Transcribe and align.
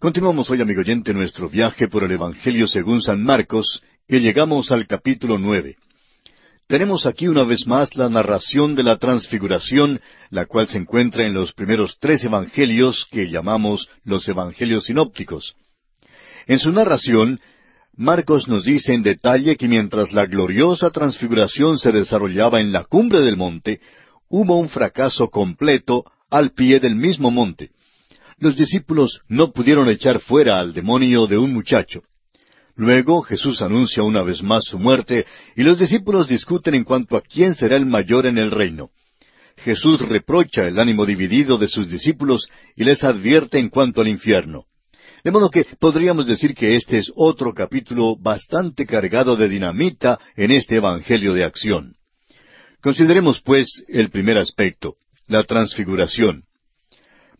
Continuamos 0.00 0.48
hoy, 0.48 0.62
amigo 0.62 0.80
oyente, 0.80 1.12
nuestro 1.12 1.50
viaje 1.50 1.86
por 1.86 2.04
el 2.04 2.12
Evangelio 2.12 2.66
según 2.66 3.02
San 3.02 3.22
Marcos, 3.22 3.82
y 4.08 4.20
llegamos 4.20 4.70
al 4.70 4.86
capítulo 4.86 5.36
nueve. 5.36 5.76
Tenemos 6.66 7.04
aquí 7.04 7.28
una 7.28 7.44
vez 7.44 7.66
más 7.66 7.94
la 7.96 8.08
narración 8.08 8.74
de 8.74 8.82
la 8.82 8.96
transfiguración, 8.96 10.00
la 10.30 10.46
cual 10.46 10.68
se 10.68 10.78
encuentra 10.78 11.26
en 11.26 11.34
los 11.34 11.52
primeros 11.52 11.98
tres 12.00 12.24
evangelios 12.24 13.06
que 13.10 13.28
llamamos 13.28 13.90
los 14.02 14.26
evangelios 14.26 14.86
sinópticos. 14.86 15.54
En 16.46 16.58
su 16.58 16.72
narración, 16.72 17.38
Marcos 17.94 18.48
nos 18.48 18.64
dice 18.64 18.94
en 18.94 19.02
detalle 19.02 19.58
que 19.58 19.68
mientras 19.68 20.14
la 20.14 20.24
gloriosa 20.24 20.88
transfiguración 20.88 21.76
se 21.76 21.92
desarrollaba 21.92 22.62
en 22.62 22.72
la 22.72 22.84
cumbre 22.84 23.20
del 23.20 23.36
monte, 23.36 23.82
hubo 24.30 24.56
un 24.56 24.70
fracaso 24.70 25.28
completo 25.28 26.10
al 26.30 26.52
pie 26.52 26.80
del 26.80 26.94
mismo 26.94 27.30
monte. 27.30 27.72
Los 28.40 28.56
discípulos 28.56 29.20
no 29.28 29.52
pudieron 29.52 29.90
echar 29.90 30.18
fuera 30.18 30.58
al 30.58 30.72
demonio 30.72 31.26
de 31.26 31.36
un 31.36 31.52
muchacho. 31.52 32.02
Luego 32.74 33.20
Jesús 33.20 33.60
anuncia 33.60 34.02
una 34.02 34.22
vez 34.22 34.42
más 34.42 34.64
su 34.64 34.78
muerte 34.78 35.26
y 35.56 35.62
los 35.62 35.78
discípulos 35.78 36.26
discuten 36.26 36.74
en 36.74 36.84
cuanto 36.84 37.18
a 37.18 37.20
quién 37.20 37.54
será 37.54 37.76
el 37.76 37.84
mayor 37.84 38.24
en 38.24 38.38
el 38.38 38.50
reino. 38.50 38.88
Jesús 39.58 40.00
reprocha 40.00 40.66
el 40.66 40.80
ánimo 40.80 41.04
dividido 41.04 41.58
de 41.58 41.68
sus 41.68 41.90
discípulos 41.90 42.48
y 42.76 42.84
les 42.84 43.04
advierte 43.04 43.58
en 43.58 43.68
cuanto 43.68 44.00
al 44.00 44.08
infierno. 44.08 44.64
De 45.22 45.30
modo 45.30 45.50
que 45.50 45.66
podríamos 45.78 46.26
decir 46.26 46.54
que 46.54 46.76
este 46.76 46.96
es 46.96 47.12
otro 47.14 47.52
capítulo 47.52 48.16
bastante 48.16 48.86
cargado 48.86 49.36
de 49.36 49.50
dinamita 49.50 50.18
en 50.34 50.50
este 50.50 50.76
Evangelio 50.76 51.34
de 51.34 51.44
acción. 51.44 51.94
Consideremos, 52.80 53.42
pues, 53.42 53.84
el 53.88 54.08
primer 54.08 54.38
aspecto, 54.38 54.94
la 55.26 55.44
transfiguración. 55.44 56.44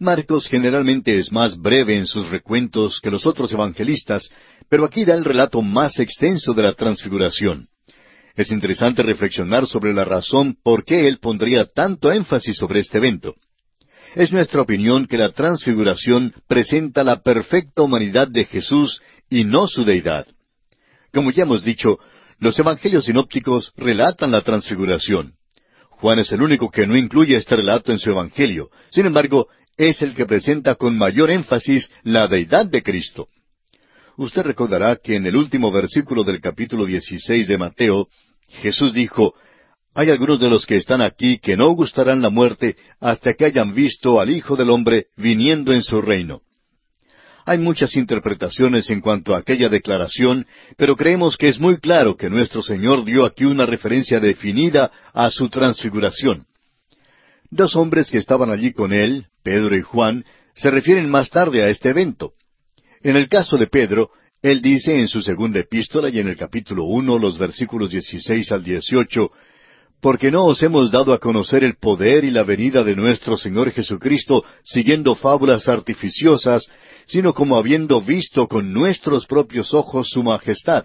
Marcos 0.01 0.49
generalmente 0.49 1.19
es 1.19 1.31
más 1.31 1.59
breve 1.59 1.95
en 1.95 2.07
sus 2.07 2.31
recuentos 2.31 3.01
que 3.03 3.11
los 3.11 3.27
otros 3.27 3.53
evangelistas, 3.53 4.31
pero 4.71 4.87
aquí 4.87 5.05
da 5.05 5.15
el 5.15 5.27
relato 5.27 5.61
más 5.61 5.99
extenso 5.99 6.55
de 6.55 6.63
la 6.63 6.73
transfiguración. 6.73 7.69
Es 8.35 8.51
interesante 8.51 9.03
reflexionar 9.03 9.67
sobre 9.67 9.93
la 9.93 10.07
razón 10.07 10.57
por 10.63 10.85
qué 10.87 11.07
él 11.07 11.19
pondría 11.19 11.67
tanto 11.67 12.11
énfasis 12.11 12.57
sobre 12.57 12.81
este 12.81 12.97
evento. 12.97 13.35
Es 14.15 14.33
nuestra 14.33 14.63
opinión 14.63 15.07
que 15.07 15.19
la 15.19 15.33
transfiguración 15.33 16.33
presenta 16.49 17.05
la 17.05 17.21
perfecta 17.21 17.83
humanidad 17.83 18.27
de 18.27 18.47
Jesús 18.47 19.03
y 19.29 19.45
no 19.45 19.69
su 19.69 19.85
deidad. 19.85 20.27
Como 21.13 21.31
ya 21.31 21.43
hemos 21.43 21.63
dicho, 21.63 21.99
los 22.39 22.59
evangelios 22.59 23.05
sinópticos 23.05 23.75
relatan 23.77 24.31
la 24.31 24.41
transfiguración. 24.41 25.35
Juan 25.91 26.19
es 26.19 26.33
el 26.33 26.41
único 26.41 26.71
que 26.71 26.87
no 26.87 26.97
incluye 26.97 27.37
este 27.37 27.57
relato 27.57 27.93
en 27.93 27.99
su 27.99 28.09
evangelio. 28.09 28.71
Sin 28.91 29.05
embargo, 29.05 29.49
es 29.89 30.03
el 30.03 30.15
que 30.15 30.27
presenta 30.27 30.75
con 30.75 30.99
mayor 30.99 31.31
énfasis 31.31 31.91
la 32.03 32.29
deidad 32.29 32.67
de 32.67 32.83
Cristo. 32.83 33.29
Usted 34.19 34.43
recordará 34.43 34.97
que 34.97 35.17
en 35.17 35.25
el 35.25 35.37
último 35.37 35.73
versículo 35.73 36.23
del 36.23 36.43
capítulo 36.43 36.85
16 36.85 37.49
de 37.49 37.57
Mateo, 37.57 38.09
Jesús 38.49 38.93
dijo, 38.93 39.35
Hay 39.95 40.11
algunos 40.11 40.39
de 40.39 40.51
los 40.51 40.67
que 40.67 40.77
están 40.77 41.01
aquí 41.01 41.39
que 41.39 41.57
no 41.57 41.71
gustarán 41.71 42.21
la 42.21 42.29
muerte 42.29 42.77
hasta 43.01 43.33
que 43.33 43.47
hayan 43.47 43.75
visto 43.75 44.21
al 44.21 44.29
Hijo 44.29 44.55
del 44.55 44.69
Hombre 44.69 45.07
viniendo 45.17 45.73
en 45.73 45.83
su 45.83 46.03
reino. 46.03 46.43
Hay 47.47 47.57
muchas 47.57 47.97
interpretaciones 47.97 48.91
en 48.91 49.01
cuanto 49.01 49.35
a 49.35 49.39
aquella 49.39 49.71
declaración, 49.71 50.47
pero 50.77 50.95
creemos 50.95 51.39
que 51.39 51.49
es 51.49 51.59
muy 51.59 51.79
claro 51.79 52.19
que 52.19 52.29
nuestro 52.29 52.61
Señor 52.61 53.07
dio 53.07 53.25
aquí 53.25 53.47
una 53.47 53.65
referencia 53.65 54.21
definida 54.21 54.91
a 55.15 55.31
su 55.31 55.49
transfiguración. 55.49 56.45
Dos 57.51 57.75
hombres 57.77 58.11
que 58.11 58.19
estaban 58.19 58.51
allí 58.51 58.75
con 58.75 58.93
él, 58.93 59.30
Pedro 59.43 59.77
y 59.77 59.83
Juan, 59.83 60.25
se 60.55 60.71
refieren 60.71 61.09
más 61.09 61.31
tarde 61.31 61.63
a 61.63 61.69
este 61.69 61.91
evento. 61.91 62.33
En 63.03 63.17
el 63.17 63.29
caso 63.29 63.57
de 63.57 63.67
Pedro, 63.67 64.11
él 64.43 64.63
dice 64.63 64.99
en 64.99 65.09
su 65.09 65.21
segunda 65.21 65.61
epístola 65.61 66.09
y 66.09 66.19
en 66.19 66.29
el 66.29 66.37
capítulo 66.37 66.85
uno, 66.85 67.19
los 67.19 67.39
versículos 67.39 67.91
dieciséis 67.91 68.51
al 68.53 68.65
dieciocho, 68.65 69.31
porque 70.01 70.31
no 70.31 70.47
os 70.47 70.63
hemos 70.63 70.91
dado 70.91 71.13
a 71.13 71.19
conocer 71.19 71.63
el 71.63 71.77
poder 71.77 72.25
y 72.25 72.31
la 72.31 72.43
venida 72.43 72.83
de 72.83 72.97
nuestro 72.97 73.37
Señor 73.37 73.71
Jesucristo 73.71 74.45
siguiendo 74.65 75.15
fábulas 75.15 75.69
artificiosas, 75.69 76.67
sino 77.07 77.35
como 77.35 77.57
habiendo 77.57 78.01
visto 78.01 78.49
con 78.49 78.73
nuestros 78.73 79.27
propios 79.27 79.75
ojos 79.75 80.09
su 80.09 80.23
majestad. 80.23 80.85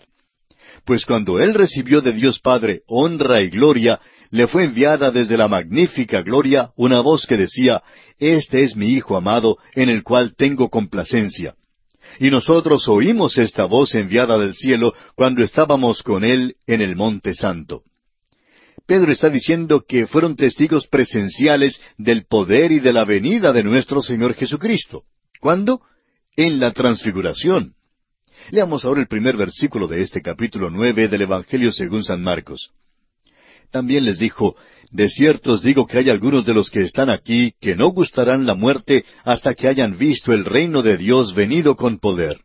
Pues 0.83 1.05
cuando 1.05 1.39
Él 1.39 1.53
recibió 1.53 2.01
de 2.01 2.11
Dios 2.11 2.39
Padre 2.39 2.81
honra 2.87 3.41
y 3.41 3.49
gloria, 3.49 4.01
le 4.35 4.47
fue 4.47 4.65
enviada 4.65 5.11
desde 5.11 5.37
la 5.37 5.47
magnífica 5.47 6.21
gloria 6.21 6.71
una 6.75 6.99
voz 6.99 7.25
que 7.25 7.37
decía, 7.37 7.81
Este 8.19 8.63
es 8.63 8.75
mi 8.75 8.89
Hijo 8.89 9.15
amado, 9.15 9.57
en 9.75 9.87
el 9.87 10.03
cual 10.03 10.35
tengo 10.35 10.69
complacencia. 10.69 11.55
Y 12.19 12.29
nosotros 12.29 12.89
oímos 12.89 13.37
esta 13.37 13.63
voz 13.63 13.95
enviada 13.95 14.37
del 14.37 14.53
cielo 14.53 14.93
cuando 15.15 15.41
estábamos 15.41 16.03
con 16.03 16.25
Él 16.25 16.57
en 16.67 16.81
el 16.81 16.97
Monte 16.97 17.33
Santo. 17.33 17.83
Pedro 18.85 19.13
está 19.13 19.29
diciendo 19.29 19.85
que 19.87 20.05
fueron 20.05 20.35
testigos 20.35 20.85
presenciales 20.87 21.79
del 21.97 22.25
poder 22.25 22.73
y 22.73 22.81
de 22.81 22.91
la 22.91 23.05
venida 23.05 23.53
de 23.53 23.63
nuestro 23.63 24.01
Señor 24.01 24.33
Jesucristo. 24.33 25.03
¿Cuándo? 25.39 25.79
En 26.35 26.59
la 26.59 26.73
transfiguración. 26.73 27.75
Leamos 28.51 28.83
ahora 28.83 28.99
el 28.99 29.07
primer 29.07 29.37
versículo 29.37 29.87
de 29.87 30.01
este 30.01 30.21
capítulo 30.21 30.69
nueve 30.69 31.07
del 31.07 31.21
Evangelio 31.21 31.71
según 31.71 32.03
San 32.03 32.21
Marcos. 32.21 32.73
También 33.75 34.05
les 34.05 34.19
dijo, 34.19 34.55
De 34.89 35.09
cierto 35.09 35.51
os 35.51 35.61
digo 35.61 35.85
que 35.85 35.97
hay 35.97 36.09
algunos 36.09 36.45
de 36.45 36.53
los 36.53 36.69
que 36.69 36.79
están 36.79 37.09
aquí 37.09 37.55
que 37.59 37.75
no 37.75 37.89
gustarán 37.89 38.45
la 38.45 38.55
muerte 38.55 39.03
hasta 39.25 39.53
que 39.53 39.67
hayan 39.67 39.97
visto 39.97 40.31
el 40.31 40.45
reino 40.45 40.81
de 40.81 40.95
Dios 40.95 41.35
venido 41.35 41.75
con 41.75 41.99
poder. 41.99 42.39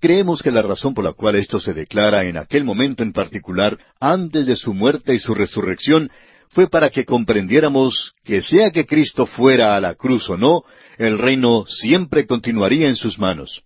Creemos 0.00 0.42
que 0.42 0.50
la 0.50 0.60
razón 0.60 0.92
por 0.92 1.02
la 1.02 1.14
cual 1.14 1.36
esto 1.36 1.58
se 1.58 1.72
declara 1.72 2.26
en 2.26 2.36
aquel 2.36 2.64
momento 2.64 3.02
en 3.02 3.14
particular, 3.14 3.78
antes 4.00 4.44
de 4.44 4.56
su 4.56 4.74
muerte 4.74 5.14
y 5.14 5.18
su 5.18 5.34
resurrección, 5.34 6.10
fue 6.50 6.68
para 6.68 6.90
que 6.90 7.06
comprendiéramos 7.06 8.12
que 8.22 8.42
sea 8.42 8.70
que 8.70 8.84
Cristo 8.84 9.24
fuera 9.24 9.76
a 9.76 9.80
la 9.80 9.94
cruz 9.94 10.28
o 10.28 10.36
no, 10.36 10.62
el 10.98 11.16
reino 11.16 11.64
siempre 11.66 12.26
continuaría 12.26 12.86
en 12.86 12.96
sus 12.96 13.18
manos. 13.18 13.62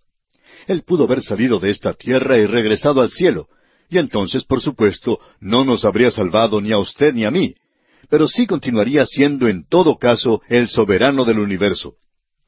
Él 0.69 0.85
pudo 0.85 1.07
haber 1.07 1.23
salido 1.23 1.59
de 1.59 1.71
esta 1.71 1.93
tierra 1.93 2.39
y 2.39 2.47
regresado 2.47 3.01
al 3.01 3.11
cielo, 3.11 3.49
y 3.93 3.99
entonces, 3.99 4.43
por 4.45 4.63
supuesto, 4.63 5.21
no 5.39 5.67
nos 5.67 5.85
habría 5.85 6.11
salvado 6.11 6.63
ni 6.63 6.73
a 6.73 6.79
usted 6.79 7.13
ni 7.13 7.27
a 7.27 7.31
mí, 7.31 7.55
pero 8.09 8.27
sí 8.27 8.47
continuaría 8.47 9.05
siendo 9.05 9.49
en 9.49 9.67
todo 9.69 9.99
caso 9.99 10.41
el 10.49 10.69
soberano 10.69 11.27
del 11.27 11.39
universo. 11.39 11.97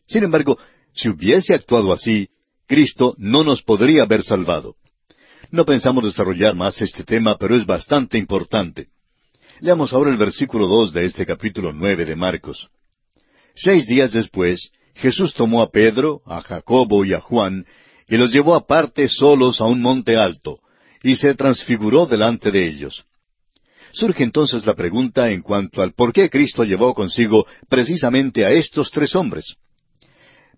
Sin 0.06 0.24
embargo, 0.24 0.58
si 0.94 1.10
hubiese 1.10 1.52
actuado 1.52 1.92
así, 1.92 2.30
Cristo 2.66 3.14
no 3.18 3.44
nos 3.44 3.62
podría 3.62 4.04
haber 4.04 4.22
salvado. 4.22 4.76
No 5.50 5.66
pensamos 5.66 6.04
desarrollar 6.04 6.54
más 6.54 6.80
este 6.80 7.04
tema, 7.04 7.36
pero 7.36 7.54
es 7.54 7.66
bastante 7.66 8.16
importante. 8.16 8.88
Leamos 9.60 9.92
ahora 9.92 10.10
el 10.10 10.16
versículo 10.16 10.66
dos 10.66 10.94
de 10.94 11.04
este 11.04 11.26
capítulo 11.26 11.74
nueve 11.74 12.06
de 12.06 12.16
Marcos. 12.16 12.70
Seis 13.54 13.86
días 13.86 14.12
después, 14.12 14.70
Jesús 14.94 15.34
tomó 15.34 15.60
a 15.60 15.70
Pedro, 15.70 16.22
a 16.24 16.40
Jacobo 16.40 17.04
y 17.04 17.12
a 17.12 17.20
Juan, 17.20 17.66
y 18.08 18.16
los 18.16 18.32
llevó 18.32 18.54
aparte 18.54 19.08
solos 19.08 19.60
a 19.60 19.64
un 19.64 19.82
monte 19.82 20.16
alto, 20.16 20.60
y 21.04 21.16
se 21.16 21.34
transfiguró 21.34 22.06
delante 22.06 22.50
de 22.50 22.66
ellos. 22.66 23.04
Surge 23.92 24.24
entonces 24.24 24.66
la 24.66 24.74
pregunta 24.74 25.30
en 25.30 25.42
cuanto 25.42 25.82
al 25.82 25.92
por 25.92 26.12
qué 26.12 26.30
Cristo 26.30 26.64
llevó 26.64 26.94
consigo 26.94 27.46
precisamente 27.68 28.44
a 28.44 28.50
estos 28.50 28.90
tres 28.90 29.14
hombres. 29.14 29.54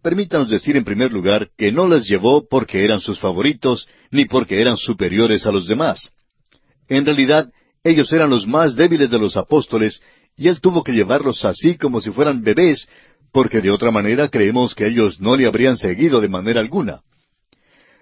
Permítanos 0.02 0.48
decir 0.48 0.76
en 0.76 0.84
primer 0.84 1.12
lugar 1.12 1.50
que 1.58 1.72
no 1.72 1.88
les 1.88 2.06
llevó 2.06 2.46
porque 2.48 2.84
eran 2.84 3.00
sus 3.00 3.18
favoritos, 3.18 3.88
ni 4.12 4.24
porque 4.24 4.60
eran 4.60 4.76
superiores 4.76 5.44
a 5.46 5.52
los 5.52 5.66
demás. 5.66 6.10
En 6.88 7.04
realidad, 7.04 7.50
ellos 7.82 8.12
eran 8.12 8.30
los 8.30 8.46
más 8.46 8.76
débiles 8.76 9.10
de 9.10 9.18
los 9.18 9.36
apóstoles, 9.36 10.00
y 10.36 10.46
él 10.46 10.60
tuvo 10.60 10.84
que 10.84 10.92
llevarlos 10.92 11.44
así 11.44 11.76
como 11.76 12.00
si 12.00 12.12
fueran 12.12 12.42
bebés, 12.42 12.88
porque 13.32 13.60
de 13.60 13.70
otra 13.70 13.90
manera 13.90 14.28
creemos 14.28 14.76
que 14.76 14.86
ellos 14.86 15.20
no 15.20 15.36
le 15.36 15.46
habrían 15.46 15.76
seguido 15.76 16.20
de 16.20 16.28
manera 16.28 16.60
alguna. 16.60 17.02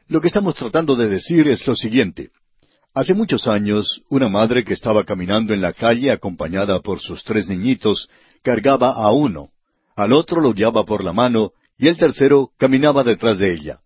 Lo 0.07 0.21
que 0.21 0.29
estamos 0.29 0.55
tratando 0.55 0.97
de 0.97 1.09
decir 1.09 1.49
es 1.49 1.67
lo 1.67 1.75
siguiente. 1.75 2.31
Hace 2.93 3.15
muchos 3.15 3.49
años, 3.49 4.03
una 4.11 4.29
madre 4.29 4.63
que 4.63 4.75
estaba 4.75 5.05
caminando 5.05 5.55
en 5.55 5.63
la 5.63 5.73
calle 5.73 6.11
acompañada 6.11 6.81
por 6.81 7.01
sus 7.01 7.25
tres 7.25 7.49
niñitos, 7.49 8.09
cargaba 8.43 8.91
a 8.91 9.11
uno, 9.13 9.49
al 9.97 10.13
otro 10.13 10.41
lo 10.41 10.53
guiaba 10.53 10.85
por 10.85 11.03
la 11.03 11.13
mano, 11.13 11.53
y 11.79 11.89
el 11.89 11.97
tercero 11.97 12.51
caminaba 12.59 13.03
detrás 13.03 13.39
de 13.39 13.53
ella. 13.53 13.81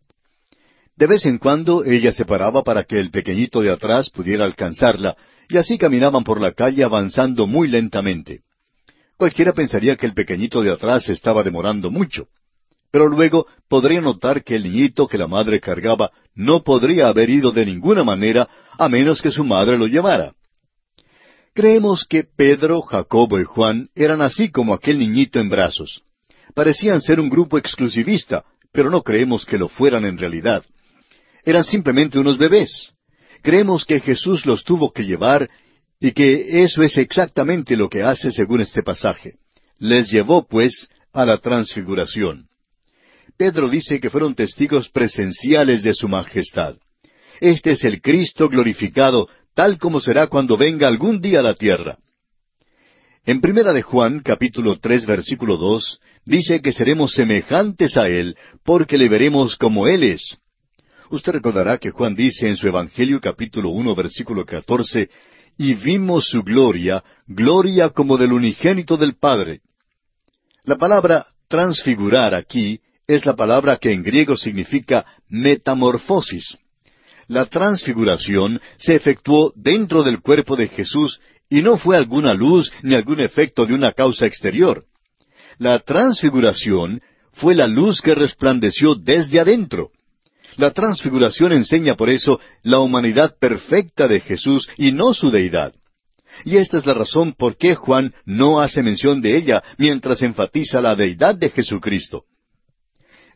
De 0.97 1.07
vez 1.07 1.25
en 1.27 1.39
cuando 1.39 1.85
ella 1.85 2.13
se 2.13 2.25
paraba 2.25 2.65
para 2.65 2.83
que 2.83 2.99
el 2.99 3.11
pequeñito 3.11 3.61
de 3.61 3.71
atrás 3.71 4.11
pudiera 4.11 4.45
alcanzarla, 4.45 5.17
y 5.49 5.57
así 5.57 5.79
caminaban 5.79 6.25
por 6.25 6.41
la 6.41 6.53
calle 6.53 6.83
avanzando 6.83 7.47
muy 7.47 7.69
lentamente. 7.69 8.43
Cualquiera 9.17 9.53
pensaría 9.53 9.97
que 9.97 10.07
el 10.07 10.15
pequeñito 10.15 10.63
de 10.63 10.73
atrás 10.73 11.09
estaba 11.09 11.45
demorando 11.45 11.91
mucho. 11.91 12.27
Pero 12.91 13.09
luego 13.09 13.47
podría 13.69 14.01
notar 14.01 14.43
que 14.43 14.57
el 14.57 14.65
niñito 14.65 15.07
que 15.07 15.19
la 15.19 15.27
madre 15.27 15.61
cargaba 15.61 16.11
no 16.35 16.63
podría 16.63 17.09
haber 17.09 17.29
ido 17.29 17.51
de 17.51 17.67
ninguna 17.67 18.05
manera 18.05 18.49
a 18.79 18.89
menos 18.89 19.21
que 19.21 19.31
su 19.31 19.45
madre 19.45 19.77
lo 19.77 19.87
llevara. 19.87 20.33
Creemos 21.55 22.07
que 22.09 22.25
Pedro, 22.25 22.81
Jacobo 22.83 23.41
y 23.41 23.45
Juan 23.45 23.89
eran 23.95 24.23
así 24.23 24.51
como 24.51 24.73
aquel 24.73 24.99
niñito 24.99 25.41
en 25.41 25.49
brazos. 25.49 26.03
Parecían 26.55 27.01
ser 27.01 27.21
un 27.21 27.29
grupo 27.29 27.59
exclusivista, 27.59 28.45
pero 28.73 28.91
no 28.91 29.03
creemos 29.03 29.45
que 29.45 29.59
lo 29.59 29.69
fueran 29.69 30.05
en 30.05 30.19
realidad. 30.19 30.65
Eran 31.45 31.65
simplemente 31.65 32.19
unos 32.19 32.39
bebés. 32.39 32.93
Creemos 33.43 33.85
que 33.85 34.01
Jesús 34.01 34.47
los 34.47 34.65
tuvo 34.65 34.93
que 34.93 35.05
llevar 35.05 35.49
y 36.01 36.13
que 36.13 36.63
eso 36.63 36.83
es 36.83 36.97
exactamente 36.97 37.77
lo 37.77 37.89
que 37.89 38.03
hace 38.03 38.31
según 38.31 38.61
este 38.61 38.83
pasaje. 38.83 39.35
Les 39.79 40.11
llevó, 40.11 40.47
pues, 40.47 40.89
a 41.13 41.25
la 41.25 41.39
transfiguración. 41.39 42.48
Pedro 43.39 43.69
dice 43.71 44.01
que 44.01 44.11
fueron 44.11 44.35
testigos 44.35 44.89
presenciales 44.91 45.85
de 45.85 45.95
su 45.95 46.09
majestad. 46.09 46.75
Este 47.41 47.71
es 47.71 47.85
el 47.85 48.03
Cristo 48.03 48.49
glorificado, 48.49 49.29
tal 49.55 49.79
como 49.79 50.01
será 50.01 50.27
cuando 50.27 50.57
venga 50.57 50.89
algún 50.89 51.21
día 51.21 51.39
a 51.39 51.45
la 51.45 51.55
tierra. 51.55 51.99
En 53.25 53.41
primera 53.41 53.73
de 53.73 53.83
Juan, 53.83 54.23
capítulo 54.25 54.81
tres, 54.81 55.07
versículo 55.07 55.57
dos, 55.57 56.01
dice 56.25 56.61
que 56.61 56.73
seremos 56.73 57.13
semejantes 57.13 57.97
a 57.97 58.09
Él, 58.09 58.37
porque 58.65 58.99
le 58.99 59.09
veremos 59.09 59.57
como 59.57 59.87
Él 59.87 60.03
es. 60.03 60.39
Usted 61.11 61.33
recordará 61.33 61.79
que 61.79 61.91
Juan 61.91 62.17
dice 62.17 62.49
en 62.49 62.57
su 62.57 62.67
Evangelio 62.67 63.21
capítulo 63.21 63.69
uno, 63.69 63.95
versículo 63.95 64.45
catorce, 64.45 65.11
y 65.57 65.75
vimos 65.75 66.27
su 66.27 66.43
gloria, 66.43 67.05
gloria 67.29 67.91
como 67.91 68.17
del 68.17 68.33
unigénito 68.33 68.97
del 68.97 69.17
Padre. 69.17 69.61
La 70.65 70.77
palabra 70.77 71.27
transfigurar 71.49 72.35
aquí 72.35 72.81
es 73.09 73.25
la 73.25 73.35
palabra 73.35 73.79
que 73.79 73.91
en 73.91 74.03
griego 74.03 74.37
significa 74.37 75.07
metamorfosis. 75.31 76.59
La 77.27 77.47
transfiguración 77.47 78.61
se 78.77 78.95
efectuó 78.95 79.53
dentro 79.57 80.03
del 80.03 80.21
cuerpo 80.21 80.57
de 80.57 80.69
Jesús 80.69 81.19
y 81.49 81.63
no 81.63 81.79
fue 81.79 81.97
alguna 81.97 82.35
luz 82.35 82.71
ni 82.83 82.95
algún 82.95 83.21
efecto 83.21 83.65
de 83.65 83.75
una 83.75 83.93
causa 83.93 84.27
exterior. 84.27 84.85
La 85.57 85.79
transfiguración 85.79 87.01
fue 87.33 87.55
la 87.55 87.67
luz 87.67 88.03
que 88.03 88.15
resplandeció 88.15 88.95
desde 88.95 89.41
adentro. 89.41 89.91
La 90.57 90.73
transfiguración 90.73 91.53
enseña 91.53 91.95
por 91.95 92.11
eso 92.11 92.41
la 92.63 92.79
humanidad 92.81 93.37
perfecta 93.39 94.07
de 94.07 94.21
Jesús 94.21 94.69
y 94.77 94.93
no 94.93 95.15
su 95.15 95.31
deidad. 95.31 95.73
Y 96.45 96.59
esta 96.59 96.77
es 96.77 96.85
la 96.85 96.95
razón 96.95 97.33
por 97.33 97.57
qué 97.57 97.75
Juan 97.75 98.15
no 98.27 98.61
hace 98.61 98.83
mención 98.83 99.23
de 99.23 99.37
ella 99.37 99.63
mientras 99.79 100.23
enfatiza 100.23 100.83
la 100.83 100.95
deidad 100.95 101.37
de 101.37 101.51
Jesucristo. 101.51 102.25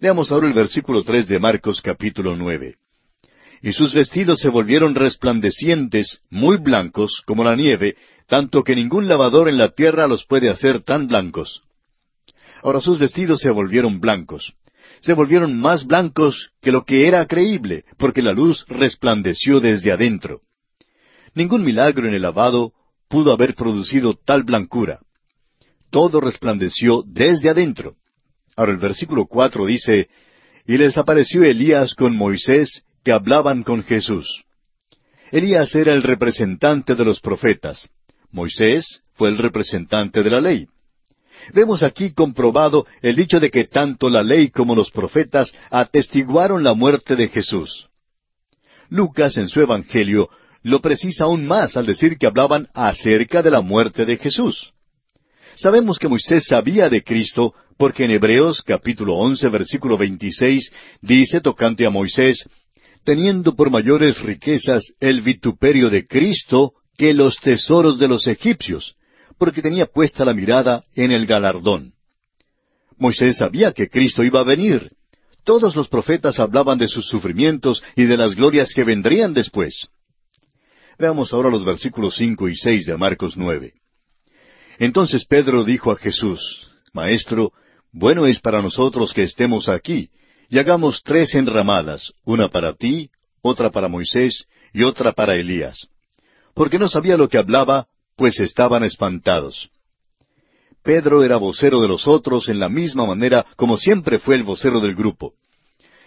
Leamos 0.02 0.32
ahora 0.32 0.48
el 0.48 0.52
versículo 0.52 1.04
tres 1.04 1.28
de 1.28 1.38
Marcos 1.38 1.80
capítulo 1.80 2.34
nueve. 2.34 2.74
Y 3.62 3.70
sus 3.70 3.94
vestidos 3.94 4.40
se 4.40 4.48
volvieron 4.48 4.96
resplandecientes, 4.96 6.22
muy 6.28 6.56
blancos, 6.56 7.22
como 7.24 7.44
la 7.44 7.54
nieve, 7.54 7.94
tanto 8.26 8.64
que 8.64 8.74
ningún 8.74 9.06
lavador 9.06 9.48
en 9.48 9.58
la 9.58 9.68
tierra 9.68 10.08
los 10.08 10.26
puede 10.26 10.50
hacer 10.50 10.82
tan 10.82 11.06
blancos. 11.06 11.62
Ahora 12.64 12.80
sus 12.80 12.98
vestidos 12.98 13.38
se 13.38 13.50
volvieron 13.50 14.00
blancos. 14.00 14.54
Se 15.02 15.12
volvieron 15.12 15.56
más 15.56 15.86
blancos 15.86 16.50
que 16.60 16.72
lo 16.72 16.84
que 16.84 17.06
era 17.06 17.24
creíble, 17.26 17.84
porque 17.96 18.22
la 18.22 18.32
luz 18.32 18.64
resplandeció 18.66 19.60
desde 19.60 19.92
adentro. 19.92 20.40
Ningún 21.32 21.62
milagro 21.62 22.08
en 22.08 22.14
el 22.14 22.22
lavado 22.22 22.72
pudo 23.08 23.32
haber 23.32 23.54
producido 23.54 24.14
tal 24.14 24.42
blancura. 24.42 24.98
Todo 25.90 26.20
resplandeció 26.20 27.04
desde 27.06 27.50
adentro. 27.50 27.94
Ahora 28.56 28.72
el 28.72 28.78
versículo 28.78 29.26
cuatro 29.26 29.66
dice, 29.66 30.08
Y 30.66 30.76
les 30.76 30.96
apareció 30.98 31.42
Elías 31.42 31.94
con 31.94 32.16
Moisés, 32.16 32.84
que 33.04 33.12
hablaban 33.12 33.62
con 33.62 33.82
Jesús. 33.82 34.44
Elías 35.30 35.74
era 35.74 35.92
el 35.92 36.02
representante 36.02 36.94
de 36.94 37.04
los 37.04 37.20
profetas. 37.20 37.88
Moisés 38.30 39.02
fue 39.14 39.28
el 39.28 39.38
representante 39.38 40.22
de 40.22 40.30
la 40.30 40.40
ley. 40.40 40.66
Vemos 41.54 41.82
aquí 41.82 42.12
comprobado 42.12 42.86
el 43.00 43.16
dicho 43.16 43.40
de 43.40 43.50
que 43.50 43.64
tanto 43.64 44.08
la 44.08 44.22
ley 44.22 44.50
como 44.50 44.74
los 44.74 44.90
profetas 44.90 45.52
atestiguaron 45.70 46.62
la 46.62 46.74
muerte 46.74 47.16
de 47.16 47.28
Jesús. 47.28 47.88
Lucas 48.88 49.36
en 49.38 49.48
su 49.48 49.60
Evangelio 49.60 50.28
lo 50.62 50.80
precisa 50.80 51.24
aún 51.24 51.46
más 51.46 51.76
al 51.76 51.86
decir 51.86 52.18
que 52.18 52.26
hablaban 52.26 52.68
acerca 52.74 53.42
de 53.42 53.50
la 53.50 53.62
muerte 53.62 54.04
de 54.04 54.16
Jesús. 54.18 54.72
Sabemos 55.54 55.98
que 55.98 56.08
Moisés 56.08 56.44
sabía 56.46 56.88
de 56.88 57.02
Cristo 57.02 57.54
porque 57.82 58.04
en 58.04 58.12
Hebreos 58.12 58.62
capítulo 58.62 59.14
once 59.16 59.48
versículo 59.48 59.98
veintiséis 59.98 60.70
dice 61.00 61.40
tocante 61.40 61.84
a 61.84 61.90
Moisés, 61.90 62.48
teniendo 63.02 63.56
por 63.56 63.72
mayores 63.72 64.20
riquezas 64.20 64.92
el 65.00 65.20
vituperio 65.20 65.90
de 65.90 66.06
Cristo 66.06 66.74
que 66.96 67.12
los 67.12 67.40
tesoros 67.40 67.98
de 67.98 68.06
los 68.06 68.28
egipcios, 68.28 68.94
porque 69.36 69.62
tenía 69.62 69.86
puesta 69.86 70.24
la 70.24 70.32
mirada 70.32 70.84
en 70.94 71.10
el 71.10 71.26
galardón. 71.26 71.94
Moisés 72.98 73.38
sabía 73.38 73.72
que 73.72 73.88
Cristo 73.88 74.22
iba 74.22 74.38
a 74.38 74.44
venir. 74.44 74.88
Todos 75.42 75.74
los 75.74 75.88
profetas 75.88 76.38
hablaban 76.38 76.78
de 76.78 76.86
sus 76.86 77.08
sufrimientos 77.08 77.82
y 77.96 78.04
de 78.04 78.16
las 78.16 78.36
glorias 78.36 78.74
que 78.74 78.84
vendrían 78.84 79.34
después. 79.34 79.88
Veamos 81.00 81.32
ahora 81.32 81.50
los 81.50 81.64
versículos 81.64 82.14
cinco 82.14 82.48
y 82.48 82.54
seis 82.54 82.86
de 82.86 82.96
Marcos 82.96 83.36
nueve. 83.36 83.72
Entonces 84.78 85.24
Pedro 85.24 85.64
dijo 85.64 85.90
a 85.90 85.96
Jesús, 85.96 86.68
Maestro, 86.92 87.52
bueno 87.92 88.26
es 88.26 88.40
para 88.40 88.62
nosotros 88.62 89.12
que 89.12 89.22
estemos 89.22 89.68
aquí, 89.68 90.10
y 90.48 90.58
hagamos 90.58 91.02
tres 91.02 91.34
enramadas, 91.34 92.12
una 92.24 92.48
para 92.48 92.72
ti, 92.74 93.10
otra 93.42 93.70
para 93.70 93.88
Moisés 93.88 94.46
y 94.72 94.82
otra 94.82 95.12
para 95.12 95.36
Elías. 95.36 95.88
Porque 96.54 96.78
no 96.78 96.88
sabía 96.88 97.16
lo 97.16 97.28
que 97.28 97.38
hablaba, 97.38 97.86
pues 98.16 98.40
estaban 98.40 98.84
espantados. 98.84 99.70
Pedro 100.82 101.22
era 101.22 101.36
vocero 101.36 101.80
de 101.80 101.88
los 101.88 102.08
otros 102.08 102.48
en 102.48 102.58
la 102.58 102.68
misma 102.68 103.06
manera 103.06 103.46
como 103.56 103.76
siempre 103.76 104.18
fue 104.18 104.34
el 104.34 104.42
vocero 104.42 104.80
del 104.80 104.94
grupo. 104.94 105.34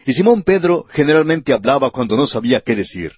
Y 0.05 0.13
Simón 0.13 0.43
Pedro 0.43 0.85
generalmente 0.89 1.53
hablaba 1.53 1.89
cuando 1.89 2.15
no 2.15 2.27
sabía 2.27 2.61
qué 2.61 2.75
decir. 2.75 3.13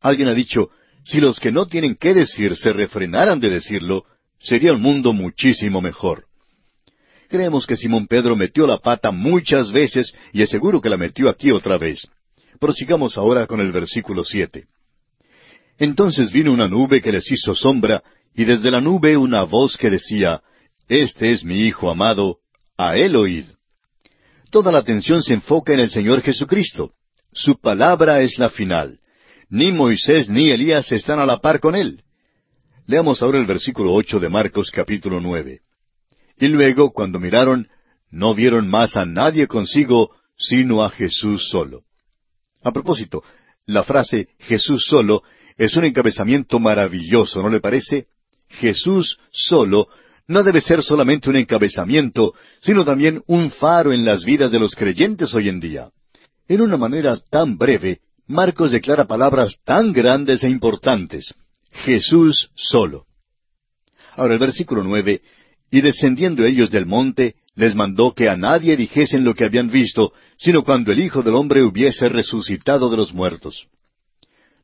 Alguien 0.00 0.28
ha 0.28 0.34
dicho, 0.34 0.70
si 1.04 1.20
los 1.20 1.40
que 1.40 1.52
no 1.52 1.66
tienen 1.66 1.94
qué 1.94 2.12
decir 2.12 2.56
se 2.56 2.72
refrenaran 2.72 3.40
de 3.40 3.48
decirlo, 3.48 4.04
sería 4.38 4.70
el 4.72 4.78
mundo 4.78 5.12
muchísimo 5.12 5.80
mejor. 5.80 6.25
Creemos 7.28 7.66
que 7.66 7.76
Simón 7.76 8.06
Pedro 8.06 8.36
metió 8.36 8.66
la 8.66 8.78
pata 8.78 9.10
muchas 9.10 9.72
veces 9.72 10.14
y 10.32 10.42
es 10.42 10.50
seguro 10.50 10.80
que 10.80 10.88
la 10.88 10.96
metió 10.96 11.28
aquí 11.28 11.50
otra 11.50 11.78
vez. 11.78 12.08
Prosigamos 12.60 13.18
ahora 13.18 13.46
con 13.46 13.60
el 13.60 13.72
versículo 13.72 14.24
siete. 14.24 14.66
Entonces 15.78 16.32
vino 16.32 16.52
una 16.52 16.68
nube 16.68 17.00
que 17.00 17.12
les 17.12 17.30
hizo 17.30 17.54
sombra, 17.54 18.02
y 18.34 18.44
desde 18.44 18.70
la 18.70 18.80
nube 18.80 19.16
una 19.16 19.42
voz 19.44 19.76
que 19.76 19.90
decía, 19.90 20.42
Este 20.88 21.32
es 21.32 21.44
mi 21.44 21.66
Hijo 21.66 21.90
amado, 21.90 22.38
a 22.76 22.96
él 22.96 23.16
oíd. 23.16 23.46
Toda 24.50 24.72
la 24.72 24.78
atención 24.78 25.22
se 25.22 25.34
enfoca 25.34 25.72
en 25.72 25.80
el 25.80 25.90
Señor 25.90 26.22
Jesucristo. 26.22 26.92
Su 27.32 27.60
palabra 27.60 28.22
es 28.22 28.38
la 28.38 28.48
final. 28.48 29.00
Ni 29.48 29.72
Moisés 29.72 30.28
ni 30.28 30.50
Elías 30.50 30.90
están 30.92 31.18
a 31.18 31.26
la 31.26 31.38
par 31.38 31.60
con 31.60 31.74
él. 31.74 32.02
Leamos 32.86 33.22
ahora 33.22 33.38
el 33.38 33.46
versículo 33.46 33.92
ocho 33.92 34.18
de 34.18 34.28
Marcos 34.28 34.70
capítulo 34.70 35.20
nueve. 35.20 35.60
Y 36.38 36.48
luego, 36.48 36.92
cuando 36.92 37.18
miraron, 37.18 37.68
no 38.10 38.34
vieron 38.34 38.68
más 38.68 38.96
a 38.96 39.04
nadie 39.04 39.46
consigo, 39.46 40.10
sino 40.36 40.82
a 40.82 40.90
Jesús 40.90 41.48
solo. 41.48 41.82
A 42.62 42.72
propósito, 42.72 43.22
la 43.66 43.84
frase 43.84 44.28
Jesús 44.38 44.84
solo 44.86 45.22
es 45.56 45.76
un 45.76 45.84
encabezamiento 45.84 46.58
maravilloso, 46.58 47.42
¿no 47.42 47.48
le 47.48 47.60
parece? 47.60 48.06
Jesús 48.48 49.18
solo 49.30 49.88
no 50.28 50.42
debe 50.42 50.60
ser 50.60 50.82
solamente 50.82 51.30
un 51.30 51.36
encabezamiento, 51.36 52.34
sino 52.60 52.84
también 52.84 53.22
un 53.26 53.50
faro 53.50 53.92
en 53.92 54.04
las 54.04 54.24
vidas 54.24 54.50
de 54.50 54.58
los 54.58 54.74
creyentes 54.74 55.32
hoy 55.34 55.48
en 55.48 55.60
día. 55.60 55.90
En 56.48 56.60
una 56.60 56.76
manera 56.76 57.16
tan 57.30 57.56
breve, 57.56 58.00
Marcos 58.26 58.72
declara 58.72 59.06
palabras 59.06 59.58
tan 59.64 59.92
grandes 59.92 60.42
e 60.42 60.48
importantes. 60.48 61.32
Jesús 61.70 62.50
solo. 62.54 63.06
Ahora 64.16 64.34
el 64.34 64.40
versículo 64.40 64.82
nueve 64.82 65.22
y 65.70 65.80
descendiendo 65.80 66.44
ellos 66.44 66.70
del 66.70 66.86
monte, 66.86 67.34
les 67.54 67.74
mandó 67.74 68.12
que 68.12 68.28
a 68.28 68.36
nadie 68.36 68.76
dijesen 68.76 69.24
lo 69.24 69.34
que 69.34 69.44
habían 69.44 69.70
visto, 69.70 70.12
sino 70.38 70.62
cuando 70.62 70.92
el 70.92 71.00
Hijo 71.00 71.22
del 71.22 71.34
Hombre 71.34 71.62
hubiese 71.62 72.08
resucitado 72.08 72.90
de 72.90 72.96
los 72.96 73.12
muertos. 73.12 73.66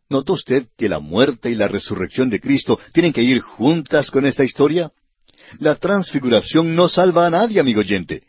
¿Notó 0.09 0.35
usted 0.35 0.67
que 0.77 0.89
la 0.89 0.99
muerte 0.99 1.51
y 1.51 1.55
la 1.55 1.69
resurrección 1.69 2.29
de 2.29 2.41
Cristo 2.41 2.79
tienen 2.93 3.13
que 3.13 3.23
ir 3.23 3.41
juntas 3.41 4.11
con 4.11 4.27
esta 4.27 4.45
historia? 4.45 4.93
La 5.59 5.77
transfiguración 5.77 6.75
no 6.75 6.89
salva 6.89 7.27
a 7.27 7.31
nadie, 7.31 7.61
amigo 7.61 7.81
oyente. 7.81 8.23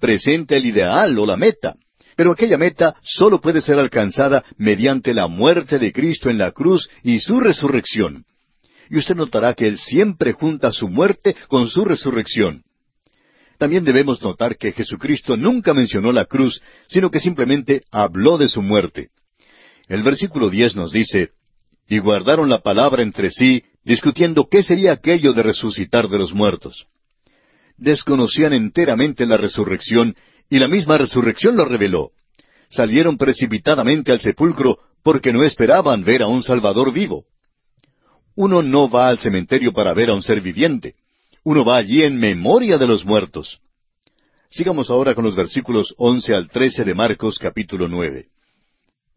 Presenta 0.00 0.56
el 0.56 0.66
ideal 0.66 1.16
o 1.18 1.24
la 1.24 1.36
meta. 1.36 1.76
Pero 2.16 2.32
aquella 2.32 2.58
meta 2.58 2.96
solo 3.02 3.40
puede 3.40 3.60
ser 3.60 3.78
alcanzada 3.78 4.44
mediante 4.56 5.14
la 5.14 5.28
muerte 5.28 5.78
de 5.78 5.92
Cristo 5.92 6.28
en 6.28 6.38
la 6.38 6.50
cruz 6.50 6.90
y 7.04 7.20
su 7.20 7.38
resurrección 7.38 8.24
y 8.90 8.98
usted 8.98 9.14
notará 9.14 9.54
que 9.54 9.66
Él 9.66 9.78
siempre 9.78 10.32
junta 10.32 10.72
su 10.72 10.88
muerte 10.88 11.36
con 11.48 11.68
su 11.68 11.84
resurrección. 11.84 12.62
También 13.58 13.84
debemos 13.84 14.22
notar 14.22 14.56
que 14.56 14.72
Jesucristo 14.72 15.36
nunca 15.36 15.74
mencionó 15.74 16.12
la 16.12 16.24
cruz, 16.24 16.62
sino 16.86 17.10
que 17.10 17.18
simplemente 17.18 17.82
habló 17.90 18.38
de 18.38 18.48
su 18.48 18.62
muerte. 18.62 19.08
El 19.88 20.02
versículo 20.02 20.48
diez 20.48 20.76
nos 20.76 20.92
dice, 20.92 21.30
Y 21.88 21.98
guardaron 21.98 22.48
la 22.48 22.60
palabra 22.60 23.02
entre 23.02 23.30
sí, 23.30 23.64
discutiendo 23.84 24.48
qué 24.48 24.62
sería 24.62 24.92
aquello 24.92 25.32
de 25.32 25.42
resucitar 25.42 26.08
de 26.08 26.18
los 26.18 26.34
muertos. 26.34 26.86
Desconocían 27.76 28.52
enteramente 28.52 29.26
la 29.26 29.36
resurrección 29.36 30.14
y 30.50 30.58
la 30.58 30.68
misma 30.68 30.98
resurrección 30.98 31.56
lo 31.56 31.64
reveló. 31.64 32.12
Salieron 32.70 33.16
precipitadamente 33.16 34.12
al 34.12 34.20
sepulcro 34.20 34.78
porque 35.02 35.32
no 35.32 35.42
esperaban 35.42 36.04
ver 36.04 36.22
a 36.22 36.28
un 36.28 36.42
Salvador 36.42 36.92
vivo. 36.92 37.24
Uno 38.38 38.62
no 38.62 38.88
va 38.88 39.08
al 39.08 39.18
cementerio 39.18 39.72
para 39.72 39.92
ver 39.92 40.10
a 40.10 40.14
un 40.14 40.22
ser 40.22 40.40
viviente. 40.40 40.94
Uno 41.42 41.64
va 41.64 41.76
allí 41.76 42.04
en 42.04 42.20
memoria 42.20 42.78
de 42.78 42.86
los 42.86 43.04
muertos. 43.04 43.58
Sigamos 44.48 44.90
ahora 44.90 45.12
con 45.16 45.24
los 45.24 45.34
versículos 45.34 45.92
once 45.96 46.32
al 46.32 46.48
trece 46.48 46.84
de 46.84 46.94
Marcos 46.94 47.36
capítulo 47.36 47.88
nueve. 47.88 48.26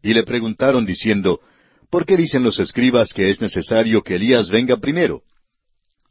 Y 0.02 0.12
le 0.12 0.24
preguntaron 0.24 0.84
diciendo, 0.84 1.40
¿Por 1.88 2.04
qué 2.04 2.16
dicen 2.16 2.42
los 2.42 2.58
escribas 2.58 3.12
que 3.14 3.30
es 3.30 3.40
necesario 3.40 4.02
que 4.02 4.16
Elías 4.16 4.50
venga 4.50 4.78
primero? 4.78 5.22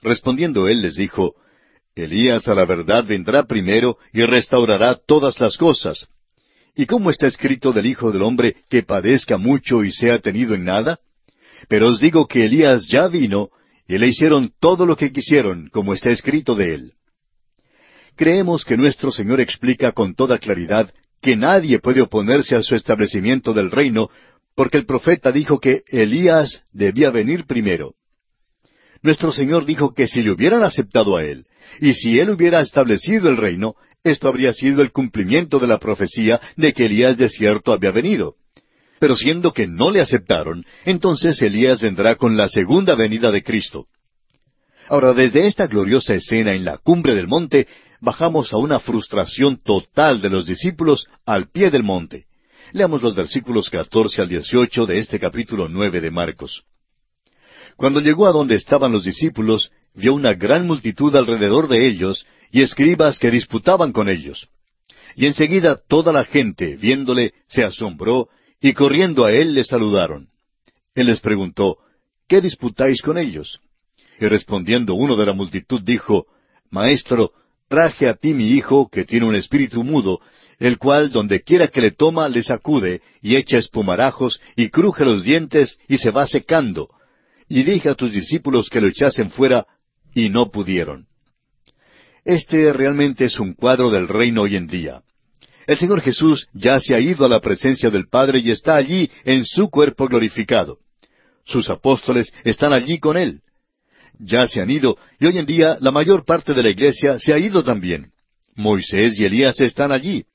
Respondiendo 0.02 0.70
él 0.70 0.82
les 0.82 0.96
dijo, 0.96 1.36
Elías 1.94 2.48
a 2.48 2.56
la 2.56 2.64
verdad 2.64 3.04
vendrá 3.04 3.44
primero 3.44 3.98
y 4.14 4.22
restaurará 4.24 4.96
todas 4.96 5.38
las 5.42 5.58
cosas. 5.58 6.08
¿Y 6.78 6.86
cómo 6.86 7.10
está 7.10 7.28
escrito 7.28 7.74
del 7.74 7.88
Hijo 7.88 8.14
del 8.14 8.22
Hombre 8.22 8.56
que 8.70 8.84
padezca 8.84 9.38
mucho 9.38 9.84
y 9.84 9.92
sea 9.92 10.20
tenido 10.20 10.56
en 10.56 10.64
nada? 10.64 11.02
Pero 11.68 11.88
os 11.88 12.00
digo 12.00 12.28
que 12.28 12.46
Elías 12.46 12.88
ya 12.88 13.08
vino 13.08 13.50
y 13.88 13.98
le 13.98 14.08
hicieron 14.08 14.54
todo 14.60 14.86
lo 14.86 14.96
que 14.96 15.12
quisieron, 15.12 15.70
como 15.72 15.94
está 15.94 16.12
escrito 16.12 16.56
de 16.56 16.76
él. 16.76 16.94
Creemos 18.16 18.64
que 18.66 18.78
nuestro 18.78 19.12
Señor 19.12 19.42
explica 19.42 19.92
con 19.92 20.16
toda 20.16 20.38
claridad 20.38 20.94
que 21.22 21.36
nadie 21.36 21.80
puede 21.80 22.02
oponerse 22.02 22.56
a 22.56 22.64
su 22.64 22.76
establecimiento 22.76 23.54
del 23.54 23.72
reino, 23.72 24.10
porque 24.56 24.78
el 24.78 24.86
profeta 24.86 25.32
dijo 25.32 25.60
que 25.60 25.84
Elías 25.88 26.64
debía 26.72 27.10
venir 27.12 27.46
primero. 27.46 27.94
Nuestro 29.02 29.32
Señor 29.32 29.66
dijo 29.66 29.94
que 29.94 30.08
si 30.08 30.22
le 30.22 30.32
hubieran 30.32 30.64
aceptado 30.64 31.16
a 31.16 31.24
Él, 31.24 31.46
y 31.80 31.94
si 31.94 32.20
Él 32.20 32.30
hubiera 32.30 32.62
establecido 32.62 33.30
el 33.30 33.38
reino, 33.38 33.76
esto 34.04 34.28
habría 34.28 34.54
sido 34.54 34.82
el 34.82 34.92
cumplimiento 34.92 35.60
de 35.60 35.68
la 35.68 35.80
profecía 35.80 36.40
de 36.56 36.74
que 36.74 36.86
Elías 36.86 37.18
de 37.18 37.30
cierto 37.30 37.72
había 37.72 37.92
venido. 37.92 38.36
Pero 39.02 39.16
siendo 39.16 39.52
que 39.52 39.66
no 39.66 39.90
le 39.90 40.00
aceptaron, 40.00 40.64
entonces 40.86 41.42
Elías 41.42 41.82
vendrá 41.82 42.18
con 42.18 42.38
la 42.38 42.48
segunda 42.48 42.94
venida 42.94 43.32
de 43.32 43.42
Cristo. 43.42 43.88
Ahora, 44.88 45.12
desde 45.14 45.48
esta 45.48 45.66
gloriosa 45.66 46.14
escena 46.14 46.54
en 46.54 46.64
la 46.64 46.78
cumbre 46.78 47.16
del 47.16 47.28
monte, 47.28 47.68
bajamos 48.00 48.54
a 48.54 48.58
una 48.58 48.80
frustración 48.80 49.58
total 49.58 50.22
de 50.22 50.30
los 50.30 50.46
discípulos 50.46 51.08
al 51.26 51.50
pie 51.50 51.72
del 51.72 51.82
monte. 51.82 52.26
Leamos 52.74 53.02
los 53.02 53.16
versículos 53.16 53.72
catorce 53.72 54.22
al 54.22 54.30
dieciocho 54.30 54.86
de 54.86 55.00
este 55.00 55.20
capítulo 55.20 55.68
nueve 55.68 56.00
de 56.00 56.12
Marcos. 56.12 56.62
Cuando 57.78 58.02
llegó 58.02 58.28
a 58.28 58.32
donde 58.32 58.54
estaban 58.54 58.92
los 58.92 59.04
discípulos, 59.04 59.72
vio 59.96 60.14
una 60.14 60.36
gran 60.36 60.68
multitud 60.68 61.16
alrededor 61.16 61.68
de 61.68 61.88
ellos 61.88 62.24
y 62.52 62.62
escribas 62.62 63.18
que 63.18 63.32
disputaban 63.32 63.94
con 63.94 64.10
ellos. 64.10 64.48
Y 65.16 65.26
enseguida 65.26 65.82
toda 65.88 66.14
la 66.14 66.24
gente, 66.24 66.76
viéndole, 66.76 67.34
se 67.48 67.64
asombró 67.64 68.30
y 68.62 68.74
corriendo 68.74 69.26
a 69.26 69.34
él 69.34 69.56
le 69.56 69.64
saludaron. 69.64 70.30
Él 70.94 71.08
les 71.08 71.20
preguntó, 71.20 71.80
¿qué 72.28 72.42
disputáis 72.42 73.02
con 73.02 73.18
ellos? 73.18 73.60
Y 74.20 74.28
respondiendo 74.28 74.94
uno 74.94 75.16
de 75.16 75.26
la 75.26 75.34
multitud 75.34 75.82
dijo, 75.82 76.28
Maestro, 76.70 77.32
traje 77.68 78.08
a 78.08 78.14
ti 78.14 78.34
mi 78.34 78.52
hijo, 78.52 78.88
que 78.90 79.04
tiene 79.04 79.26
un 79.26 79.36
espíritu 79.36 79.84
mudo, 79.84 80.22
el 80.60 80.78
cual 80.78 81.12
donde 81.12 81.42
quiera 81.42 81.70
que 81.70 81.82
le 81.82 81.92
toma 81.92 82.30
le 82.30 82.44
sacude, 82.44 83.02
y 83.22 83.36
echa 83.36 83.58
espumarajos, 83.58 84.40
y 84.56 84.70
cruje 84.70 85.06
los 85.06 85.24
dientes, 85.24 85.80
y 85.88 85.98
se 85.98 86.12
va 86.12 86.28
secando. 86.28 86.90
Y 87.50 87.64
dije 87.64 87.90
a 87.90 87.96
tus 87.96 88.12
discípulos 88.12 88.70
que 88.70 88.80
lo 88.80 88.88
echasen 88.88 89.32
fuera, 89.32 89.66
y 90.14 90.30
no 90.30 90.52
pudieron. 90.52 91.08
Este 92.24 92.72
realmente 92.74 93.26
es 93.26 93.40
un 93.40 93.54
cuadro 93.54 93.90
del 93.90 94.08
reino 94.08 94.44
hoy 94.44 94.56
en 94.56 94.68
día. 94.68 95.02
El 95.68 95.78
Señor 95.78 96.02
Jesús 96.02 96.48
ya 96.54 96.80
se 96.80 96.96
ha 96.96 97.00
ido 97.00 97.26
a 97.26 97.30
la 97.30 97.40
presencia 97.40 97.90
del 97.90 98.08
Padre 98.08 98.40
y 98.40 98.52
está 98.52 98.76
allí 98.76 99.10
en 99.24 99.46
su 99.46 99.70
cuerpo 99.70 100.08
glorificado. 100.08 100.80
Sus 101.46 101.70
apóstoles 101.70 102.34
están 102.44 102.74
allí 102.74 103.00
con 103.00 103.18
Él. 103.18 103.42
Ya 104.20 104.48
se 104.48 104.62
han 104.62 104.70
ido 104.70 104.98
y 105.20 105.26
hoy 105.26 105.38
en 105.38 105.46
día 105.46 105.78
la 105.80 105.92
mayor 105.92 106.26
parte 106.26 106.54
de 106.54 106.64
la 106.64 106.70
iglesia 106.70 107.20
se 107.20 107.34
ha 107.34 107.40
ido 107.40 107.64
también. 107.64 108.12
Moisés 108.56 109.20
y 109.20 109.26
Elías 109.26 109.60
están 109.60 109.92
allí. 109.92 110.26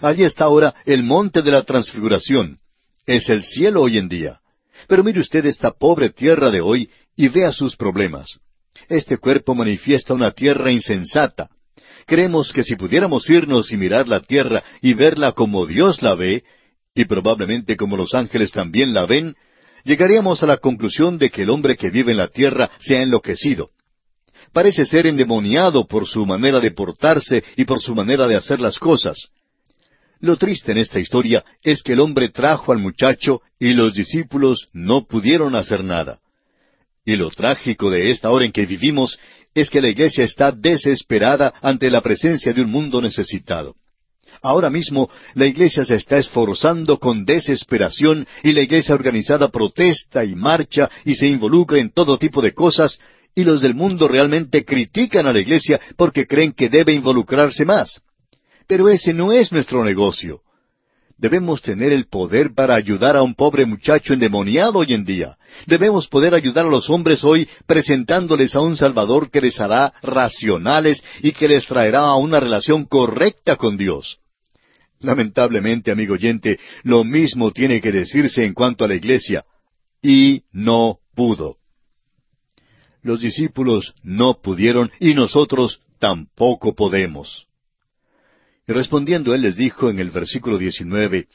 Allí 0.00 0.24
está 0.24 0.44
ahora 0.44 0.74
el 0.86 1.02
monte 1.02 1.42
de 1.42 1.50
la 1.50 1.62
transfiguración. 1.62 2.58
Es 3.06 3.28
el 3.28 3.44
cielo 3.44 3.82
hoy 3.82 3.98
en 3.98 4.08
día. 4.08 4.40
Pero 4.88 5.04
mire 5.04 5.20
usted 5.20 5.44
esta 5.46 5.72
pobre 5.72 6.10
tierra 6.10 6.50
de 6.50 6.60
hoy 6.60 6.90
y 7.16 7.28
vea 7.28 7.52
sus 7.52 7.76
problemas. 7.76 8.38
Este 8.88 9.18
cuerpo 9.18 9.54
manifiesta 9.54 10.14
una 10.14 10.30
tierra 10.30 10.70
insensata. 10.70 11.50
Creemos 12.06 12.52
que 12.52 12.64
si 12.64 12.76
pudiéramos 12.76 13.28
irnos 13.30 13.72
y 13.72 13.76
mirar 13.76 14.08
la 14.08 14.20
tierra 14.20 14.62
y 14.82 14.94
verla 14.94 15.32
como 15.32 15.66
Dios 15.66 16.02
la 16.02 16.14
ve, 16.14 16.44
y 16.94 17.04
probablemente 17.06 17.76
como 17.76 17.96
los 17.96 18.14
ángeles 18.14 18.52
también 18.52 18.94
la 18.94 19.06
ven, 19.06 19.34
llegaríamos 19.84 20.42
a 20.42 20.46
la 20.46 20.58
conclusión 20.58 21.18
de 21.18 21.30
que 21.30 21.42
el 21.42 21.50
hombre 21.50 21.76
que 21.76 21.90
vive 21.90 22.12
en 22.12 22.18
la 22.18 22.28
tierra 22.28 22.70
se 22.78 22.96
ha 22.96 23.02
enloquecido. 23.02 23.70
Parece 24.52 24.84
ser 24.84 25.06
endemoniado 25.06 25.86
por 25.86 26.06
su 26.06 26.24
manera 26.26 26.60
de 26.60 26.70
portarse 26.70 27.42
y 27.56 27.64
por 27.64 27.80
su 27.80 27.94
manera 27.94 28.28
de 28.28 28.36
hacer 28.36 28.60
las 28.60 28.78
cosas. 28.78 29.30
Lo 30.20 30.36
triste 30.36 30.72
en 30.72 30.78
esta 30.78 31.00
historia 31.00 31.44
es 31.62 31.82
que 31.82 31.94
el 31.94 32.00
hombre 32.00 32.28
trajo 32.28 32.72
al 32.72 32.78
muchacho 32.78 33.42
y 33.58 33.74
los 33.74 33.94
discípulos 33.94 34.68
no 34.72 35.06
pudieron 35.06 35.54
hacer 35.54 35.82
nada. 35.82 36.20
Y 37.04 37.16
lo 37.16 37.30
trágico 37.30 37.90
de 37.90 38.10
esta 38.10 38.30
hora 38.30 38.46
en 38.46 38.52
que 38.52 38.64
vivimos 38.64 39.18
es 39.54 39.70
que 39.70 39.80
la 39.80 39.88
iglesia 39.88 40.24
está 40.24 40.52
desesperada 40.52 41.54
ante 41.62 41.90
la 41.90 42.00
presencia 42.00 42.52
de 42.52 42.62
un 42.62 42.70
mundo 42.70 43.00
necesitado. 43.00 43.76
Ahora 44.42 44.68
mismo 44.68 45.08
la 45.34 45.46
iglesia 45.46 45.84
se 45.84 45.94
está 45.94 46.18
esforzando 46.18 46.98
con 46.98 47.24
desesperación 47.24 48.26
y 48.42 48.52
la 48.52 48.62
iglesia 48.62 48.94
organizada 48.94 49.48
protesta 49.48 50.24
y 50.24 50.34
marcha 50.34 50.90
y 51.04 51.14
se 51.14 51.26
involucra 51.26 51.78
en 51.78 51.90
todo 51.90 52.18
tipo 52.18 52.42
de 52.42 52.52
cosas 52.52 52.98
y 53.34 53.44
los 53.44 53.62
del 53.62 53.74
mundo 53.74 54.06
realmente 54.06 54.64
critican 54.64 55.26
a 55.26 55.32
la 55.32 55.40
iglesia 55.40 55.80
porque 55.96 56.26
creen 56.26 56.52
que 56.52 56.68
debe 56.68 56.92
involucrarse 56.92 57.64
más. 57.64 58.00
Pero 58.66 58.88
ese 58.88 59.12
no 59.12 59.32
es 59.32 59.52
nuestro 59.52 59.84
negocio. 59.84 60.42
Debemos 61.16 61.62
tener 61.62 61.92
el 61.92 62.06
poder 62.06 62.54
para 62.54 62.74
ayudar 62.74 63.16
a 63.16 63.22
un 63.22 63.34
pobre 63.34 63.66
muchacho 63.66 64.12
endemoniado 64.14 64.80
hoy 64.80 64.94
en 64.94 65.04
día. 65.04 65.36
Debemos 65.66 66.08
poder 66.08 66.34
ayudar 66.34 66.66
a 66.66 66.70
los 66.70 66.90
hombres 66.90 67.22
hoy 67.22 67.48
presentándoles 67.66 68.54
a 68.54 68.60
un 68.60 68.76
Salvador 68.76 69.30
que 69.30 69.40
les 69.40 69.60
hará 69.60 69.92
racionales 70.02 71.04
y 71.22 71.32
que 71.32 71.46
les 71.46 71.66
traerá 71.66 72.00
a 72.00 72.16
una 72.16 72.40
relación 72.40 72.84
correcta 72.84 73.56
con 73.56 73.76
Dios. 73.76 74.18
Lamentablemente, 75.00 75.92
amigo 75.92 76.14
oyente, 76.14 76.58
lo 76.82 77.04
mismo 77.04 77.52
tiene 77.52 77.80
que 77.80 77.92
decirse 77.92 78.44
en 78.44 78.54
cuanto 78.54 78.84
a 78.84 78.88
la 78.88 78.94
iglesia. 78.94 79.44
Y 80.02 80.42
no 80.52 80.98
pudo. 81.14 81.58
Los 83.02 83.20
discípulos 83.20 83.94
no 84.02 84.40
pudieron 84.40 84.90
y 84.98 85.14
nosotros 85.14 85.80
tampoco 85.98 86.74
podemos. 86.74 87.46
Y 88.66 88.72
respondiendo 88.72 89.34
él 89.34 89.42
les 89.42 89.56
dijo 89.56 89.90
en 89.90 89.98
el 89.98 90.10
versículo 90.10 90.58
19, 90.58 91.28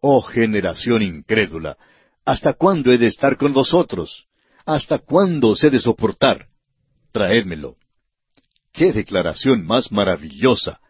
Oh 0.00 0.22
generación 0.22 1.02
incrédula, 1.02 1.76
¿hasta 2.24 2.54
cuándo 2.54 2.92
he 2.92 2.98
de 2.98 3.06
estar 3.06 3.36
con 3.36 3.52
vosotros? 3.52 4.26
¿Hasta 4.64 4.98
cuándo 4.98 5.48
os 5.48 5.64
he 5.64 5.70
de 5.70 5.80
soportar? 5.80 6.46
Traédmelo. 7.12 7.76
¡Qué 8.72 8.92
declaración 8.92 9.66
más 9.66 9.90
maravillosa! 9.90 10.80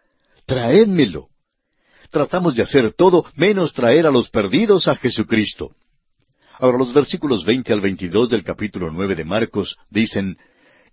Traédmelo. 0.44 1.28
Tratamos 2.10 2.56
de 2.56 2.62
hacer 2.62 2.92
todo 2.92 3.24
menos 3.36 3.72
traer 3.72 4.06
a 4.06 4.10
los 4.10 4.28
perdidos 4.28 4.86
a 4.88 4.96
Jesucristo. 4.96 5.74
Ahora 6.58 6.76
los 6.76 6.92
versículos 6.92 7.44
veinte 7.44 7.72
al 7.72 7.80
veintidós 7.80 8.28
del 8.28 8.44
capítulo 8.44 8.90
nueve 8.90 9.14
de 9.14 9.24
Marcos 9.24 9.78
dicen, 9.88 10.36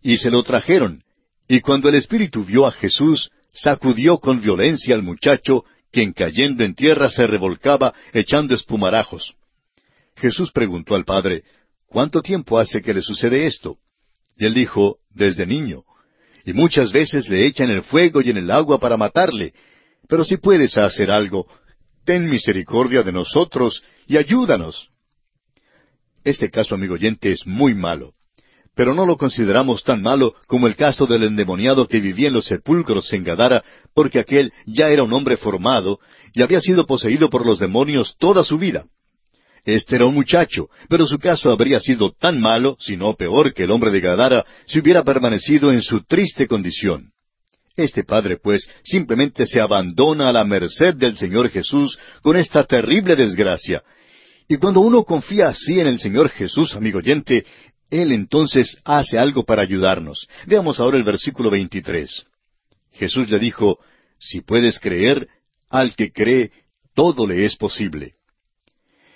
Y 0.01 0.17
se 0.17 0.31
lo 0.31 0.43
trajeron, 0.43 1.03
y 1.47 1.59
cuando 1.59 1.89
el 1.89 1.95
Espíritu 1.95 2.45
vio 2.45 2.65
a 2.65 2.71
Jesús, 2.71 3.29
sacudió 3.57 4.19
con 4.19 4.41
violencia 4.41 4.95
al 4.95 5.03
muchacho, 5.03 5.65
quien 5.91 6.13
cayendo 6.13 6.63
en 6.63 6.75
tierra 6.75 7.09
se 7.09 7.25
revolcaba 7.25 7.93
echando 8.13 8.53
espumarajos. 8.53 9.35
Jesús 10.15 10.51
preguntó 10.51 10.95
al 10.95 11.05
padre, 11.05 11.43
¿Cuánto 11.87 12.21
tiempo 12.21 12.59
hace 12.59 12.81
que 12.81 12.93
le 12.93 13.01
sucede 13.01 13.45
esto? 13.45 13.77
Y 14.35 14.45
él 14.45 14.53
dijo, 14.53 14.97
Desde 15.09 15.45
niño. 15.45 15.83
Y 16.45 16.53
muchas 16.53 16.91
veces 16.91 17.29
le 17.29 17.45
echan 17.45 17.69
el 17.69 17.81
fuego 17.81 18.21
y 18.21 18.29
en 18.29 18.37
el 18.37 18.51
agua 18.51 18.79
para 18.79 18.97
matarle. 18.97 19.53
Pero 20.07 20.23
si 20.23 20.37
puedes 20.37 20.77
hacer 20.77 21.11
algo, 21.11 21.47
ten 22.05 22.29
misericordia 22.29 23.03
de 23.03 23.11
nosotros 23.11 23.83
y 24.05 24.17
ayúdanos. 24.17 24.89
Este 26.23 26.49
caso, 26.49 26.75
amigo 26.75 26.93
oyente, 26.93 27.31
es 27.31 27.45
muy 27.45 27.73
malo 27.73 28.16
pero 28.77 28.93
no 28.93 29.07
lo 29.07 29.17
consideramos 29.17 29.83
tan 29.83 30.03
malo 30.03 30.35
como 30.47 30.67
el 30.67 30.75
caso 30.75 31.07
del 31.07 31.23
endemoniado 31.23 31.87
que 31.87 31.99
vivía 31.99 32.27
en 32.27 32.35
los 32.35 32.45
sepulcros 32.45 33.11
en 33.11 33.23
Gadara, 33.23 33.63
porque 33.95 34.19
aquel 34.19 34.53
ya 34.67 34.89
era 34.89 35.01
un 35.01 35.11
hombre 35.13 35.35
formado 35.35 35.99
y 36.31 36.43
había 36.43 36.61
sido 36.61 36.85
poseído 36.85 37.27
por 37.31 37.43
los 37.43 37.57
demonios 37.57 38.15
toda 38.19 38.43
su 38.43 38.59
vida. 38.59 38.85
Este 39.65 39.95
era 39.95 40.05
un 40.05 40.13
muchacho, 40.13 40.69
pero 40.89 41.07
su 41.07 41.17
caso 41.17 41.51
habría 41.51 41.79
sido 41.79 42.11
tan 42.11 42.39
malo, 42.39 42.77
si 42.79 42.95
no 42.95 43.15
peor, 43.15 43.51
que 43.51 43.63
el 43.63 43.71
hombre 43.71 43.89
de 43.89 43.99
Gadara, 43.99 44.45
si 44.67 44.79
hubiera 44.79 45.03
permanecido 45.03 45.73
en 45.73 45.81
su 45.81 46.03
triste 46.03 46.47
condición. 46.47 47.09
Este 47.75 48.03
padre, 48.03 48.37
pues, 48.37 48.69
simplemente 48.83 49.47
se 49.47 49.59
abandona 49.59 50.29
a 50.29 50.33
la 50.33 50.45
merced 50.45 50.93
del 50.95 51.17
Señor 51.17 51.49
Jesús 51.49 51.97
con 52.21 52.37
esta 52.37 52.63
terrible 52.63 53.15
desgracia. 53.15 53.81
Y 54.47 54.57
cuando 54.57 54.81
uno 54.81 55.03
confía 55.03 55.49
así 55.49 55.79
en 55.79 55.87
el 55.87 55.99
Señor 55.99 56.29
Jesús, 56.29 56.75
amigo 56.75 56.99
oyente, 56.99 57.43
Él 57.89 58.11
entonces 58.11 58.77
hace 58.83 59.17
algo 59.17 59.43
para 59.43 59.61
ayudarnos. 59.61 60.27
Veamos 60.45 60.79
ahora 60.79 60.97
el 60.97 61.03
versículo 61.03 61.49
23. 61.49 62.25
Jesús 62.91 63.29
le 63.29 63.39
dijo, 63.39 63.79
Si 64.19 64.41
puedes 64.41 64.79
creer, 64.79 65.27
al 65.69 65.95
que 65.95 66.11
cree, 66.11 66.51
todo 66.93 67.27
le 67.27 67.45
es 67.45 67.55
posible. 67.55 68.15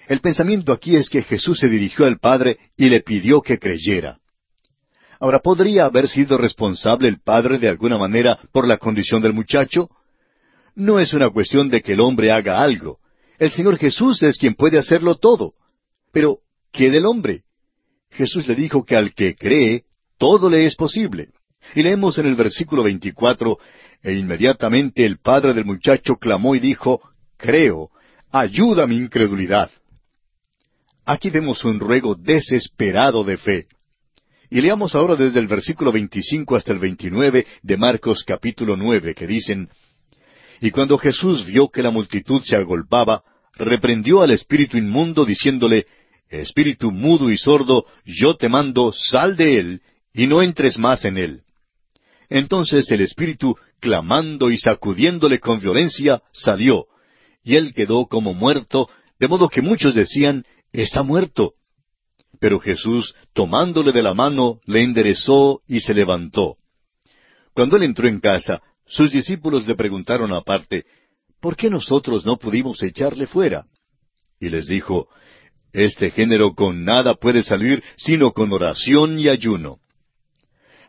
El 0.08 0.20
pensamiento 0.20 0.72
aquí 0.72 0.96
es 0.96 1.10
que 1.10 1.24
Jesús 1.24 1.60
se 1.60 1.68
dirigió 1.68 2.06
al 2.06 2.20
Padre 2.20 2.58
y 2.78 2.90
le 2.90 3.01
pidió 3.01 3.42
que 3.42 3.60
creyera. 3.60 4.20
Ahora, 5.20 5.40
¿podría 5.40 5.86
haber 5.86 6.08
sido 6.08 6.38
responsable 6.38 7.08
el 7.08 7.22
padre 7.22 7.60
de 7.60 7.70
alguna 7.70 7.96
manera 8.00 8.40
por 8.51 8.68
la 8.68 8.78
condición 8.78 9.22
del 9.22 9.34
muchacho? 9.34 9.88
No 10.74 11.00
es 11.00 11.13
una 11.13 11.30
cuestión 11.30 11.70
de 11.70 11.82
que 11.82 11.94
el 11.94 12.00
hombre 12.00 12.32
haga 12.32 12.60
algo. 12.60 12.98
El 13.38 13.51
Señor 13.51 13.78
Jesús 13.78 14.24
es 14.24 14.40
quien 14.40 14.56
puede 14.56 14.80
hacerlo 14.80 15.16
todo. 15.16 15.54
Pero, 16.12 16.40
¿qué 16.72 16.90
del 16.90 17.06
hombre? 17.06 17.44
Jesús 18.12 18.48
le 18.48 18.56
dijo 18.56 18.86
que 18.86 18.96
al 18.96 19.13
que 19.13 19.36
cree, 19.36 19.84
todo 20.18 20.50
le 20.50 20.65
es 20.65 20.75
posible. 20.75 21.30
Y 21.75 21.84
leemos 21.84 22.18
en 22.18 22.25
el 22.25 22.36
versículo 22.36 22.84
24, 22.84 23.58
e 24.03 24.13
inmediatamente 24.13 25.06
el 25.06 25.20
padre 25.20 25.53
del 25.53 25.65
muchacho 25.65 26.18
clamó 26.18 26.56
y 26.56 26.60
dijo, 26.60 27.01
Creo, 27.38 27.89
ayuda 28.32 28.88
mi 28.88 28.98
incredulidad. 28.98 29.72
Aquí 31.06 31.30
vemos 31.30 31.63
un 31.65 31.80
ruego 31.80 32.15
desesperado 32.15 33.24
de 33.24 33.38
fe. 33.38 33.68
Y 34.50 34.62
leamos 34.62 34.96
ahora 34.96 35.15
desde 35.15 35.39
el 35.39 35.48
versículo 35.48 35.91
25 35.91 36.56
hasta 36.56 36.74
el 36.74 36.80
29 36.80 37.48
de 37.63 37.77
Marcos 37.77 38.24
capítulo 38.25 38.75
9, 38.75 39.15
que 39.15 39.25
dicen, 39.25 39.70
Y 40.60 40.72
cuando 40.72 40.98
Jesús 40.98 41.46
vio 41.46 41.70
que 41.70 41.82
la 41.82 41.89
multitud 41.89 42.41
se 42.44 42.58
agolpaba, 42.58 43.24
reprendió 43.56 44.22
al 44.22 44.32
espíritu 44.32 44.77
inmundo, 44.77 45.25
diciéndole, 45.25 45.86
Espíritu 46.32 46.92
mudo 46.92 47.30
y 47.30 47.38
sordo, 47.38 47.86
yo 48.06 48.36
te 48.38 48.48
mando, 48.48 48.94
sal 48.94 49.36
de 49.36 49.60
él, 49.60 49.82
y 50.14 50.28
no 50.28 50.42
entres 50.42 50.78
más 50.78 51.04
en 51.06 51.18
él. 51.18 51.42
Entonces 52.30 52.90
el 52.92 53.02
espíritu, 53.02 53.58
clamando 53.82 54.50
y 54.50 54.58
sacudiéndole 54.58 55.40
con 55.40 55.60
violencia, 55.60 56.22
salió, 56.32 56.88
y 57.44 57.58
él 57.58 57.74
quedó 57.74 58.06
como 58.06 58.34
muerto, 58.34 58.90
de 59.20 59.28
modo 59.28 59.50
que 59.50 59.62
muchos 59.62 59.94
decían, 59.94 60.46
Está 60.74 61.04
muerto. 61.04 61.56
Pero 62.40 62.60
Jesús, 62.60 63.14
tomándole 63.34 63.92
de 63.92 64.02
la 64.02 64.14
mano, 64.14 64.62
le 64.66 64.84
enderezó 64.84 65.62
y 65.68 65.82
se 65.82 65.94
levantó. 65.94 66.56
Cuando 67.54 67.76
él 67.76 67.84
entró 67.84 68.08
en 68.08 68.20
casa, 68.20 68.62
sus 68.86 69.12
discípulos 69.12 69.68
le 69.68 69.76
preguntaron 69.76 70.32
aparte, 70.32 70.86
¿por 71.42 71.58
qué 71.58 71.70
nosotros 71.70 72.26
no 72.26 72.38
pudimos 72.38 72.82
echarle 72.84 73.28
fuera? 73.28 73.66
Y 74.40 74.50
les 74.50 74.68
dijo, 74.68 75.10
Este 75.74 76.12
género 76.12 76.54
con 76.54 76.84
nada 76.84 77.16
puede 77.16 77.44
salir 77.44 77.84
sino 77.98 78.32
con 78.32 78.51
oración 78.51 79.20
y 79.20 79.30
ayuno. 79.30 79.78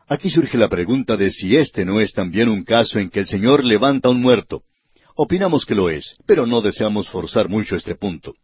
Aquí 0.09 0.29
surge 0.31 0.59
la 0.59 0.69
pregunta 0.69 1.17
de 1.17 1.31
si 1.31 1.57
este 1.57 1.85
no 1.85 2.01
es 2.01 2.13
también 2.13 2.49
un 2.49 2.65
caso 2.65 2.99
en 2.99 3.09
que 3.09 3.21
el 3.21 3.27
Señor 3.27 3.65
levanta 3.65 4.09
a 4.09 4.11
un 4.11 4.21
muerto. 4.21 4.63
Opinamos 5.15 5.65
que 5.65 5.75
lo 5.75 5.89
es, 5.89 6.17
pero 6.27 6.47
no 6.47 6.61
deseamos 6.61 7.09
forzar 7.09 7.49
mucho 7.49 7.77
este 7.77 7.95
punto. 7.95 8.35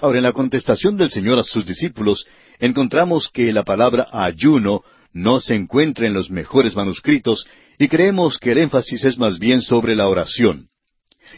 Ahora, 0.00 0.18
en 0.18 0.24
la 0.24 0.32
contestación 0.32 0.96
del 0.96 1.10
Señor 1.10 1.38
a 1.38 1.42
sus 1.42 1.64
discípulos, 1.64 2.26
encontramos 2.58 3.28
que 3.28 3.52
la 3.52 3.62
palabra 3.62 4.08
ayuno 4.12 4.82
no 5.12 5.40
se 5.40 5.54
encuentra 5.54 6.06
en 6.06 6.14
los 6.14 6.30
mejores 6.30 6.74
manuscritos 6.74 7.46
y 7.78 7.88
creemos 7.88 8.38
que 8.38 8.52
el 8.52 8.58
énfasis 8.58 9.04
es 9.04 9.18
más 9.18 9.38
bien 9.38 9.62
sobre 9.62 9.94
la 9.94 10.08
oración. 10.08 10.68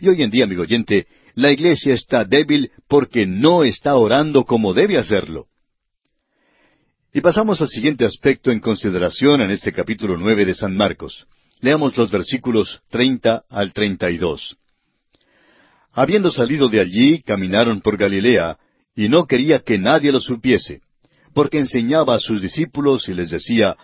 Y 0.00 0.08
hoy 0.08 0.22
en 0.22 0.30
día, 0.30 0.44
amigo 0.44 0.62
oyente, 0.62 1.06
la 1.34 1.52
iglesia 1.52 1.94
está 1.94 2.24
débil 2.24 2.70
porque 2.88 3.26
no 3.26 3.64
está 3.64 3.96
orando 3.96 4.44
como 4.44 4.72
debe 4.72 4.98
hacerlo. 4.98 5.46
Y 7.12 7.20
pasamos 7.20 7.60
al 7.60 7.68
siguiente 7.68 8.04
aspecto 8.04 8.50
en 8.50 8.60
consideración 8.60 9.40
en 9.40 9.50
este 9.50 9.72
capítulo 9.72 10.16
nueve 10.16 10.44
de 10.44 10.54
San 10.54 10.76
Marcos. 10.76 11.26
Leamos 11.60 11.96
los 11.96 12.10
versículos 12.10 12.80
treinta 12.90 13.44
al 13.48 13.72
treinta 13.72 14.10
y 14.10 14.16
dos. 14.16 14.56
Habiendo 15.92 16.30
salido 16.30 16.68
de 16.68 16.80
allí, 16.80 17.22
caminaron 17.22 17.80
por 17.80 17.96
Galilea, 17.96 18.58
y 18.96 19.08
no 19.08 19.26
quería 19.26 19.60
que 19.60 19.78
nadie 19.78 20.10
lo 20.10 20.20
supiese, 20.20 20.80
porque 21.32 21.58
enseñaba 21.58 22.16
a 22.16 22.20
sus 22.20 22.42
discípulos 22.42 23.08
y 23.08 23.14
les 23.14 23.30
decía, 23.30 23.76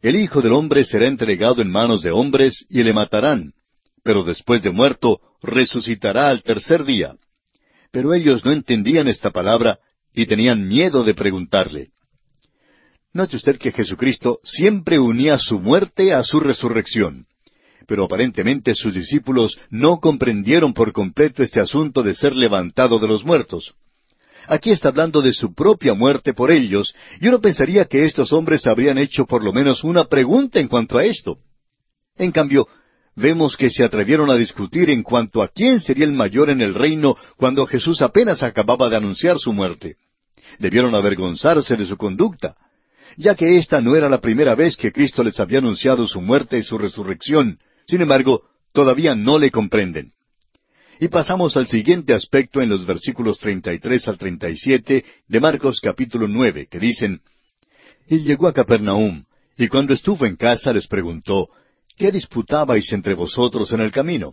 El 0.00 0.16
Hijo 0.16 0.40
del 0.40 0.52
Hombre 0.52 0.84
será 0.84 1.06
entregado 1.06 1.60
en 1.60 1.70
manos 1.70 2.02
de 2.02 2.10
hombres 2.10 2.64
y 2.70 2.82
le 2.82 2.94
matarán, 2.94 3.52
pero 4.02 4.24
después 4.24 4.62
de 4.62 4.70
muerto 4.70 5.20
resucitará 5.42 6.28
al 6.28 6.42
tercer 6.42 6.84
día. 6.84 7.14
Pero 7.90 8.14
ellos 8.14 8.44
no 8.44 8.52
entendían 8.52 9.08
esta 9.08 9.30
palabra 9.30 9.78
y 10.14 10.26
tenían 10.26 10.68
miedo 10.68 11.04
de 11.04 11.14
preguntarle. 11.14 11.90
Note 13.12 13.36
usted 13.36 13.58
que 13.58 13.72
Jesucristo 13.72 14.38
siempre 14.44 14.98
unía 14.98 15.38
su 15.38 15.58
muerte 15.58 16.14
a 16.14 16.22
su 16.22 16.40
resurrección 16.40 17.26
pero 17.90 18.04
aparentemente 18.04 18.76
sus 18.76 18.94
discípulos 18.94 19.58
no 19.68 19.98
comprendieron 19.98 20.72
por 20.72 20.92
completo 20.92 21.42
este 21.42 21.58
asunto 21.58 22.04
de 22.04 22.14
ser 22.14 22.36
levantado 22.36 23.00
de 23.00 23.08
los 23.08 23.24
muertos. 23.24 23.74
Aquí 24.46 24.70
está 24.70 24.90
hablando 24.90 25.20
de 25.20 25.32
su 25.32 25.54
propia 25.54 25.94
muerte 25.94 26.32
por 26.32 26.52
ellos, 26.52 26.94
y 27.20 27.26
uno 27.26 27.40
pensaría 27.40 27.86
que 27.86 28.04
estos 28.04 28.32
hombres 28.32 28.64
habrían 28.68 28.96
hecho 28.96 29.26
por 29.26 29.42
lo 29.42 29.52
menos 29.52 29.82
una 29.82 30.04
pregunta 30.04 30.60
en 30.60 30.68
cuanto 30.68 30.98
a 30.98 31.04
esto. 31.04 31.38
En 32.16 32.30
cambio, 32.30 32.68
vemos 33.16 33.56
que 33.56 33.70
se 33.70 33.84
atrevieron 33.84 34.30
a 34.30 34.36
discutir 34.36 34.90
en 34.90 35.02
cuanto 35.02 35.42
a 35.42 35.48
quién 35.48 35.80
sería 35.80 36.04
el 36.04 36.12
mayor 36.12 36.50
en 36.50 36.60
el 36.60 36.74
reino 36.74 37.16
cuando 37.36 37.66
Jesús 37.66 38.02
apenas 38.02 38.42
acababa 38.42 38.88
de 38.88 38.96
anunciar 38.96 39.38
su 39.38 39.52
muerte. 39.52 39.96
Debieron 40.58 40.94
avergonzarse 40.94 41.76
de 41.76 41.86
su 41.86 41.96
conducta, 41.96 42.56
ya 43.16 43.34
que 43.34 43.58
esta 43.58 43.80
no 43.80 43.96
era 43.96 44.08
la 44.08 44.20
primera 44.20 44.54
vez 44.54 44.76
que 44.76 44.92
Cristo 44.92 45.22
les 45.22 45.38
había 45.40 45.58
anunciado 45.58 46.06
su 46.06 46.20
muerte 46.20 46.58
y 46.58 46.62
su 46.62 46.78
resurrección, 46.78 47.58
sin 47.86 48.02
embargo, 48.02 48.42
todavía 48.72 49.14
no 49.14 49.38
le 49.38 49.50
comprenden. 49.50 50.12
Y 51.00 51.08
pasamos 51.08 51.56
al 51.56 51.66
siguiente 51.66 52.12
aspecto 52.12 52.60
en 52.60 52.68
los 52.68 52.84
versículos 52.84 53.38
33 53.38 54.08
al 54.08 54.18
37 54.18 55.04
de 55.26 55.40
Marcos 55.40 55.80
capítulo 55.80 56.28
9, 56.28 56.68
que 56.70 56.78
dicen, 56.78 57.22
Y 58.06 58.18
llegó 58.18 58.48
a 58.48 58.52
Capernaum, 58.52 59.24
y 59.56 59.68
cuando 59.68 59.94
estuvo 59.94 60.26
en 60.26 60.36
casa 60.36 60.72
les 60.72 60.86
preguntó, 60.86 61.48
¿Qué 62.00 62.10
disputabais 62.10 62.90
entre 62.94 63.12
vosotros 63.12 63.70
en 63.74 63.80
el 63.82 63.90
camino? 63.90 64.32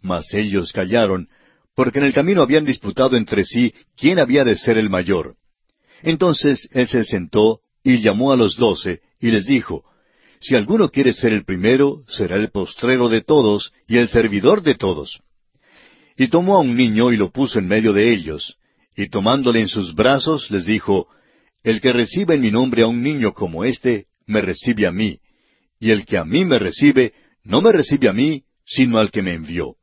Mas 0.00 0.32
ellos 0.32 0.72
callaron, 0.72 1.28
porque 1.74 1.98
en 1.98 2.06
el 2.06 2.14
camino 2.14 2.40
habían 2.40 2.64
disputado 2.64 3.18
entre 3.18 3.44
sí 3.44 3.74
quién 3.98 4.18
había 4.18 4.44
de 4.44 4.56
ser 4.56 4.78
el 4.78 4.88
mayor. 4.88 5.34
Entonces 6.02 6.66
él 6.72 6.88
se 6.88 7.04
sentó 7.04 7.60
y 7.84 7.98
llamó 7.98 8.32
a 8.32 8.36
los 8.36 8.56
doce, 8.56 9.02
y 9.20 9.30
les 9.30 9.44
dijo, 9.44 9.84
si 10.40 10.56
alguno 10.56 10.88
quiere 10.88 11.12
ser 11.12 11.34
el 11.34 11.44
primero, 11.44 11.98
será 12.08 12.36
el 12.36 12.50
postrero 12.50 13.10
de 13.10 13.20
todos 13.20 13.74
y 13.86 13.98
el 13.98 14.08
servidor 14.08 14.62
de 14.62 14.76
todos. 14.76 15.20
Y 16.16 16.28
tomó 16.28 16.56
a 16.56 16.60
un 16.60 16.74
niño 16.74 17.12
y 17.12 17.18
lo 17.18 17.30
puso 17.30 17.58
en 17.58 17.68
medio 17.68 17.92
de 17.92 18.10
ellos, 18.10 18.56
y 18.96 19.10
tomándole 19.10 19.60
en 19.60 19.68
sus 19.68 19.94
brazos 19.94 20.50
les 20.50 20.64
dijo, 20.64 21.08
El 21.62 21.82
que 21.82 21.92
recibe 21.92 22.36
en 22.36 22.40
mi 22.40 22.50
nombre 22.50 22.84
a 22.84 22.86
un 22.86 23.02
niño 23.02 23.34
como 23.34 23.64
éste, 23.64 24.06
me 24.24 24.40
recibe 24.40 24.86
a 24.86 24.92
mí, 24.92 25.20
y 25.78 25.90
el 25.90 26.06
que 26.06 26.18
a 26.18 26.24
mí 26.24 26.44
me 26.44 26.58
recibe, 26.58 27.12
no 27.44 27.60
me 27.60 27.72
recibe 27.72 28.08
a 28.08 28.12
mí, 28.12 28.44
sino 28.64 28.98
al 28.98 29.10
que 29.10 29.22
me 29.22 29.34
envió. 29.34 29.76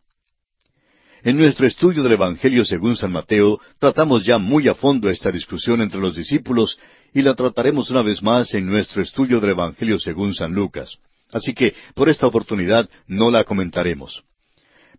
En 1.23 1.38
nuestro 1.38 1.65
estudio 1.65 2.03
del 2.03 2.13
Evangelio 2.13 2.65
según 2.65 2.97
San 2.97 3.12
Mateo, 3.13 3.60
tratamos 3.79 4.25
ya 4.25 4.38
muy 4.38 4.67
a 4.67 4.75
fondo 4.75 5.10
esta 5.10 5.32
discusión 5.32 5.82
entre 5.82 6.01
los 6.01 6.15
discípulos 6.15 6.77
y 7.13 7.21
la 7.21 7.34
trataremos 7.34 7.89
una 7.89 8.01
vez 8.01 8.21
más 8.21 8.53
en 8.53 8.65
nuestro 8.65 9.01
estudio 9.01 9.39
del 9.39 9.51
Evangelio 9.51 9.99
según 9.99 10.34
San 10.34 10.53
Lucas. 10.53 10.97
Así 11.32 11.53
que 11.53 11.73
por 11.95 12.10
esta 12.10 12.27
oportunidad 12.27 12.89
no 13.08 13.32
la 13.32 13.45
comentaremos. 13.45 14.23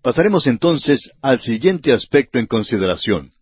Pasaremos 0.01 0.47
entonces 0.47 1.11
al 1.21 1.41
siguiente 1.41 1.93
aspecto 1.93 2.39
en 2.39 2.47
consideración. 2.47 3.33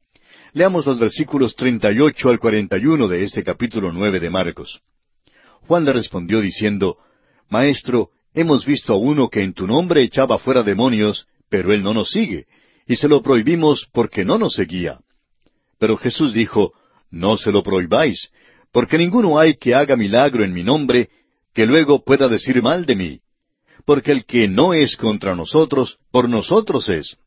Leamos 0.52 0.84
los 0.84 0.98
versículos 0.98 1.54
38 1.56 2.28
al 2.28 2.38
41 2.38 3.08
de 3.08 3.22
este 3.22 3.42
capítulo 3.44 3.92
9 3.92 4.20
de 4.20 4.28
Marcos. 4.28 4.80
Juan 5.66 5.84
le 5.84 5.92
respondió 5.92 6.40
diciendo, 6.40 6.98
Maestro, 7.52 8.08
hemos 8.32 8.64
visto 8.64 8.94
a 8.94 8.96
uno 8.96 9.28
que 9.28 9.42
en 9.42 9.52
tu 9.52 9.66
nombre 9.66 10.02
echaba 10.02 10.38
fuera 10.38 10.62
demonios, 10.62 11.26
pero 11.50 11.70
él 11.74 11.82
no 11.82 11.92
nos 11.92 12.10
sigue, 12.10 12.46
y 12.86 12.96
se 12.96 13.08
lo 13.08 13.20
prohibimos 13.20 13.86
porque 13.92 14.24
no 14.24 14.38
nos 14.38 14.54
seguía. 14.54 15.00
Pero 15.78 15.98
Jesús 15.98 16.32
dijo, 16.32 16.72
No 17.10 17.36
se 17.36 17.52
lo 17.52 17.62
prohibáis, 17.62 18.30
porque 18.72 18.96
ninguno 18.96 19.38
hay 19.38 19.56
que 19.56 19.74
haga 19.74 19.96
milagro 19.96 20.44
en 20.44 20.54
mi 20.54 20.62
nombre, 20.62 21.10
que 21.52 21.66
luego 21.66 22.02
pueda 22.02 22.26
decir 22.26 22.62
mal 22.62 22.86
de 22.86 22.96
mí. 22.96 23.20
Porque 23.84 24.12
el 24.12 24.24
que 24.24 24.48
no 24.48 24.72
es 24.72 24.96
contra 24.96 25.34
nosotros, 25.34 25.98
por 26.10 26.30
nosotros 26.30 26.88
es. 26.88 27.18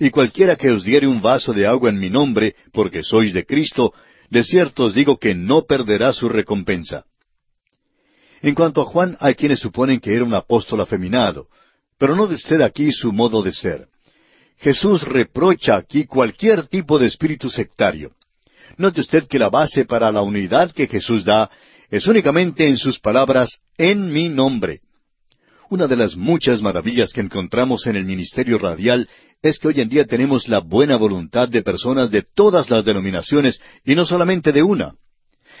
Y 0.00 0.10
cualquiera 0.10 0.56
que 0.56 0.72
os 0.72 0.82
diere 0.82 1.06
un 1.06 1.22
vaso 1.22 1.52
de 1.52 1.68
agua 1.68 1.90
en 1.90 2.00
mi 2.00 2.10
nombre, 2.10 2.56
porque 2.72 3.04
sois 3.04 3.32
de 3.32 3.46
Cristo, 3.46 3.94
de 4.28 4.42
cierto 4.42 4.86
os 4.86 4.94
digo 4.94 5.18
que 5.18 5.36
no 5.36 5.62
perderá 5.62 6.12
su 6.12 6.28
recompensa. 6.28 7.04
En 8.42 8.54
cuanto 8.54 8.82
a 8.82 8.84
Juan, 8.84 9.16
hay 9.20 9.34
quienes 9.34 9.60
suponen 9.60 10.00
que 10.00 10.14
era 10.14 10.24
un 10.24 10.34
apóstol 10.34 10.80
afeminado. 10.80 11.48
Pero 11.98 12.14
no 12.14 12.26
de 12.26 12.36
usted 12.36 12.60
aquí 12.60 12.92
su 12.92 13.12
modo 13.12 13.42
de 13.42 13.52
ser. 13.52 13.88
Jesús 14.58 15.02
reprocha 15.02 15.76
aquí 15.76 16.06
cualquier 16.06 16.66
tipo 16.66 16.98
de 16.98 17.06
espíritu 17.06 17.48
sectario. 17.50 18.12
Note 18.76 19.00
usted 19.00 19.26
que 19.26 19.38
la 19.38 19.48
base 19.48 19.84
para 19.84 20.10
la 20.12 20.22
unidad 20.22 20.72
que 20.72 20.86
Jesús 20.86 21.24
da 21.24 21.50
es 21.90 22.06
únicamente 22.06 22.66
en 22.66 22.76
sus 22.76 23.00
palabras, 23.00 23.60
en 23.76 24.12
mi 24.12 24.28
nombre. 24.28 24.80
Una 25.70 25.86
de 25.86 25.96
las 25.96 26.16
muchas 26.16 26.62
maravillas 26.62 27.12
que 27.12 27.20
encontramos 27.20 27.86
en 27.86 27.96
el 27.96 28.04
ministerio 28.04 28.58
radial 28.58 29.08
es 29.42 29.58
que 29.58 29.68
hoy 29.68 29.80
en 29.80 29.88
día 29.88 30.06
tenemos 30.06 30.48
la 30.48 30.60
buena 30.60 30.96
voluntad 30.96 31.48
de 31.48 31.62
personas 31.62 32.10
de 32.10 32.22
todas 32.22 32.70
las 32.70 32.84
denominaciones 32.84 33.60
y 33.84 33.94
no 33.94 34.04
solamente 34.04 34.52
de 34.52 34.62
una. 34.62 34.94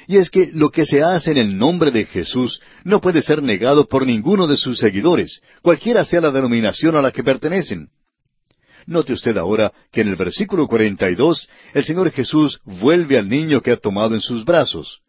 Y 0.08 0.16
es 0.16 0.30
que 0.30 0.50
lo 0.54 0.70
que 0.70 0.86
se 0.86 1.02
hace 1.02 1.32
en 1.32 1.36
el 1.36 1.58
nombre 1.58 1.90
de 1.90 2.06
Jesús 2.06 2.62
no 2.82 2.98
puede 2.98 3.20
ser 3.20 3.42
negado 3.42 3.86
por 3.86 4.06
ninguno 4.06 4.46
de 4.46 4.56
sus 4.56 4.78
seguidores, 4.78 5.42
cualquiera 5.60 6.02
sea 6.02 6.22
la 6.22 6.30
denominación 6.30 6.96
a 6.96 7.02
la 7.02 7.12
que 7.12 7.22
pertenecen. 7.22 7.90
Note 8.86 9.12
usted 9.12 9.36
ahora 9.36 9.70
que 9.92 10.00
en 10.00 10.08
el 10.08 10.16
versículo 10.16 10.66
42 10.66 11.46
el 11.74 11.84
Señor 11.84 12.10
Jesús 12.10 12.58
vuelve 12.64 13.18
al 13.18 13.28
niño 13.28 13.60
que 13.60 13.72
ha 13.72 13.76
tomado 13.76 14.14
en 14.14 14.22
sus 14.22 14.46
brazos. 14.46 15.02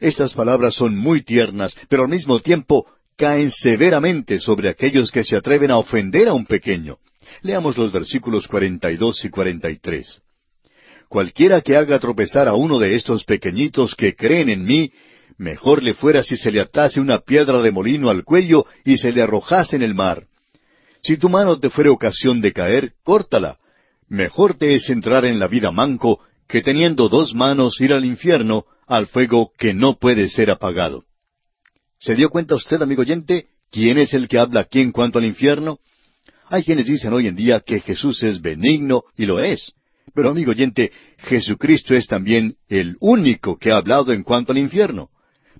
Estas 0.00 0.34
palabras 0.34 0.74
son 0.74 0.96
muy 0.96 1.22
tiernas, 1.22 1.78
pero 1.88 2.02
al 2.02 2.08
mismo 2.08 2.40
tiempo 2.40 2.86
caen 3.16 3.52
severamente 3.52 4.40
sobre 4.40 4.68
aquellos 4.68 5.12
que 5.12 5.22
se 5.22 5.36
atreven 5.36 5.70
a 5.70 5.78
ofender 5.78 6.26
a 6.26 6.32
un 6.32 6.44
pequeño. 6.44 6.98
Leamos 7.42 7.78
los 7.78 7.92
versículos 7.92 8.48
42 8.48 9.24
y 9.26 9.30
43. 9.30 10.22
Cualquiera 11.10 11.60
que 11.60 11.74
haga 11.74 11.98
tropezar 11.98 12.46
a 12.46 12.54
uno 12.54 12.78
de 12.78 12.94
estos 12.94 13.24
pequeñitos 13.24 13.96
que 13.96 14.14
creen 14.14 14.48
en 14.48 14.62
mí, 14.62 14.92
mejor 15.38 15.82
le 15.82 15.92
fuera 15.92 16.22
si 16.22 16.36
se 16.36 16.52
le 16.52 16.60
atase 16.60 17.00
una 17.00 17.18
piedra 17.18 17.60
de 17.60 17.72
molino 17.72 18.10
al 18.10 18.22
cuello 18.22 18.64
y 18.84 18.96
se 18.96 19.10
le 19.10 19.20
arrojase 19.20 19.74
en 19.74 19.82
el 19.82 19.92
mar. 19.92 20.28
Si 21.02 21.16
tu 21.16 21.28
mano 21.28 21.58
te 21.58 21.68
fuere 21.68 21.90
ocasión 21.90 22.40
de 22.40 22.52
caer, 22.52 22.92
córtala. 23.02 23.58
Mejor 24.08 24.54
te 24.54 24.76
es 24.76 24.88
entrar 24.88 25.24
en 25.24 25.40
la 25.40 25.48
vida 25.48 25.72
manco 25.72 26.20
que 26.46 26.62
teniendo 26.62 27.08
dos 27.08 27.34
manos 27.34 27.80
ir 27.80 27.92
al 27.92 28.04
infierno, 28.04 28.66
al 28.86 29.08
fuego 29.08 29.50
que 29.58 29.74
no 29.74 29.98
puede 29.98 30.28
ser 30.28 30.48
apagado. 30.48 31.06
¿Se 31.98 32.14
dio 32.14 32.30
cuenta 32.30 32.54
usted, 32.54 32.80
amigo 32.82 33.02
oyente, 33.02 33.48
quién 33.72 33.98
es 33.98 34.14
el 34.14 34.28
que 34.28 34.38
habla 34.38 34.60
aquí 34.60 34.80
en 34.80 34.92
cuanto 34.92 35.18
al 35.18 35.24
infierno? 35.24 35.80
Hay 36.46 36.62
quienes 36.62 36.86
dicen 36.86 37.12
hoy 37.12 37.26
en 37.26 37.34
día 37.34 37.58
que 37.58 37.80
Jesús 37.80 38.22
es 38.22 38.40
benigno, 38.40 39.02
y 39.16 39.26
lo 39.26 39.40
es. 39.40 39.72
Pero 40.14 40.30
amigo 40.30 40.50
oyente, 40.50 40.90
Jesucristo 41.18 41.94
es 41.94 42.06
también 42.06 42.56
el 42.68 42.96
único 43.00 43.58
que 43.58 43.70
ha 43.70 43.76
hablado 43.76 44.12
en 44.12 44.22
cuanto 44.22 44.52
al 44.52 44.58
infierno. 44.58 45.10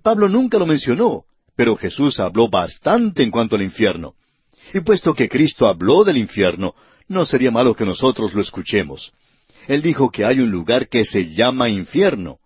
Pablo 0.02 0.28
nunca 0.28 0.58
lo 0.58 0.66
mencionó, 0.66 1.24
pero 1.56 1.76
Jesús 1.76 2.18
habló 2.20 2.48
bastante 2.48 3.22
en 3.22 3.30
cuanto 3.30 3.56
al 3.56 3.62
infierno. 3.62 4.14
Y 4.72 4.80
puesto 4.80 5.14
que 5.14 5.28
Cristo 5.28 5.66
habló 5.66 6.04
del 6.04 6.16
infierno, 6.16 6.74
no 7.08 7.24
sería 7.24 7.50
malo 7.50 7.74
que 7.74 7.84
nosotros 7.84 8.34
lo 8.34 8.40
escuchemos. 8.40 9.12
Él 9.68 9.82
dijo 9.82 10.10
que 10.10 10.24
hay 10.24 10.40
un 10.40 10.50
lugar 10.50 10.88
que 10.88 11.04
se 11.04 11.32
llama 11.32 11.68
infierno. 11.68 12.38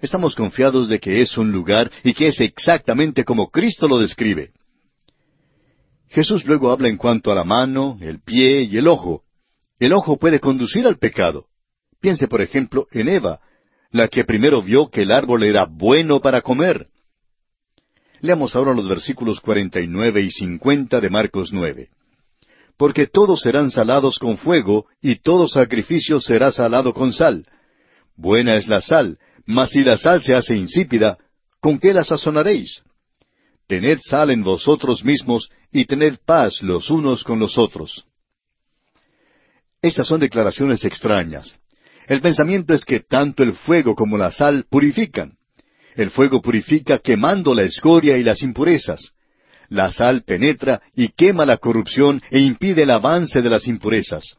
Estamos 0.00 0.34
confiados 0.34 0.88
de 0.88 1.00
que 1.00 1.20
es 1.20 1.36
un 1.36 1.50
lugar 1.50 1.90
y 2.04 2.14
que 2.14 2.28
es 2.28 2.40
exactamente 2.40 3.24
como 3.24 3.50
Cristo 3.50 3.88
lo 3.88 3.98
describe. 3.98 4.52
Jesús 6.08 6.46
luego 6.46 6.70
habla 6.70 6.88
en 6.88 6.96
cuanto 6.96 7.30
a 7.30 7.34
la 7.34 7.44
mano, 7.44 7.98
el 8.00 8.20
pie 8.20 8.62
y 8.62 8.78
el 8.78 8.88
ojo, 8.88 9.24
el 9.78 9.92
ojo 9.92 10.18
puede 10.18 10.40
conducir 10.40 10.86
al 10.86 10.98
pecado. 10.98 11.46
Piense, 12.00 12.28
por 12.28 12.40
ejemplo, 12.40 12.86
en 12.92 13.08
Eva, 13.08 13.40
la 13.90 14.08
que 14.08 14.24
primero 14.24 14.62
vio 14.62 14.88
que 14.88 15.02
el 15.02 15.12
árbol 15.12 15.44
era 15.44 15.64
bueno 15.64 16.20
para 16.20 16.42
comer. 16.42 16.88
Leamos 18.20 18.56
ahora 18.56 18.74
los 18.74 18.88
versículos 18.88 19.40
49 19.40 20.20
y 20.22 20.30
50 20.30 21.00
de 21.00 21.10
Marcos 21.10 21.52
9. 21.52 21.88
Porque 22.76 23.06
todos 23.06 23.40
serán 23.40 23.70
salados 23.70 24.18
con 24.18 24.36
fuego, 24.36 24.86
y 25.00 25.16
todo 25.16 25.48
sacrificio 25.48 26.20
será 26.20 26.50
salado 26.50 26.92
con 26.92 27.12
sal. 27.12 27.46
Buena 28.16 28.56
es 28.56 28.68
la 28.68 28.80
sal, 28.80 29.18
mas 29.46 29.70
si 29.70 29.82
la 29.82 29.96
sal 29.96 30.22
se 30.22 30.34
hace 30.34 30.56
insípida, 30.56 31.18
¿con 31.60 31.78
qué 31.78 31.92
la 31.92 32.04
sazonaréis? 32.04 32.82
Tened 33.66 33.98
sal 34.00 34.30
en 34.30 34.42
vosotros 34.42 35.04
mismos, 35.04 35.50
y 35.70 35.84
tened 35.84 36.18
paz 36.24 36.62
los 36.62 36.90
unos 36.90 37.22
con 37.22 37.38
los 37.38 37.58
otros. 37.58 38.07
Estas 39.80 40.08
son 40.08 40.20
declaraciones 40.20 40.84
extrañas. 40.84 41.58
El 42.06 42.20
pensamiento 42.20 42.74
es 42.74 42.84
que 42.84 43.00
tanto 43.00 43.42
el 43.42 43.52
fuego 43.52 43.94
como 43.94 44.18
la 44.18 44.32
sal 44.32 44.64
purifican. 44.68 45.36
El 45.94 46.10
fuego 46.10 46.40
purifica 46.40 46.98
quemando 46.98 47.54
la 47.54 47.62
escoria 47.62 48.16
y 48.16 48.24
las 48.24 48.42
impurezas. 48.42 49.12
La 49.68 49.92
sal 49.92 50.22
penetra 50.22 50.80
y 50.96 51.08
quema 51.08 51.44
la 51.44 51.58
corrupción 51.58 52.22
e 52.30 52.40
impide 52.40 52.82
el 52.84 52.90
avance 52.90 53.42
de 53.42 53.50
las 53.50 53.68
impurezas. 53.68 54.36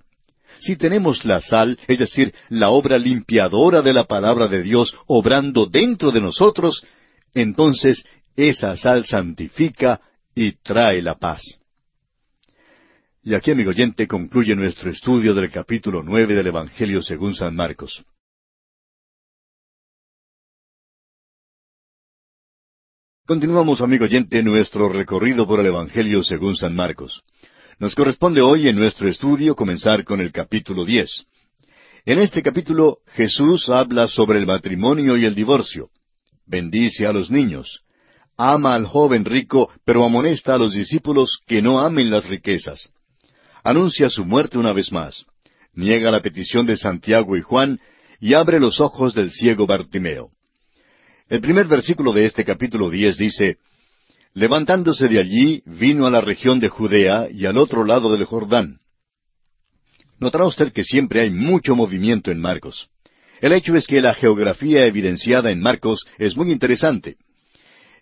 Si 0.60 0.76
tenemos 0.76 1.24
la 1.24 1.40
sal, 1.40 1.80
es 1.88 2.00
decir, 2.00 2.34
la 2.50 2.70
obra 2.70 2.98
limpiadora 2.98 3.82
de 3.82 3.94
la 3.94 4.06
palabra 4.06 4.48
de 4.48 4.62
Dios 4.62 4.94
obrando 5.08 5.68
dentro 5.68 6.12
de 6.12 6.20
nosotros, 6.20 6.84
entonces 7.34 8.04
esa 8.36 8.76
sal 8.76 9.06
santifica 9.06 10.02
y 10.36 10.54
trae 10.54 11.02
la 11.02 11.16
paz. 11.16 11.59
Y 13.22 13.34
aquí, 13.34 13.52
amigo 13.52 13.72
oyente, 13.72 14.08
concluye 14.08 14.56
nuestro 14.56 14.90
estudio 14.90 15.34
del 15.34 15.52
capítulo 15.52 16.02
nueve 16.02 16.36
del 16.36 16.48
Evangelio 16.48 17.02
según 17.02 17.36
San 17.36 17.54
Marcos. 17.54 18.02
Continuamos, 23.26 23.82
amigo 23.82 24.06
oyente, 24.06 24.42
nuestro 24.42 24.88
recorrido 24.88 25.46
por 25.46 25.60
el 25.60 25.66
Evangelio 25.66 26.24
según 26.24 26.56
San 26.56 26.74
Marcos. 26.74 27.22
Nos 27.78 27.94
corresponde 27.94 28.42
hoy 28.42 28.70
en 28.70 28.78
nuestro 28.78 29.10
estudio 29.10 29.54
comenzar 29.54 30.06
con 30.06 30.22
el 30.22 30.32
capítulo 30.32 30.86
diez. 30.86 31.26
En 32.06 32.20
este 32.20 32.42
capítulo 32.42 33.00
Jesús 33.08 33.68
habla 33.68 34.08
sobre 34.08 34.40
el 34.40 34.48
matrimonio 34.48 35.18
y 35.18 35.26
el 35.26 35.36
divorcio. 35.36 35.90
Bendice 36.46 37.06
a 37.06 37.12
los 37.12 37.30
niños. 37.30 37.82
Ama 38.38 38.72
al 38.72 38.86
joven 38.86 39.26
rico, 39.26 39.70
pero 39.84 40.06
amonesta 40.06 40.54
a 40.54 40.58
los 40.58 40.74
discípulos 40.74 41.42
que 41.46 41.62
no 41.62 41.82
amen 41.82 42.10
las 42.10 42.26
riquezas 42.26 42.94
anuncia 43.64 44.10
su 44.10 44.26
muerte 44.26 44.58
una 44.58 44.74
vez 44.74 44.92
más, 44.92 45.26
niega 45.74 46.12
la 46.12 46.22
petición 46.22 46.66
de 46.66 46.78
Santiago 46.78 47.38
y 47.38 47.42
Juan 47.42 47.80
y 48.20 48.34
abre 48.34 48.60
los 48.60 48.80
ojos 48.80 49.14
del 49.14 49.32
ciego 49.32 49.66
Bartimeo. 49.66 50.32
El 51.30 51.42
primer 51.42 51.68
versículo 51.68 52.12
de 52.12 52.26
este 52.26 52.44
capítulo 52.44 52.90
diez 52.90 53.18
dice, 53.18 53.58
Levantándose 54.34 55.08
de 55.08 55.20
allí, 55.20 55.64
vino 55.66 56.06
a 56.06 56.12
la 56.12 56.22
región 56.22 56.60
de 56.60 56.70
Judea 56.70 57.28
y 57.32 57.46
al 57.46 57.58
otro 57.58 57.84
lado 57.84 58.12
del 58.12 58.26
Jordán. 58.26 58.80
Notará 60.20 60.46
usted 60.46 60.72
que 60.72 60.84
siempre 60.84 61.22
hay 61.22 61.30
mucho 61.30 61.76
movimiento 61.76 62.30
en 62.30 62.40
Marcos. 62.40 62.90
El 63.42 63.54
hecho 63.54 63.76
es 63.76 63.88
que 63.88 64.02
la 64.02 64.14
geografía 64.14 64.86
evidenciada 64.86 65.50
en 65.50 65.62
Marcos 65.62 66.06
es 66.18 66.36
muy 66.36 66.52
interesante. 66.52 67.16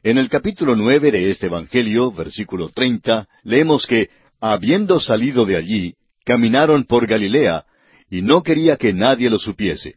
En 0.03 0.17
el 0.17 0.29
capítulo 0.29 0.75
nueve 0.75 1.11
de 1.11 1.29
este 1.29 1.47
Evangelio, 1.47 2.11
versículo 2.11 2.69
treinta, 2.69 3.27
leemos 3.43 3.85
que 3.85 4.09
habiendo 4.39 4.99
salido 4.99 5.45
de 5.45 5.57
allí, 5.57 5.95
caminaron 6.25 6.83
por 6.83 7.07
Galilea, 7.07 7.65
y 8.09 8.21
no 8.21 8.43
quería 8.43 8.77
que 8.77 8.93
nadie 8.93 9.29
lo 9.29 9.39
supiese. 9.39 9.95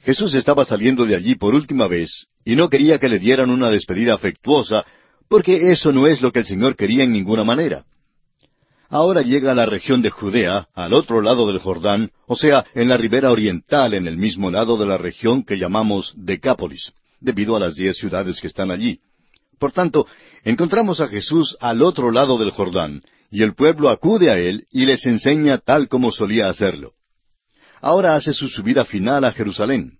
Jesús 0.00 0.34
estaba 0.34 0.64
saliendo 0.64 1.04
de 1.06 1.16
allí 1.16 1.34
por 1.34 1.54
última 1.54 1.86
vez, 1.86 2.26
y 2.44 2.56
no 2.56 2.68
quería 2.68 2.98
que 2.98 3.08
le 3.08 3.18
dieran 3.18 3.50
una 3.50 3.70
despedida 3.70 4.14
afectuosa, 4.14 4.84
porque 5.28 5.72
eso 5.72 5.92
no 5.92 6.06
es 6.06 6.22
lo 6.22 6.32
que 6.32 6.40
el 6.40 6.46
Señor 6.46 6.76
quería 6.76 7.04
en 7.04 7.12
ninguna 7.12 7.44
manera. 7.44 7.84
Ahora 8.90 9.20
llega 9.20 9.52
a 9.52 9.54
la 9.54 9.66
región 9.66 10.00
de 10.00 10.08
Judea, 10.08 10.68
al 10.74 10.94
otro 10.94 11.20
lado 11.20 11.46
del 11.46 11.58
Jordán, 11.58 12.10
o 12.26 12.36
sea, 12.36 12.64
en 12.74 12.88
la 12.88 12.96
ribera 12.96 13.30
oriental, 13.30 13.92
en 13.92 14.06
el 14.06 14.16
mismo 14.16 14.50
lado 14.50 14.78
de 14.78 14.86
la 14.86 14.96
región 14.96 15.44
que 15.44 15.58
llamamos 15.58 16.14
Decápolis, 16.16 16.92
debido 17.20 17.54
a 17.54 17.60
las 17.60 17.74
diez 17.74 17.98
ciudades 17.98 18.40
que 18.40 18.46
están 18.46 18.70
allí. 18.70 19.00
Por 19.58 19.72
tanto, 19.72 20.06
encontramos 20.44 21.00
a 21.00 21.08
Jesús 21.08 21.56
al 21.60 21.82
otro 21.82 22.10
lado 22.10 22.38
del 22.38 22.50
Jordán, 22.50 23.02
y 23.30 23.42
el 23.42 23.54
pueblo 23.54 23.88
acude 23.88 24.30
a 24.30 24.38
él 24.38 24.66
y 24.70 24.86
les 24.86 25.04
enseña 25.06 25.58
tal 25.58 25.88
como 25.88 26.12
solía 26.12 26.48
hacerlo. 26.48 26.92
Ahora 27.80 28.14
hace 28.14 28.32
su 28.32 28.48
subida 28.48 28.84
final 28.84 29.24
a 29.24 29.32
Jerusalén. 29.32 29.98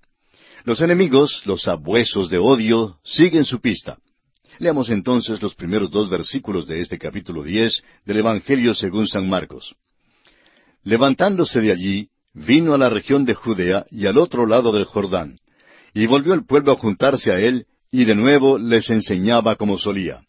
Los 0.65 0.81
enemigos, 0.81 1.43
los 1.47 1.69
abuesos 1.69 2.31
de 2.31 2.39
odio, 2.39 2.99
siguen 3.05 3.45
su 3.45 3.61
pista. 3.61 3.99
Leamos 4.59 4.91
entonces 4.91 5.41
los 5.41 5.55
primeros 5.55 5.91
dos 5.91 6.11
versículos 6.11 6.67
de 6.67 6.81
este 6.81 6.99
capítulo 6.99 7.43
diez 7.43 7.83
del 8.05 8.19
Evangelio 8.19 8.75
según 8.75 9.07
San 9.07 9.29
Marcos. 9.29 9.77
Levantándose 10.83 11.61
de 11.61 11.71
allí, 11.71 12.09
vino 12.35 12.75
a 12.75 12.79
la 12.79 12.89
región 12.89 13.25
de 13.25 13.35
Judea 13.35 13.87
y 13.91 14.07
al 14.07 14.19
otro 14.19 14.47
lado 14.47 14.73
del 14.73 14.85
Jordán, 14.85 15.39
y 15.95 16.07
volvió 16.07 16.35
el 16.35 16.45
pueblo 16.45 16.73
a 16.73 16.77
juntarse 16.77 17.33
a 17.33 17.41
él, 17.41 17.67
y 17.91 18.05
de 18.05 18.15
nuevo 18.15 18.59
les 18.59 18.91
enseñaba 18.91 19.57
como 19.57 19.79
solía. 19.79 20.23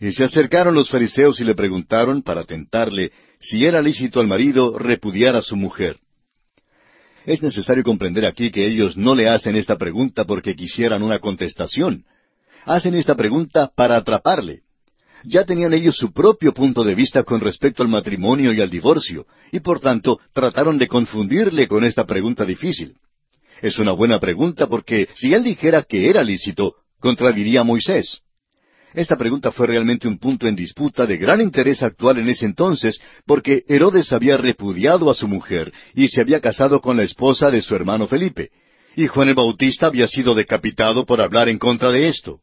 Y 0.00 0.12
se 0.12 0.24
acercaron 0.24 0.74
los 0.74 0.90
fariseos 0.90 1.40
y 1.40 1.44
le 1.44 1.54
preguntaron, 1.54 2.22
para 2.22 2.44
tentarle, 2.44 3.12
si 3.40 3.64
era 3.64 3.80
lícito 3.80 4.20
al 4.20 4.26
marido 4.26 4.78
repudiar 4.78 5.36
a 5.36 5.42
su 5.42 5.56
mujer. 5.56 5.98
Es 7.26 7.42
necesario 7.42 7.82
comprender 7.82 8.26
aquí 8.26 8.50
que 8.50 8.66
ellos 8.66 8.96
no 8.96 9.14
le 9.14 9.28
hacen 9.28 9.56
esta 9.56 9.76
pregunta 9.76 10.24
porque 10.24 10.54
quisieran 10.54 11.02
una 11.02 11.18
contestación. 11.18 12.04
Hacen 12.64 12.94
esta 12.94 13.14
pregunta 13.14 13.70
para 13.74 13.96
atraparle. 13.96 14.62
Ya 15.24 15.44
tenían 15.44 15.72
ellos 15.72 15.96
su 15.96 16.12
propio 16.12 16.52
punto 16.52 16.84
de 16.84 16.94
vista 16.94 17.22
con 17.22 17.40
respecto 17.40 17.82
al 17.82 17.88
matrimonio 17.88 18.52
y 18.52 18.60
al 18.60 18.68
divorcio, 18.68 19.26
y 19.52 19.60
por 19.60 19.80
tanto 19.80 20.20
trataron 20.34 20.76
de 20.76 20.86
confundirle 20.86 21.66
con 21.66 21.84
esta 21.84 22.04
pregunta 22.04 22.44
difícil. 22.44 22.96
Es 23.62 23.78
una 23.78 23.92
buena 23.92 24.20
pregunta 24.20 24.66
porque 24.66 25.08
si 25.14 25.32
él 25.32 25.42
dijera 25.42 25.82
que 25.82 26.10
era 26.10 26.22
lícito, 26.22 26.74
contradiría 27.00 27.62
a 27.62 27.64
Moisés. 27.64 28.20
Esta 28.94 29.16
pregunta 29.16 29.50
fue 29.50 29.66
realmente 29.66 30.06
un 30.06 30.18
punto 30.18 30.46
en 30.46 30.54
disputa 30.54 31.04
de 31.04 31.16
gran 31.16 31.40
interés 31.40 31.82
actual 31.82 32.18
en 32.18 32.28
ese 32.28 32.46
entonces, 32.46 33.00
porque 33.26 33.64
Herodes 33.66 34.12
había 34.12 34.36
repudiado 34.36 35.10
a 35.10 35.14
su 35.14 35.26
mujer 35.26 35.72
y 35.96 36.06
se 36.06 36.20
había 36.20 36.40
casado 36.40 36.80
con 36.80 36.96
la 36.96 37.02
esposa 37.02 37.50
de 37.50 37.60
su 37.60 37.74
hermano 37.74 38.06
Felipe, 38.06 38.50
y 38.94 39.08
Juan 39.08 39.28
el 39.28 39.34
Bautista 39.34 39.88
había 39.88 40.06
sido 40.06 40.36
decapitado 40.36 41.04
por 41.04 41.20
hablar 41.20 41.48
en 41.48 41.58
contra 41.58 41.90
de 41.90 42.06
esto. 42.06 42.38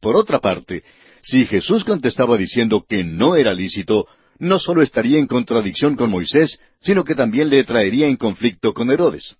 Por 0.00 0.16
otra 0.16 0.40
parte, 0.40 0.84
si 1.20 1.44
Jesús 1.44 1.84
contestaba 1.84 2.38
diciendo 2.38 2.86
que 2.88 3.04
no 3.04 3.36
era 3.36 3.52
lícito, 3.52 4.06
no 4.38 4.58
solo 4.58 4.80
estaría 4.80 5.18
en 5.18 5.26
contradicción 5.26 5.96
con 5.96 6.10
Moisés, 6.10 6.58
sino 6.80 7.04
que 7.04 7.14
también 7.14 7.50
le 7.50 7.62
traería 7.64 8.06
en 8.06 8.16
conflicto 8.16 8.72
con 8.72 8.90
Herodes. 8.90 9.36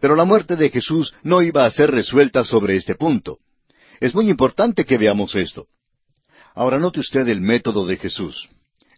Pero 0.00 0.14
la 0.14 0.24
muerte 0.24 0.54
de 0.54 0.70
Jesús 0.70 1.14
no 1.24 1.42
iba 1.42 1.64
a 1.64 1.70
ser 1.72 1.90
resuelta 1.90 2.44
sobre 2.44 2.76
este 2.76 2.94
punto. 2.94 3.38
Es 4.00 4.14
muy 4.14 4.30
importante 4.30 4.84
que 4.84 4.98
veamos 4.98 5.34
esto. 5.34 5.66
Ahora 6.54 6.78
note 6.78 7.00
usted 7.00 7.26
el 7.28 7.40
método 7.40 7.86
de 7.86 7.96
Jesús. 7.96 8.48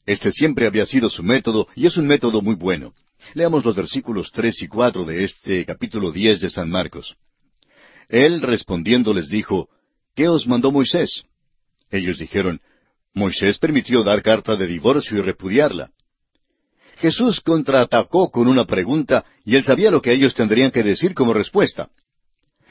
Este 0.07 0.31
siempre 0.33 0.67
había 0.67 0.87
sido 0.87 1.11
su 1.11 1.23
método 1.23 1.69
y 1.75 1.87
es 1.87 1.97
un 1.97 2.07
método 2.07 2.43
muy 2.43 2.55
bueno. 2.55 2.95
Leamos 3.35 3.65
los 3.65 3.77
versículos 3.77 4.31
tres 4.33 4.63
y 4.63 4.69
cuatro 4.69 5.05
de 5.05 5.25
este 5.25 5.65
capítulo 5.67 6.11
diez 6.11 6.41
de 6.41 6.49
San 6.49 6.71
Marcos. 6.71 7.17
Él 8.09 8.41
respondiendo 8.43 9.15
les 9.15 9.29
dijo, 9.29 9.69
¿Qué 10.15 10.29
os 10.29 10.47
mandó 10.47 10.73
Moisés? 10.73 11.25
Ellos 11.91 12.19
dijeron, 12.19 12.61
Moisés 13.15 13.59
permitió 13.59 14.03
dar 14.03 14.23
carta 14.23 14.57
de 14.57 14.67
divorcio 14.67 15.19
y 15.19 15.23
repudiarla. 15.23 15.91
Jesús 16.97 17.41
contraatacó 17.41 18.31
con 18.31 18.47
una 18.47 18.67
pregunta 18.67 19.25
y 19.45 19.57
él 19.57 19.65
sabía 19.65 19.91
lo 19.91 20.03
que 20.03 20.13
ellos 20.13 20.35
tendrían 20.35 20.71
que 20.71 20.83
decir 20.83 21.15
como 21.15 21.33
respuesta. 21.33 21.89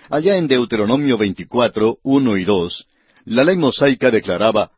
Allá 0.10 0.38
en 0.38 0.48
Deuteronomio 0.48 1.20
24, 1.20 2.00
1 2.02 2.38
y 2.38 2.44
2, 2.44 2.88
la 3.26 3.44
ley 3.44 3.58
mosaica 3.58 4.10
declaraba, 4.10 4.72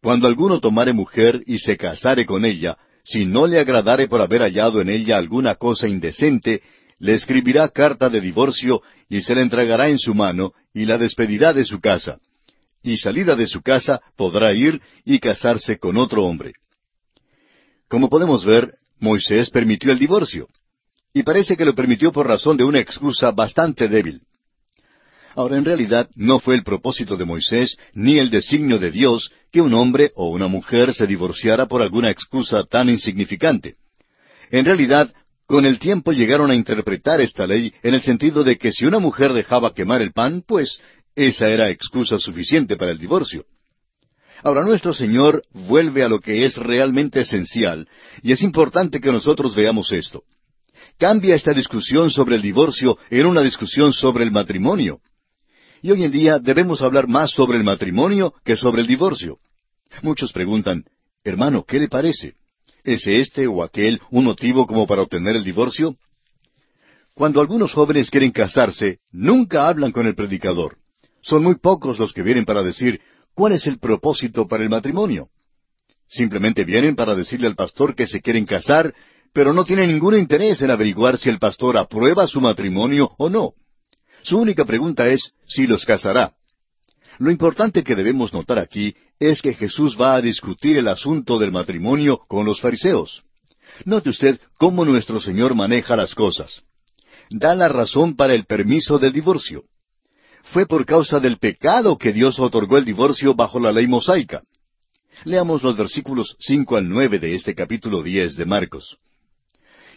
Cuando 0.00 0.26
alguno 0.26 0.58
tomare 0.58 0.92
mujer 0.92 1.40
y 1.46 1.60
se 1.60 1.76
casare 1.76 2.26
con 2.26 2.44
ella, 2.44 2.76
si 3.04 3.24
no 3.24 3.46
le 3.46 3.60
agradare 3.60 4.08
por 4.08 4.20
haber 4.20 4.42
hallado 4.42 4.80
en 4.80 4.88
ella 4.88 5.18
alguna 5.18 5.54
cosa 5.54 5.86
indecente, 5.86 6.62
le 6.98 7.14
escribirá 7.14 7.68
carta 7.68 8.08
de 8.08 8.20
divorcio 8.20 8.82
y 9.08 9.22
se 9.22 9.36
la 9.36 9.42
entregará 9.42 9.88
en 9.88 10.00
su 10.00 10.14
mano 10.14 10.52
y 10.74 10.84
la 10.84 10.98
despedirá 10.98 11.52
de 11.52 11.64
su 11.64 11.80
casa. 11.80 12.18
Y 12.82 12.96
salida 12.96 13.36
de 13.36 13.46
su 13.46 13.62
casa 13.62 14.00
podrá 14.16 14.52
ir 14.52 14.80
y 15.04 15.20
casarse 15.20 15.78
con 15.78 15.96
otro 15.96 16.24
hombre. 16.24 16.54
Como 17.86 18.08
podemos 18.08 18.44
ver, 18.44 18.74
Moisés 18.98 19.48
permitió 19.50 19.92
el 19.92 20.00
divorcio. 20.00 20.48
Y 21.14 21.22
parece 21.22 21.56
que 21.56 21.64
lo 21.64 21.74
permitió 21.74 22.10
por 22.10 22.26
razón 22.26 22.56
de 22.56 22.64
una 22.64 22.80
excusa 22.80 23.30
bastante 23.30 23.86
débil. 23.86 24.22
Ahora, 25.34 25.56
en 25.56 25.64
realidad, 25.64 26.10
no 26.14 26.38
fue 26.38 26.54
el 26.54 26.62
propósito 26.62 27.16
de 27.16 27.24
Moisés 27.24 27.76
ni 27.94 28.18
el 28.18 28.30
designio 28.30 28.78
de 28.78 28.90
Dios 28.90 29.30
que 29.50 29.60
un 29.60 29.74
hombre 29.74 30.10
o 30.14 30.28
una 30.28 30.48
mujer 30.48 30.92
se 30.94 31.06
divorciara 31.06 31.66
por 31.66 31.82
alguna 31.82 32.10
excusa 32.10 32.64
tan 32.64 32.88
insignificante. 32.88 33.76
En 34.50 34.64
realidad, 34.64 35.12
con 35.46 35.66
el 35.66 35.78
tiempo 35.78 36.12
llegaron 36.12 36.50
a 36.50 36.54
interpretar 36.54 37.20
esta 37.20 37.46
ley 37.46 37.72
en 37.82 37.94
el 37.94 38.02
sentido 38.02 38.44
de 38.44 38.56
que 38.56 38.72
si 38.72 38.86
una 38.86 38.98
mujer 38.98 39.32
dejaba 39.32 39.74
quemar 39.74 40.02
el 40.02 40.12
pan, 40.12 40.42
pues 40.46 40.80
esa 41.14 41.48
era 41.48 41.68
excusa 41.68 42.18
suficiente 42.18 42.76
para 42.76 42.90
el 42.90 42.98
divorcio. 42.98 43.44
Ahora 44.42 44.64
nuestro 44.64 44.92
Señor 44.92 45.44
vuelve 45.52 46.02
a 46.02 46.08
lo 46.08 46.20
que 46.20 46.44
es 46.44 46.56
realmente 46.56 47.20
esencial, 47.20 47.86
y 48.22 48.32
es 48.32 48.42
importante 48.42 49.00
que 49.00 49.12
nosotros 49.12 49.54
veamos 49.54 49.92
esto. 49.92 50.24
Cambia 50.98 51.34
esta 51.34 51.52
discusión 51.52 52.10
sobre 52.10 52.36
el 52.36 52.42
divorcio 52.42 52.98
en 53.10 53.26
una 53.26 53.40
discusión 53.40 53.92
sobre 53.92 54.24
el 54.24 54.30
matrimonio. 54.30 55.00
Y 55.82 55.90
hoy 55.90 56.04
en 56.04 56.12
día 56.12 56.38
debemos 56.38 56.80
hablar 56.80 57.08
más 57.08 57.32
sobre 57.32 57.58
el 57.58 57.64
matrimonio 57.64 58.32
que 58.44 58.56
sobre 58.56 58.82
el 58.82 58.86
divorcio. 58.86 59.38
Muchos 60.02 60.32
preguntan, 60.32 60.84
hermano, 61.24 61.64
¿qué 61.66 61.80
le 61.80 61.88
parece? 61.88 62.34
¿Es 62.84 63.08
este 63.08 63.48
o 63.48 63.64
aquel 63.64 64.00
un 64.12 64.24
motivo 64.24 64.64
como 64.68 64.86
para 64.86 65.02
obtener 65.02 65.34
el 65.34 65.42
divorcio? 65.42 65.96
Cuando 67.14 67.40
algunos 67.40 67.72
jóvenes 67.72 68.10
quieren 68.10 68.30
casarse, 68.30 69.00
nunca 69.10 69.66
hablan 69.66 69.90
con 69.90 70.06
el 70.06 70.14
predicador. 70.14 70.76
Son 71.20 71.42
muy 71.42 71.56
pocos 71.56 71.98
los 71.98 72.12
que 72.12 72.22
vienen 72.22 72.44
para 72.44 72.62
decir, 72.62 73.00
¿cuál 73.34 73.52
es 73.52 73.66
el 73.66 73.80
propósito 73.80 74.46
para 74.46 74.62
el 74.62 74.70
matrimonio? 74.70 75.30
Simplemente 76.06 76.64
vienen 76.64 76.94
para 76.94 77.16
decirle 77.16 77.48
al 77.48 77.56
pastor 77.56 77.96
que 77.96 78.06
se 78.06 78.20
quieren 78.20 78.46
casar, 78.46 78.94
pero 79.32 79.52
no 79.52 79.64
tienen 79.64 79.88
ningún 79.88 80.16
interés 80.16 80.62
en 80.62 80.70
averiguar 80.70 81.18
si 81.18 81.28
el 81.28 81.40
pastor 81.40 81.76
aprueba 81.76 82.28
su 82.28 82.40
matrimonio 82.40 83.10
o 83.18 83.28
no. 83.28 83.54
Su 84.22 84.38
única 84.38 84.64
pregunta 84.64 85.08
es 85.08 85.32
si 85.46 85.66
los 85.66 85.84
casará. 85.84 86.32
Lo 87.18 87.30
importante 87.30 87.84
que 87.84 87.94
debemos 87.94 88.32
notar 88.32 88.58
aquí 88.58 88.94
es 89.18 89.42
que 89.42 89.54
Jesús 89.54 89.96
va 90.00 90.14
a 90.14 90.20
discutir 90.20 90.76
el 90.76 90.88
asunto 90.88 91.38
del 91.38 91.52
matrimonio 91.52 92.18
con 92.28 92.46
los 92.46 92.60
fariseos. 92.60 93.22
Note 93.84 94.10
usted 94.10 94.40
cómo 94.58 94.84
nuestro 94.84 95.20
Señor 95.20 95.54
maneja 95.54 95.96
las 95.96 96.14
cosas. 96.14 96.62
Da 97.30 97.54
la 97.54 97.68
razón 97.68 98.16
para 98.16 98.34
el 98.34 98.44
permiso 98.44 98.98
del 98.98 99.12
divorcio. 99.12 99.64
Fue 100.44 100.66
por 100.66 100.84
causa 100.84 101.20
del 101.20 101.38
pecado 101.38 101.96
que 101.96 102.12
Dios 102.12 102.38
otorgó 102.38 102.78
el 102.78 102.84
divorcio 102.84 103.34
bajo 103.34 103.60
la 103.60 103.72
ley 103.72 103.86
mosaica. 103.86 104.42
Leamos 105.24 105.62
los 105.62 105.76
versículos 105.76 106.36
cinco 106.40 106.76
al 106.76 106.88
nueve 106.88 107.18
de 107.18 107.34
este 107.34 107.54
capítulo 107.54 108.02
diez 108.02 108.36
de 108.36 108.44
Marcos. 108.44 108.98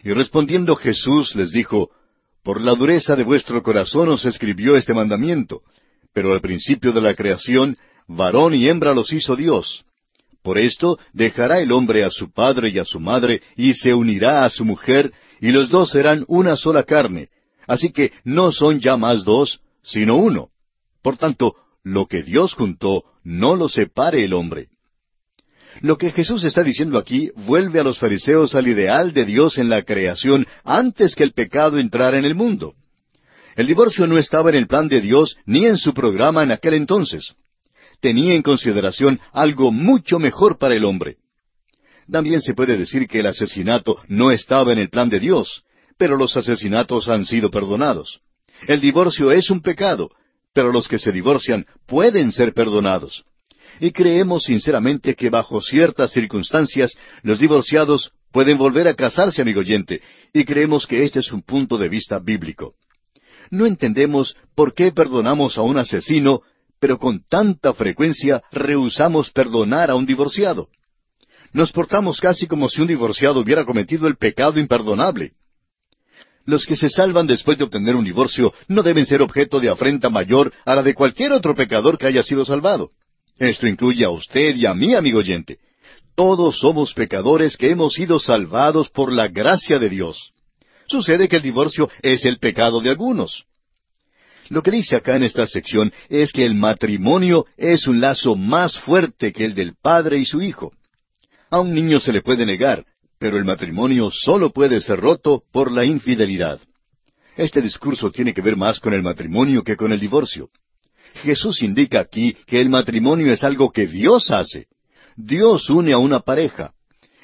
Y 0.04 0.14
respondiendo 0.14 0.76
Jesús 0.76 1.36
les 1.36 1.52
dijo, 1.52 1.90
por 2.46 2.62
la 2.62 2.76
dureza 2.76 3.16
de 3.16 3.24
vuestro 3.24 3.64
corazón 3.64 4.10
os 4.10 4.24
escribió 4.24 4.76
este 4.76 4.94
mandamiento, 4.94 5.64
pero 6.14 6.32
al 6.32 6.42
principio 6.42 6.94
de 6.94 7.02
la 7.02 7.16
creación, 7.16 7.76
varón 8.08 8.54
y 8.54 8.70
hembra 8.70 8.94
los 8.94 9.12
hizo 9.12 9.36
Dios. 9.36 9.84
Por 10.44 10.60
esto 10.60 11.00
dejará 11.12 11.60
el 11.60 11.72
hombre 11.72 12.04
a 12.04 12.12
su 12.12 12.32
padre 12.32 12.70
y 12.70 12.78
a 12.78 12.86
su 12.86 13.00
madre, 13.00 13.42
y 13.58 13.74
se 13.74 13.96
unirá 13.96 14.46
a 14.46 14.52
su 14.52 14.64
mujer, 14.64 15.12
y 15.42 15.52
los 15.52 15.72
dos 15.72 15.90
serán 15.90 16.24
una 16.28 16.56
sola 16.56 16.84
carne. 16.84 17.30
Así 17.66 17.92
que 17.92 18.12
no 18.24 18.52
son 18.52 18.80
ya 18.80 18.96
más 18.96 19.24
dos, 19.26 19.60
sino 19.82 20.16
uno. 20.16 20.50
Por 21.02 21.18
tanto, 21.18 21.56
lo 21.82 22.06
que 22.06 22.22
Dios 22.22 22.54
juntó, 22.54 23.06
no 23.24 23.56
lo 23.56 23.68
separe 23.68 24.24
el 24.24 24.34
hombre. 24.34 24.68
Lo 25.82 25.98
que 25.98 26.12
Jesús 26.12 26.44
está 26.44 26.64
diciendo 26.64 26.98
aquí 26.98 27.32
vuelve 27.36 27.80
a 27.80 27.84
los 27.84 28.00
fariseos 28.00 28.56
al 28.56 28.68
ideal 28.68 29.14
de 29.14 29.26
Dios 29.26 29.58
en 29.58 29.70
la 29.70 29.84
creación 29.84 30.46
antes 30.64 31.16
que 31.16 31.24
el 31.24 31.34
pecado 31.34 31.78
entrara 31.78 32.18
en 32.18 32.26
el 32.26 32.36
mundo. 32.36 32.76
El 33.56 33.68
divorcio 33.68 34.08
no 34.08 34.18
estaba 34.18 34.50
en 34.50 34.56
el 34.56 34.68
plan 34.68 34.88
de 34.88 35.02
Dios 35.02 35.38
ni 35.46 35.66
en 35.66 35.78
su 35.78 35.94
programa 35.94 36.44
en 36.44 36.52
aquel 36.52 36.76
entonces. 36.76 37.36
Tenía 38.02 38.36
en 38.36 38.42
consideración 38.42 39.20
algo 39.32 39.72
mucho 39.72 40.20
mejor 40.20 40.58
para 40.58 40.76
el 40.76 40.86
hombre. 40.86 41.18
También 42.10 42.42
se 42.42 42.54
puede 42.54 42.78
decir 42.78 43.08
que 43.08 43.20
el 43.20 43.28
asesinato 43.28 43.98
no 44.08 44.32
estaba 44.32 44.72
en 44.74 44.80
el 44.80 44.90
plan 44.90 45.10
de 45.10 45.20
Dios, 45.20 45.64
pero 45.98 46.18
los 46.18 46.38
asesinatos 46.38 47.08
han 47.08 47.26
sido 47.26 47.50
perdonados. 47.50 48.20
El 48.68 48.80
divorcio 48.80 49.32
es 49.32 49.50
un 49.50 49.62
pecado, 49.62 50.12
pero 50.54 50.72
los 50.72 50.88
que 50.88 51.00
se 51.00 51.12
divorcian 51.12 51.66
pueden 51.88 52.32
ser 52.32 52.54
perdonados 52.54 53.26
y 53.80 53.92
creemos 53.92 54.44
sinceramente 54.44 55.16
que 55.16 55.30
bajo 55.30 55.62
ciertas 55.62 56.12
circunstancias 56.12 56.98
los 57.24 57.40
divorciados 57.40 58.12
pueden 58.32 58.58
volver 58.58 58.88
a 58.88 58.96
casarse, 58.96 59.42
amigo 59.42 59.62
oyente, 59.62 60.02
y 60.34 60.44
creemos 60.44 60.88
que 60.88 61.04
este 61.04 61.20
es 61.20 61.32
un 61.32 61.42
punto 61.42 61.78
de 61.78 61.90
vista 61.90 62.20
bíblico. 62.20 62.76
No 63.50 63.66
entendemos 63.66 64.36
por 64.56 64.74
qué 64.74 64.92
perdonamos 64.92 65.58
a 65.58 65.62
un 65.62 65.78
asesino, 65.78 66.42
pero 66.80 67.00
con 67.00 67.24
tanta 67.28 67.74
frecuencia 67.74 68.44
rehusamos 68.52 69.32
perdonar 69.32 69.90
a 69.90 69.96
un 69.96 70.06
divorciado. 70.06 70.68
Nos 71.54 71.72
portamos 71.72 72.20
casi 72.20 72.48
como 72.48 72.68
si 72.68 72.82
un 72.82 72.88
divorciado 72.88 73.40
hubiera 73.40 73.64
cometido 73.64 74.08
el 74.08 74.18
pecado 74.18 74.60
imperdonable. 74.60 75.32
Los 76.46 76.66
que 76.66 76.76
se 76.76 76.90
salvan 76.90 77.28
después 77.28 77.58
de 77.58 77.64
obtener 77.64 77.96
un 77.96 78.04
divorcio 78.04 78.54
no 78.68 78.84
deben 78.84 79.06
ser 79.06 79.22
objeto 79.22 79.60
de 79.60 79.70
afrenta 79.70 80.10
mayor 80.10 80.54
a 80.66 80.76
la 80.76 80.84
de 80.84 80.94
cualquier 80.94 81.32
otro 81.32 81.56
pecador 81.56 81.98
que 81.98 82.08
haya 82.08 82.22
sido 82.24 82.46
salvado. 82.46 82.92
Esto 83.38 83.68
incluye 83.68 84.06
a 84.06 84.10
usted 84.10 84.56
y 84.56 84.66
a 84.66 84.74
mí, 84.74 84.96
amigo 84.96 85.20
oyente. 85.20 85.60
Todos 86.16 86.60
somos 86.60 86.94
pecadores 86.94 87.58
que 87.58 87.70
hemos 87.70 87.94
sido 87.94 88.20
salvados 88.20 88.90
por 88.90 89.12
la 89.12 89.28
gracia 89.28 89.80
de 89.80 89.90
Dios. 89.90 90.32
Sucede 90.88 91.28
que 91.28 91.38
el 91.38 91.42
divorcio 91.42 91.90
es 92.02 92.26
el 92.26 92.38
pecado 92.38 92.80
de 92.80 92.90
algunos. 92.90 93.44
Lo 94.50 94.62
que 94.62 94.72
dice 94.72 94.96
acá 94.96 95.16
en 95.16 95.24
esta 95.24 95.48
sección 95.48 95.92
es 96.08 96.32
que 96.32 96.46
el 96.46 96.56
matrimonio 96.56 97.46
es 97.58 97.88
un 97.88 98.00
lazo 98.00 98.36
más 98.36 98.78
fuerte 98.80 99.34
que 99.34 99.44
el 99.44 99.56
del 99.56 99.74
padre 99.82 100.20
y 100.20 100.26
su 100.26 100.42
hijo. 100.42 100.72
A 101.50 101.60
un 101.60 101.74
niño 101.74 102.00
se 102.00 102.14
le 102.14 102.22
puede 102.22 102.46
negar, 102.46 102.86
pero 103.20 103.38
el 103.38 103.44
matrimonio 103.44 104.12
solo 104.12 104.52
puede 104.52 104.80
ser 104.82 105.00
roto 105.00 105.44
por 105.52 105.72
la 105.72 105.84
infidelidad. 105.84 106.60
Este 107.36 107.62
discurso 107.62 108.12
tiene 108.12 108.34
que 108.34 108.42
ver 108.42 108.56
más 108.56 108.80
con 108.80 108.94
el 108.94 109.02
matrimonio 109.02 109.64
que 109.64 109.76
con 109.76 109.92
el 109.92 110.00
divorcio. 110.00 110.50
Jesús 111.16 111.62
indica 111.62 112.00
aquí 112.00 112.36
que 112.46 112.62
el 112.62 112.70
matrimonio 112.70 113.32
es 113.32 113.44
algo 113.44 113.72
que 113.72 113.88
Dios 113.88 114.32
hace, 114.32 114.68
Dios 115.16 115.70
une 115.70 115.94
a 115.94 115.98
una 115.98 116.20
pareja. 116.20 116.74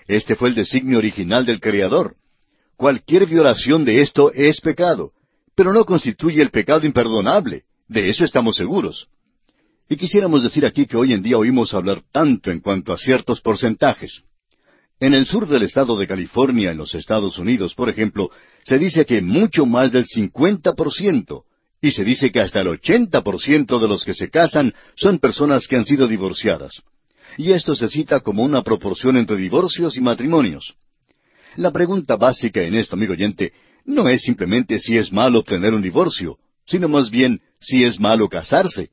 Este 0.07 0.35
fue 0.35 0.49
el 0.49 0.55
designio 0.55 0.97
original 0.97 1.45
del 1.45 1.59
Creador. 1.59 2.15
Cualquier 2.77 3.25
violación 3.27 3.85
de 3.85 4.01
esto 4.01 4.31
es 4.33 4.61
pecado, 4.61 5.11
pero 5.55 5.73
no 5.73 5.85
constituye 5.85 6.41
el 6.41 6.49
pecado 6.49 6.85
imperdonable. 6.85 7.63
De 7.87 8.09
eso 8.09 8.23
estamos 8.23 8.55
seguros. 8.55 9.07
Y 9.89 9.97
quisiéramos 9.97 10.41
decir 10.41 10.65
aquí 10.65 10.85
que 10.85 10.95
hoy 10.95 11.11
en 11.11 11.21
día 11.21 11.37
oímos 11.37 11.73
hablar 11.73 12.01
tanto 12.11 12.49
en 12.49 12.61
cuanto 12.61 12.93
a 12.93 12.97
ciertos 12.97 13.41
porcentajes. 13.41 14.23
En 15.01 15.13
el 15.13 15.25
sur 15.25 15.47
del 15.47 15.63
estado 15.63 15.97
de 15.97 16.07
California, 16.07 16.71
en 16.71 16.77
los 16.77 16.95
Estados 16.95 17.37
Unidos, 17.37 17.73
por 17.73 17.89
ejemplo, 17.89 18.29
se 18.63 18.79
dice 18.79 19.05
que 19.05 19.21
mucho 19.21 19.65
más 19.65 19.91
del 19.91 20.05
50%, 20.05 21.43
y 21.81 21.91
se 21.91 22.03
dice 22.03 22.31
que 22.31 22.39
hasta 22.39 22.61
el 22.61 22.67
80% 22.67 23.79
de 23.79 23.87
los 23.87 24.05
que 24.05 24.13
se 24.13 24.29
casan 24.29 24.73
son 24.95 25.17
personas 25.17 25.67
que 25.67 25.75
han 25.75 25.85
sido 25.85 26.07
divorciadas. 26.07 26.83
Y 27.37 27.53
esto 27.53 27.75
se 27.75 27.89
cita 27.89 28.19
como 28.19 28.43
una 28.43 28.61
proporción 28.61 29.17
entre 29.17 29.37
divorcios 29.37 29.97
y 29.97 30.01
matrimonios. 30.01 30.75
La 31.55 31.71
pregunta 31.71 32.17
básica 32.17 32.61
en 32.61 32.75
esto, 32.75 32.95
amigo 32.95 33.13
oyente, 33.13 33.53
no 33.85 34.07
es 34.07 34.21
simplemente 34.21 34.77
si 34.77 34.97
es 34.97 35.11
malo 35.11 35.39
obtener 35.39 35.73
un 35.73 35.81
divorcio, 35.81 36.37
sino 36.67 36.87
más 36.87 37.09
bien 37.09 37.41
si 37.59 37.83
es 37.83 37.99
malo 37.99 38.29
casarse. 38.29 38.89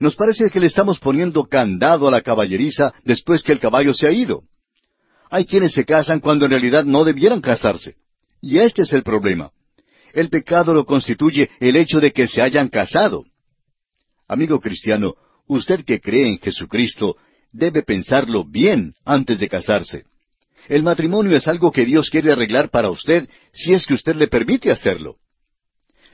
Nos 0.00 0.14
parece 0.14 0.48
que 0.50 0.60
le 0.60 0.66
estamos 0.66 0.98
poniendo 0.98 1.44
candado 1.44 2.08
a 2.08 2.10
la 2.10 2.22
caballeriza 2.22 2.94
después 3.04 3.42
que 3.42 3.52
el 3.52 3.60
caballo 3.60 3.92
se 3.92 4.06
ha 4.06 4.12
ido. 4.12 4.44
Hay 5.30 5.44
quienes 5.44 5.72
se 5.72 5.84
casan 5.84 6.20
cuando 6.20 6.46
en 6.46 6.52
realidad 6.52 6.84
no 6.84 7.04
debieran 7.04 7.42
casarse. 7.42 7.96
Y 8.40 8.58
este 8.58 8.82
es 8.82 8.92
el 8.92 9.02
problema. 9.02 9.50
El 10.12 10.30
pecado 10.30 10.74
lo 10.74 10.84
constituye 10.84 11.50
el 11.60 11.76
hecho 11.76 12.00
de 12.00 12.12
que 12.12 12.28
se 12.28 12.42
hayan 12.42 12.68
casado. 12.68 13.24
Amigo 14.26 14.60
cristiano, 14.60 15.14
usted 15.46 15.84
que 15.84 16.00
cree 16.00 16.28
en 16.28 16.38
Jesucristo 16.38 17.16
debe 17.52 17.82
pensarlo 17.82 18.44
bien 18.44 18.94
antes 19.04 19.38
de 19.38 19.48
casarse. 19.48 20.04
El 20.68 20.82
matrimonio 20.82 21.36
es 21.36 21.48
algo 21.48 21.72
que 21.72 21.86
Dios 21.86 22.10
quiere 22.10 22.32
arreglar 22.32 22.70
para 22.70 22.90
usted 22.90 23.28
si 23.52 23.72
es 23.72 23.86
que 23.86 23.94
usted 23.94 24.16
le 24.16 24.28
permite 24.28 24.70
hacerlo. 24.70 25.16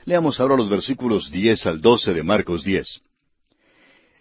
Leamos 0.05 0.39
ahora 0.39 0.55
los 0.55 0.69
versículos 0.69 1.31
diez 1.31 1.65
al 1.65 1.81
doce 1.81 2.13
de 2.13 2.23
Marcos 2.23 2.63
diez. 2.63 3.01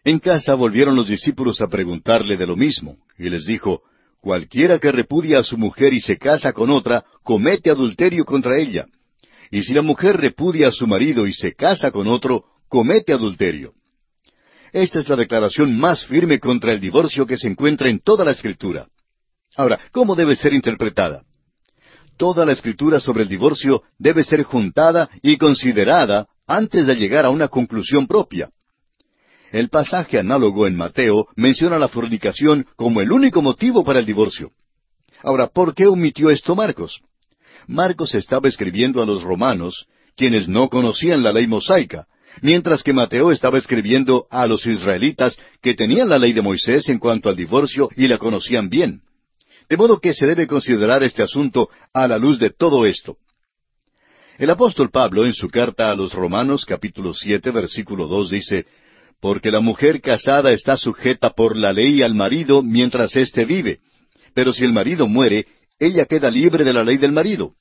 En 0.02 0.18
casa 0.18 0.54
volvieron 0.54 0.96
los 0.96 1.06
discípulos 1.06 1.60
a 1.60 1.68
preguntarle 1.68 2.36
de 2.36 2.46
lo 2.46 2.56
mismo, 2.56 2.98
y 3.16 3.28
les 3.30 3.46
dijo, 3.46 3.82
Cualquiera 4.20 4.78
que 4.78 4.90
repudia 4.90 5.38
a 5.38 5.44
su 5.44 5.58
mujer 5.58 5.92
y 5.92 6.00
se 6.00 6.16
casa 6.16 6.52
con 6.52 6.70
otra, 6.70 7.04
comete 7.22 7.70
adulterio 7.70 8.24
contra 8.24 8.58
ella. 8.58 8.86
Y 9.54 9.62
si 9.62 9.72
la 9.72 9.82
mujer 9.82 10.16
repudia 10.16 10.66
a 10.66 10.72
su 10.72 10.84
marido 10.88 11.28
y 11.28 11.32
se 11.32 11.54
casa 11.54 11.92
con 11.92 12.08
otro, 12.08 12.44
comete 12.68 13.12
adulterio. 13.12 13.72
Esta 14.72 14.98
es 14.98 15.08
la 15.08 15.14
declaración 15.14 15.78
más 15.78 16.04
firme 16.06 16.40
contra 16.40 16.72
el 16.72 16.80
divorcio 16.80 17.24
que 17.24 17.36
se 17.36 17.46
encuentra 17.46 17.88
en 17.88 18.00
toda 18.00 18.24
la 18.24 18.32
Escritura. 18.32 18.88
Ahora, 19.54 19.78
¿cómo 19.92 20.16
debe 20.16 20.34
ser 20.34 20.54
interpretada? 20.54 21.22
Toda 22.16 22.44
la 22.44 22.50
Escritura 22.50 22.98
sobre 22.98 23.22
el 23.22 23.28
divorcio 23.28 23.84
debe 23.96 24.24
ser 24.24 24.42
juntada 24.42 25.08
y 25.22 25.36
considerada 25.36 26.26
antes 26.48 26.88
de 26.88 26.96
llegar 26.96 27.24
a 27.24 27.30
una 27.30 27.46
conclusión 27.46 28.08
propia. 28.08 28.50
El 29.52 29.68
pasaje 29.68 30.18
análogo 30.18 30.66
en 30.66 30.74
Mateo 30.74 31.28
menciona 31.36 31.78
la 31.78 31.86
fornicación 31.86 32.66
como 32.74 33.00
el 33.00 33.12
único 33.12 33.40
motivo 33.40 33.84
para 33.84 34.00
el 34.00 34.04
divorcio. 34.04 34.50
Ahora, 35.22 35.46
¿por 35.46 35.76
qué 35.76 35.86
omitió 35.86 36.30
esto 36.30 36.56
Marcos? 36.56 37.00
Marcos 37.66 38.14
estaba 38.14 38.48
escribiendo 38.48 39.02
a 39.02 39.06
los 39.06 39.22
romanos, 39.22 39.86
quienes 40.16 40.48
no 40.48 40.68
conocían 40.68 41.22
la 41.22 41.32
ley 41.32 41.46
mosaica, 41.46 42.06
mientras 42.42 42.82
que 42.82 42.92
Mateo 42.92 43.30
estaba 43.30 43.58
escribiendo 43.58 44.26
a 44.30 44.46
los 44.46 44.66
israelitas 44.66 45.38
que 45.62 45.74
tenían 45.74 46.08
la 46.08 46.18
ley 46.18 46.32
de 46.32 46.42
Moisés 46.42 46.88
en 46.88 46.98
cuanto 46.98 47.28
al 47.28 47.36
divorcio 47.36 47.88
y 47.96 48.08
la 48.08 48.18
conocían 48.18 48.68
bien. 48.68 49.02
De 49.68 49.76
modo 49.76 49.98
que 49.98 50.12
se 50.12 50.26
debe 50.26 50.46
considerar 50.46 51.02
este 51.02 51.22
asunto 51.22 51.70
a 51.92 52.06
la 52.06 52.18
luz 52.18 52.38
de 52.38 52.50
todo 52.50 52.84
esto. 52.86 53.16
El 54.38 54.50
apóstol 54.50 54.90
Pablo 54.90 55.24
en 55.24 55.32
su 55.32 55.48
carta 55.48 55.90
a 55.90 55.94
los 55.94 56.12
Romanos 56.12 56.64
capítulo 56.64 57.14
siete 57.14 57.50
versículo 57.50 58.06
dos 58.08 58.30
dice 58.30 58.66
porque 59.20 59.50
la 59.50 59.60
mujer 59.60 60.02
casada 60.02 60.52
está 60.52 60.76
sujeta 60.76 61.30
por 61.30 61.56
la 61.56 61.72
ley 61.72 62.02
al 62.02 62.14
marido 62.14 62.62
mientras 62.62 63.16
éste 63.16 63.46
vive. 63.46 63.78
Pero 64.34 64.52
si 64.52 64.64
el 64.64 64.72
marido 64.74 65.08
muere, 65.08 65.46
ella 65.78 66.06
queda 66.06 66.30
libre 66.30 66.64
de 66.64 66.72
la 66.72 66.84
ley 66.84 66.96
del 66.96 67.12
marido. 67.12 67.54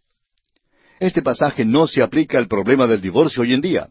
Este 0.99 1.21
pasaje 1.21 1.65
no 1.65 1.87
se 1.87 2.01
aplica 2.01 2.37
al 2.37 2.47
problema 2.47 2.87
del 2.87 3.01
divorcio 3.01 3.43
hoy 3.43 3.53
en 3.53 3.61
día. 3.61 3.89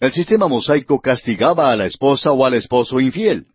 El 0.00 0.12
sistema 0.12 0.48
mosaico 0.48 1.00
castigaba 1.00 1.70
a 1.70 1.76
la 1.76 1.86
esposa 1.86 2.32
o 2.32 2.44
al 2.44 2.54
esposo 2.54 3.00
infiel. 3.00 3.46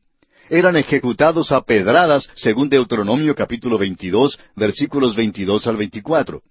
Eran 0.50 0.76
ejecutados 0.76 1.52
a 1.52 1.62
pedradas 1.62 2.30
según 2.36 2.70
Deuteronomio 2.70 3.34
capítulo 3.34 3.78
22, 3.78 4.40
versículos 4.56 5.16
22 5.16 5.68
al 5.68 5.78
24. 5.78 6.42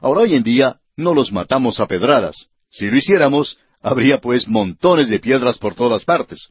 Ahora 0.00 0.20
hoy 0.22 0.34
en 0.34 0.42
día 0.42 0.80
no 0.96 1.14
los 1.14 1.32
matamos 1.32 1.80
a 1.80 1.86
pedradas. 1.86 2.48
Si 2.70 2.90
lo 2.90 2.96
hiciéramos, 2.96 3.56
Habría 3.82 4.20
pues 4.20 4.48
montones 4.48 5.08
de 5.08 5.20
piedras 5.20 5.58
por 5.58 5.74
todas 5.74 6.04
partes. 6.04 6.48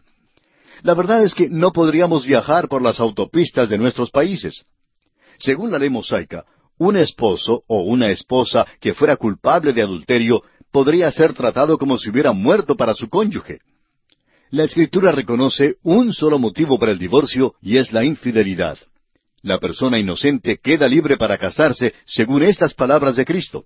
La 0.84 0.94
verdad 0.94 1.24
es 1.24 1.34
que 1.34 1.50
no 1.50 1.74
podríamos 1.74 2.26
viajar 2.26 2.68
por 2.68 2.82
las 2.82 3.00
autopistas 3.00 3.70
de 3.70 3.78
nuestros 3.78 4.12
países. 4.12 4.63
Según 5.38 5.71
la 5.71 5.80
ley 5.80 5.89
mosaica, 5.89 6.45
un 6.78 6.97
esposo 6.97 7.63
o 7.67 7.82
una 7.82 8.10
esposa 8.10 8.65
que 8.80 8.93
fuera 8.93 9.17
culpable 9.17 9.73
de 9.73 9.82
adulterio 9.82 10.43
podría 10.71 11.12
ser 11.12 11.34
tratado 11.34 11.78
como 11.78 11.97
si 11.97 12.10
hubiera 12.10 12.34
muerto 12.34 12.76
para 12.76 12.93
su 12.93 13.10
cónyuge. 13.10 13.60
La 14.50 14.63
Escritura 14.63 15.12
reconoce 15.12 15.76
un 15.84 16.13
solo 16.13 16.39
motivo 16.39 16.80
para 16.80 16.91
el 16.91 17.00
divorcio 17.00 17.56
y 17.62 17.78
es 17.78 17.91
la 17.91 18.06
infidelidad. 18.06 18.78
La 19.41 19.60
persona 19.60 20.00
inocente 20.00 20.60
queda 20.62 20.88
libre 20.88 21.17
para 21.17 21.38
casarse 21.38 21.93
según 22.06 22.43
estas 22.43 22.73
palabras 22.73 23.15
de 23.15 23.26
Cristo. 23.26 23.65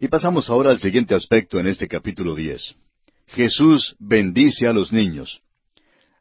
Y 0.00 0.08
pasamos 0.08 0.50
ahora 0.50 0.70
al 0.70 0.78
siguiente 0.78 1.14
aspecto 1.14 1.58
en 1.58 1.66
este 1.66 1.88
capítulo 1.88 2.34
diez. 2.34 2.74
Jesús 3.26 3.96
bendice 3.98 4.66
a 4.66 4.72
los 4.72 4.92
niños. 4.92 5.40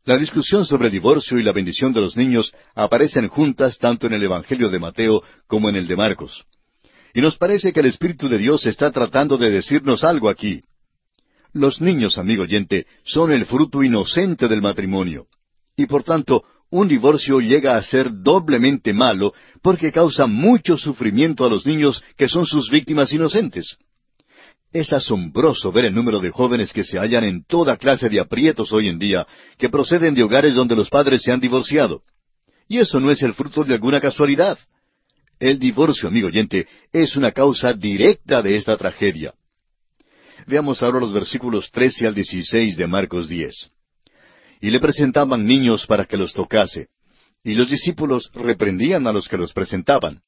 La 0.05 0.17
discusión 0.17 0.65
sobre 0.65 0.85
el 0.85 0.91
divorcio 0.91 1.39
y 1.39 1.43
la 1.43 1.51
bendición 1.51 1.91
de 1.91 1.99
los 1.99 2.15
niños 2.15 2.53
aparecen 2.75 3.27
juntas 3.27 3.79
tanto 3.79 4.05
en 4.05 4.13
el 4.13 4.21
Evangelio 4.21 4.69
de 4.69 4.77
Mateo 4.77 5.23
como 5.47 5.67
en 5.67 5.75
el 5.75 5.87
de 5.87 5.95
Marcos. 5.95 6.45
Y 7.15 7.21
nos 7.21 7.37
parece 7.37 7.73
que 7.73 7.79
el 7.79 7.87
Espíritu 7.87 8.29
de 8.29 8.37
Dios 8.37 8.67
está 8.67 8.91
tratando 8.91 9.35
de 9.35 9.49
decirnos 9.49 10.03
algo 10.03 10.29
aquí. 10.29 10.61
Los 11.53 11.81
niños, 11.81 12.19
amigo 12.19 12.43
oyente, 12.43 12.85
son 13.03 13.31
el 13.31 13.45
fruto 13.45 13.81
inocente 13.81 14.47
del 14.47 14.61
matrimonio. 14.61 15.25
Y 15.75 15.87
por 15.87 16.03
tanto, 16.03 16.43
un 16.69 16.87
divorcio 16.87 17.39
llega 17.39 17.75
a 17.75 17.81
ser 17.81 18.11
doblemente 18.21 18.93
malo 18.93 19.33
porque 19.63 19.91
causa 19.91 20.27
mucho 20.27 20.77
sufrimiento 20.77 21.45
a 21.45 21.49
los 21.49 21.65
niños 21.65 22.03
que 22.15 22.29
son 22.29 22.45
sus 22.45 22.69
víctimas 22.69 23.11
inocentes. 23.11 23.77
Es 24.75 24.91
asombroso 24.91 25.71
ver 25.71 25.85
el 25.85 25.95
número 25.95 26.19
de 26.19 26.31
jóvenes 26.31 26.73
que 26.73 26.83
se 26.83 26.99
hallan 26.99 27.23
en 27.23 27.45
toda 27.45 27.77
clase 27.77 28.09
de 28.09 28.19
aprietos 28.19 28.73
hoy 28.73 28.89
en 28.89 28.99
día, 28.99 29.25
que 29.57 29.69
proceden 29.69 30.13
de 30.13 30.21
hogares 30.21 30.53
donde 30.53 30.75
los 30.75 30.89
padres 30.89 31.21
se 31.21 31.31
han 31.31 31.39
divorciado. 31.39 32.01
Y 32.67 32.79
eso 32.79 32.99
no 32.99 33.09
es 33.09 33.23
el 33.23 33.33
fruto 33.33 33.63
de 33.63 33.75
alguna 33.75 34.01
casualidad. 34.01 34.59
El 35.39 35.59
divorcio, 35.59 36.09
amigo 36.09 36.27
oyente, 36.27 36.67
es 36.91 37.15
una 37.15 37.31
causa 37.31 37.71
directa 37.71 38.41
de 38.41 38.57
esta 38.57 38.75
tragedia. 38.75 39.33
Veamos 40.45 40.83
ahora 40.83 40.99
los 40.99 41.13
versículos 41.13 41.71
trece 41.71 42.05
al 42.05 42.13
dieciséis 42.13 42.75
de 42.75 42.85
Marcos 42.85 43.29
diez 43.29 43.71
y 44.59 44.71
le 44.71 44.81
presentaban 44.81 45.45
niños 45.45 45.85
para 45.85 46.03
que 46.03 46.17
los 46.17 46.33
tocase. 46.33 46.89
Y 47.45 47.53
los 47.53 47.69
discípulos 47.69 48.29
reprendían 48.33 49.07
a 49.07 49.13
los 49.13 49.29
que 49.29 49.37
los 49.37 49.53
presentaban. 49.53 50.19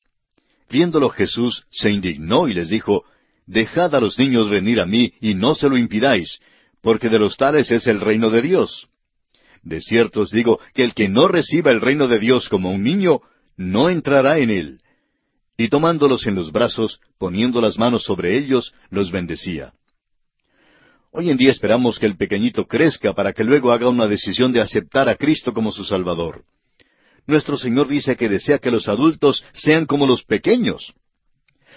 Viéndolo 0.69 1.09
Jesús 1.09 1.65
se 1.69 1.91
indignó 1.91 2.47
y 2.47 2.53
les 2.53 2.69
dijo, 2.69 3.03
Dejad 3.47 3.95
a 3.95 4.01
los 4.01 4.19
niños 4.19 4.49
venir 4.49 4.81
a 4.81 4.85
mí 4.85 5.13
y 5.21 5.33
no 5.33 5.55
se 5.55 5.69
lo 5.69 5.77
impidáis, 5.77 6.39
porque 6.81 7.07
de 7.09 7.17
los 7.17 7.37
tales 7.37 7.71
es 7.71 7.87
el 7.87 8.01
reino 8.01 8.29
de 8.29 8.41
Dios. 8.41 8.87
De 9.63 9.81
cierto 9.81 10.21
os 10.21 10.31
digo 10.31 10.59
que 10.73 10.83
el 10.83 10.93
que 10.93 11.07
no 11.07 11.29
reciba 11.29 11.71
el 11.71 11.81
reino 11.81 12.07
de 12.07 12.19
Dios 12.19 12.49
como 12.49 12.71
un 12.71 12.83
niño, 12.83 13.21
no 13.55 13.89
entrará 13.89 14.37
en 14.37 14.49
él. 14.49 14.81
Y 15.57 15.69
tomándolos 15.69 16.27
en 16.27 16.35
los 16.35 16.51
brazos, 16.51 16.99
poniendo 17.17 17.61
las 17.61 17.79
manos 17.79 18.03
sobre 18.03 18.37
ellos, 18.37 18.73
los 18.89 19.11
bendecía. 19.11 19.73
Hoy 21.11 21.29
en 21.29 21.37
día 21.37 21.49
esperamos 21.49 21.97
que 21.97 22.05
el 22.05 22.17
pequeñito 22.17 22.67
crezca 22.67 23.13
para 23.13 23.33
que 23.33 23.43
luego 23.43 23.71
haga 23.71 23.89
una 23.89 24.07
decisión 24.07 24.51
de 24.51 24.61
aceptar 24.61 25.09
a 25.09 25.15
Cristo 25.15 25.53
como 25.53 25.71
su 25.71 25.83
Salvador. 25.83 26.43
Nuestro 27.25 27.57
Señor 27.57 27.87
dice 27.87 28.15
que 28.17 28.29
desea 28.29 28.59
que 28.59 28.71
los 28.71 28.87
adultos 28.87 29.43
sean 29.53 29.85
como 29.85 30.05
los 30.05 30.23
pequeños. 30.23 30.93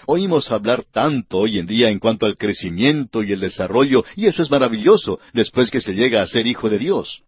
Oímos 0.07 0.51
hablar 0.51 0.85
tanto 0.91 1.37
hoy 1.37 1.59
en 1.59 1.67
día 1.67 1.89
en 1.89 1.99
cuanto 1.99 2.25
al 2.25 2.37
crecimiento 2.37 3.23
y 3.23 3.31
el 3.31 3.39
desarrollo, 3.39 4.03
y 4.15 4.27
eso 4.27 4.43
es 4.43 4.51
maravilloso 4.51 5.19
después 5.33 5.69
que 5.69 5.81
se 5.81 5.93
llega 5.93 6.21
a 6.21 6.27
ser 6.27 6.47
hijo 6.47 6.69
de 6.69 6.79
Dios. 6.79 7.23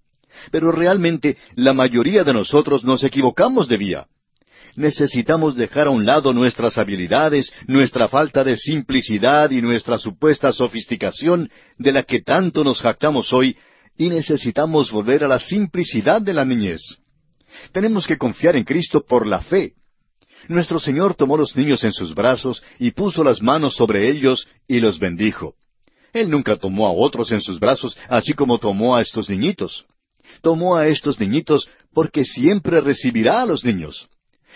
Pero 0.51 0.71
realmente 0.71 1.37
la 1.55 1.73
mayoría 1.73 2.23
de 2.23 2.33
nosotros 2.33 2.83
nos 2.83 3.03
equivocamos 3.03 3.67
de 3.67 3.77
vía 3.77 4.07
necesitamos 4.75 5.55
dejar 5.55 5.87
a 5.87 5.91
un 5.91 6.05
lado 6.05 6.33
nuestras 6.33 6.77
habilidades, 6.77 7.51
nuestra 7.67 8.07
falta 8.07 8.43
de 8.43 8.57
simplicidad 8.57 9.51
y 9.51 9.61
nuestra 9.61 9.97
supuesta 9.97 10.51
sofisticación 10.51 11.49
de 11.77 11.91
la 11.91 12.03
que 12.03 12.21
tanto 12.21 12.63
nos 12.63 12.81
jactamos 12.81 13.33
hoy, 13.33 13.55
y 13.97 14.09
necesitamos 14.09 14.91
volver 14.91 15.23
a 15.23 15.27
la 15.27 15.39
simplicidad 15.39 16.21
de 16.21 16.33
la 16.33 16.45
niñez. 16.45 16.81
Tenemos 17.71 18.07
que 18.07 18.17
confiar 18.17 18.55
en 18.55 18.63
Cristo 18.63 19.05
por 19.07 19.27
la 19.27 19.41
fe. 19.41 19.73
Nuestro 20.47 20.79
Señor 20.79 21.15
tomó 21.15 21.37
los 21.37 21.55
niños 21.55 21.83
en 21.83 21.93
sus 21.93 22.13
brazos 22.13 22.63
y 22.79 22.91
puso 22.91 23.23
las 23.23 23.41
manos 23.41 23.75
sobre 23.75 24.09
ellos 24.09 24.47
y 24.67 24.79
los 24.79 24.99
bendijo. 24.99 25.55
Él 26.11 26.29
nunca 26.29 26.55
tomó 26.57 26.87
a 26.87 26.91
otros 26.91 27.31
en 27.31 27.41
sus 27.41 27.59
brazos, 27.59 27.97
así 28.09 28.33
como 28.33 28.59
tomó 28.59 28.95
a 28.95 29.01
estos 29.01 29.29
niñitos. 29.29 29.85
Tomó 30.41 30.75
a 30.75 30.87
estos 30.87 31.19
niñitos 31.19 31.67
porque 31.93 32.25
siempre 32.25 32.81
recibirá 32.81 33.41
a 33.41 33.45
los 33.45 33.63
niños. 33.63 34.09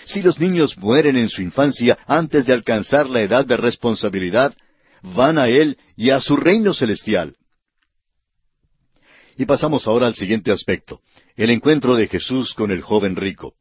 Si 0.05 0.21
los 0.21 0.39
niños 0.39 0.77
mueren 0.77 1.17
en 1.17 1.29
su 1.29 1.41
infancia 1.41 1.97
antes 2.05 2.45
de 2.45 2.53
alcanzar 2.53 3.09
la 3.09 3.21
edad 3.21 3.45
de 3.45 3.57
responsabilidad, 3.57 4.53
van 5.01 5.39
a 5.39 5.47
Él 5.47 5.77
y 5.95 6.11
a 6.11 6.21
su 6.21 6.35
reino 6.35 6.73
celestial. 6.73 7.35
Y 9.37 9.45
pasamos 9.45 9.87
ahora 9.87 10.07
al 10.07 10.15
siguiente 10.15 10.51
aspecto, 10.51 11.01
el 11.35 11.49
encuentro 11.49 11.95
de 11.95 12.07
Jesús 12.07 12.53
con 12.53 12.71
el 12.71 12.81
joven 12.81 13.15
rico. 13.15 13.53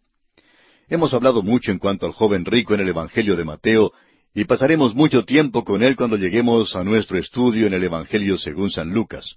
Hemos 0.89 1.13
hablado 1.15 1.43
mucho 1.43 1.73
en 1.73 1.79
cuanto 1.79 2.07
al 2.07 2.13
joven 2.13 2.45
rico 2.45 2.73
en 2.73 2.81
el 2.81 2.89
Evangelio 2.89 3.35
de 3.35 3.45
Mateo, 3.45 3.93
y 4.33 4.45
pasaremos 4.45 4.95
mucho 4.95 5.25
tiempo 5.25 5.65
con 5.65 5.83
él 5.83 5.97
cuando 5.97 6.17
lleguemos 6.17 6.77
a 6.77 6.85
nuestro 6.85 7.19
estudio 7.19 7.67
en 7.67 7.75
el 7.75 7.83
Evangelio 7.83 8.39
según 8.39 8.71
San 8.71 8.93
Lucas. 8.93 9.35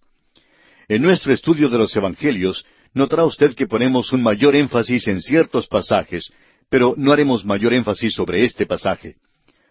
En 0.88 1.02
nuestro 1.02 1.34
estudio 1.34 1.70
de 1.70 1.80
los 1.80 1.96
Evangelios, 1.96 2.66
notará 2.94 3.26
usted 3.26 3.56
que 3.56 3.66
ponemos 3.66 4.14
un 4.14 4.22
mayor 4.22 4.56
énfasis 4.56 5.08
en 5.08 5.22
ciertos 5.22 5.66
pasajes, 5.66 6.30
pero 6.70 6.94
no 6.98 7.12
haremos 7.12 7.44
mayor 7.44 7.74
énfasis 7.74 8.14
sobre 8.14 8.44
este 8.44 8.68
pasaje. 8.68 9.16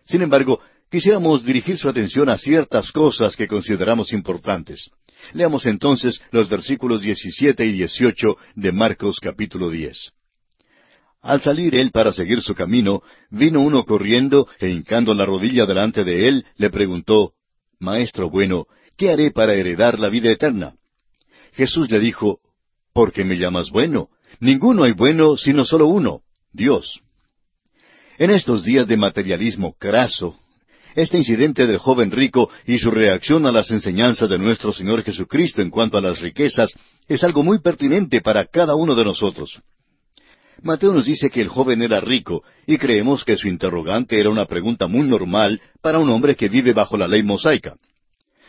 Sin 0.05 0.23
embargo, 0.23 0.61
quisiéramos 0.91 1.45
dirigir 1.45 1.79
su 1.79 1.89
atención 1.89 2.29
a 2.29 2.39
ciertas 2.39 2.91
cosas 2.91 3.37
que 3.37 3.47
consideramos 3.47 4.13
importantes. 4.13 4.91
Leamos 5.33 5.65
entonces 5.65 6.21
los 6.33 6.49
versículos 6.49 7.03
17 7.03 7.65
y 7.67 7.73
18 7.73 8.37
de 8.57 8.73
Marcos 8.73 9.21
capítulo 9.21 9.71
10. 9.71 10.18
Al 11.21 11.43
salir 11.43 11.75
él 11.75 11.91
para 11.91 12.13
seguir 12.13 12.41
su 12.41 12.55
camino, 12.55 13.03
vino 13.31 13.61
uno 13.61 13.85
corriendo 13.85 14.49
e 14.61 14.69
hincando 14.69 15.15
la 15.15 15.27
rodilla 15.27 15.67
delante 15.67 16.05
de 16.05 16.29
él, 16.29 16.47
le 16.57 16.71
preguntó, 16.71 17.33
Maestro 17.81 18.31
bueno, 18.31 18.67
¿qué 18.97 19.11
haré 19.11 19.31
para 19.31 19.55
heredar 19.55 19.99
la 19.99 20.09
vida 20.09 20.31
eterna? 20.31 20.75
Jesús 21.53 21.91
le 21.91 21.99
dijo, 21.99 22.41
¿Por 22.93 23.13
qué 23.13 23.25
me 23.25 23.37
llamas 23.37 23.71
bueno? 23.71 24.09
Ninguno 24.41 24.85
hay 24.85 24.93
bueno 24.93 25.37
sino 25.37 25.65
solo 25.65 25.87
uno, 25.87 26.23
Dios. 26.53 27.01
En 28.19 28.31
estos 28.31 28.65
días 28.65 28.87
de 28.87 28.97
materialismo 28.97 29.75
craso, 29.79 30.37
este 30.95 31.17
incidente 31.17 31.67
del 31.67 31.79
joven 31.79 32.11
rico 32.11 32.51
y 32.67 32.79
su 32.79 32.91
reacción 32.91 33.47
a 33.47 33.53
las 33.53 33.71
enseñanzas 33.71 34.29
de 34.29 34.39
nuestro 34.39 34.73
Señor 34.73 35.05
Jesucristo 35.05 35.63
en 35.63 35.71
cuanto 35.71 35.97
a 35.97 36.01
las 36.01 36.21
riquezas 36.21 36.75
es 37.07 37.23
algo 37.23 37.43
muy 37.43 37.61
pertinente 37.61 38.21
para 38.21 38.47
cada 38.47 38.75
uno 38.75 38.97
de 38.97 39.05
nosotros. 39.05 39.63
Mateo 40.63 40.93
nos 40.93 41.07
dice 41.07 41.31
que 41.31 41.41
el 41.41 41.49
joven 41.49 41.83
era 41.83 42.01
rico 42.01 42.43
y 42.67 42.79
creemos 42.79 43.25
que 43.25 43.37
su 43.37 43.49
interrogante 43.49 44.19
era 44.19 44.31
una 44.31 44.47
pregunta 44.47 44.89
muy 44.89 45.07
normal 45.07 45.61
para 45.81 45.99
un 45.99 46.11
hombre 46.11 46.35
que 46.35 46.49
vive 46.49 46.73
bajo 46.73 46.97
la 46.97 47.07
ley 47.07 47.23
mosaica. 47.23 47.77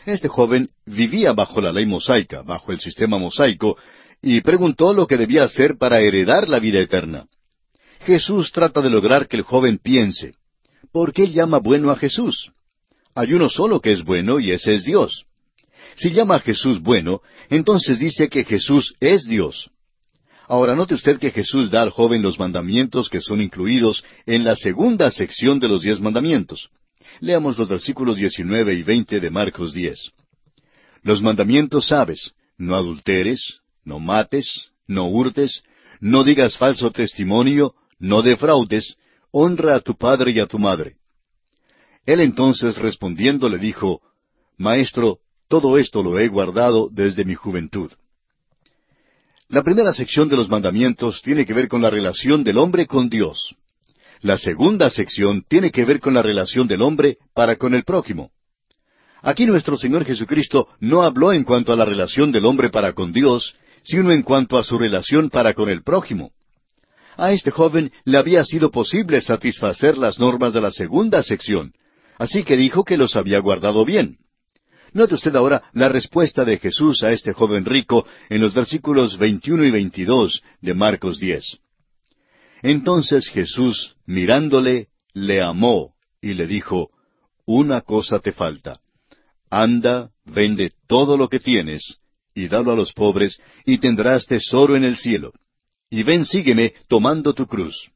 Este 0.06 0.28
joven 0.28 0.70
vivía 0.86 1.32
bajo 1.32 1.60
la 1.60 1.72
ley 1.72 1.86
mosaica, 1.86 2.42
bajo 2.42 2.72
el 2.72 2.80
sistema 2.80 3.18
mosaico, 3.18 3.76
y 4.22 4.40
preguntó 4.40 4.92
lo 4.92 5.06
que 5.06 5.16
debía 5.16 5.44
hacer 5.44 5.76
para 5.78 6.00
heredar 6.00 6.48
la 6.48 6.58
vida 6.58 6.80
eterna. 6.80 7.26
Jesús 8.00 8.50
trata 8.50 8.80
de 8.80 8.90
lograr 8.90 9.28
que 9.28 9.36
el 9.36 9.42
joven 9.42 9.78
piense. 9.78 10.34
¿Por 10.92 11.12
qué 11.12 11.30
llama 11.30 11.58
bueno 11.58 11.90
a 11.90 11.96
Jesús? 11.96 12.50
Hay 13.14 13.34
uno 13.34 13.48
solo 13.48 13.80
que 13.80 13.92
es 13.92 14.02
bueno 14.02 14.40
y 14.40 14.50
ese 14.50 14.74
es 14.74 14.84
Dios. 14.84 15.26
Si 15.94 16.10
llama 16.10 16.36
a 16.36 16.40
Jesús 16.40 16.80
bueno, 16.80 17.20
entonces 17.50 17.98
dice 17.98 18.28
que 18.28 18.44
Jesús 18.44 18.94
es 19.00 19.26
Dios. 19.26 19.70
Ahora 20.50 20.74
note 20.74 20.94
usted 20.94 21.20
que 21.20 21.30
Jesús 21.30 21.70
da 21.70 21.80
al 21.80 21.90
joven 21.90 22.22
los 22.22 22.36
mandamientos 22.40 23.08
que 23.08 23.20
son 23.20 23.40
incluidos 23.40 24.04
en 24.26 24.42
la 24.42 24.56
segunda 24.56 25.08
sección 25.12 25.60
de 25.60 25.68
los 25.68 25.82
diez 25.82 26.00
mandamientos. 26.00 26.70
Leamos 27.20 27.56
los 27.56 27.68
versículos 27.68 28.16
19 28.16 28.74
y 28.74 28.82
20 28.82 29.20
de 29.20 29.30
Marcos 29.30 29.72
10. 29.72 30.10
Los 31.04 31.22
mandamientos 31.22 31.86
sabes, 31.86 32.32
no 32.58 32.74
adulteres, 32.74 33.60
no 33.84 34.00
mates, 34.00 34.72
no 34.88 35.06
hurtes, 35.06 35.62
no 36.00 36.24
digas 36.24 36.58
falso 36.58 36.90
testimonio, 36.90 37.76
no 38.00 38.20
defraudes, 38.20 38.96
honra 39.30 39.76
a 39.76 39.80
tu 39.80 39.94
padre 39.96 40.32
y 40.32 40.40
a 40.40 40.46
tu 40.46 40.58
madre. 40.58 40.96
Él 42.04 42.20
entonces 42.20 42.76
respondiendo 42.76 43.48
le 43.48 43.58
dijo, 43.58 44.00
Maestro, 44.58 45.18
todo 45.46 45.78
esto 45.78 46.02
lo 46.02 46.18
he 46.18 46.26
guardado 46.26 46.88
desde 46.90 47.24
mi 47.24 47.36
juventud. 47.36 47.92
La 49.50 49.64
primera 49.64 49.92
sección 49.92 50.28
de 50.28 50.36
los 50.36 50.48
mandamientos 50.48 51.22
tiene 51.22 51.44
que 51.44 51.52
ver 51.52 51.66
con 51.66 51.82
la 51.82 51.90
relación 51.90 52.44
del 52.44 52.56
hombre 52.56 52.86
con 52.86 53.10
Dios. 53.10 53.56
La 54.20 54.38
segunda 54.38 54.90
sección 54.90 55.44
tiene 55.48 55.72
que 55.72 55.84
ver 55.84 55.98
con 55.98 56.14
la 56.14 56.22
relación 56.22 56.68
del 56.68 56.82
hombre 56.82 57.18
para 57.34 57.56
con 57.56 57.74
el 57.74 57.82
prójimo. 57.82 58.30
Aquí 59.22 59.46
nuestro 59.46 59.76
Señor 59.76 60.04
Jesucristo 60.04 60.68
no 60.78 61.02
habló 61.02 61.32
en 61.32 61.42
cuanto 61.42 61.72
a 61.72 61.76
la 61.76 61.84
relación 61.84 62.30
del 62.30 62.44
hombre 62.44 62.70
para 62.70 62.92
con 62.92 63.12
Dios, 63.12 63.56
sino 63.82 64.12
en 64.12 64.22
cuanto 64.22 64.56
a 64.56 64.62
su 64.62 64.78
relación 64.78 65.30
para 65.30 65.52
con 65.52 65.68
el 65.68 65.82
prójimo. 65.82 66.30
A 67.16 67.32
este 67.32 67.50
joven 67.50 67.90
le 68.04 68.18
había 68.18 68.44
sido 68.44 68.70
posible 68.70 69.20
satisfacer 69.20 69.98
las 69.98 70.20
normas 70.20 70.52
de 70.52 70.60
la 70.60 70.70
segunda 70.70 71.24
sección, 71.24 71.72
así 72.18 72.44
que 72.44 72.56
dijo 72.56 72.84
que 72.84 72.96
los 72.96 73.16
había 73.16 73.40
guardado 73.40 73.84
bien. 73.84 74.18
Note 74.92 75.14
usted 75.14 75.34
ahora 75.36 75.62
la 75.72 75.88
respuesta 75.88 76.44
de 76.44 76.58
Jesús 76.58 77.02
a 77.02 77.12
este 77.12 77.32
joven 77.32 77.64
rico 77.64 78.06
en 78.28 78.40
los 78.40 78.54
versículos 78.54 79.18
21 79.18 79.66
y 79.66 79.70
22 79.70 80.42
de 80.60 80.74
Marcos 80.74 81.18
10. 81.20 81.58
Entonces 82.62 83.28
Jesús, 83.28 83.96
mirándole, 84.06 84.88
le 85.12 85.40
amó 85.40 85.94
y 86.20 86.34
le 86.34 86.46
dijo, 86.46 86.90
Una 87.46 87.82
cosa 87.82 88.18
te 88.18 88.32
falta. 88.32 88.80
Anda, 89.48 90.10
vende 90.24 90.72
todo 90.86 91.16
lo 91.16 91.28
que 91.28 91.40
tienes, 91.40 91.98
y 92.34 92.48
dalo 92.48 92.72
a 92.72 92.76
los 92.76 92.92
pobres, 92.92 93.40
y 93.64 93.78
tendrás 93.78 94.26
tesoro 94.26 94.76
en 94.76 94.84
el 94.84 94.96
cielo. 94.96 95.32
Y 95.88 96.02
ven, 96.02 96.24
sígueme, 96.24 96.74
tomando 96.88 97.32
tu 97.32 97.46
cruz. 97.46 97.90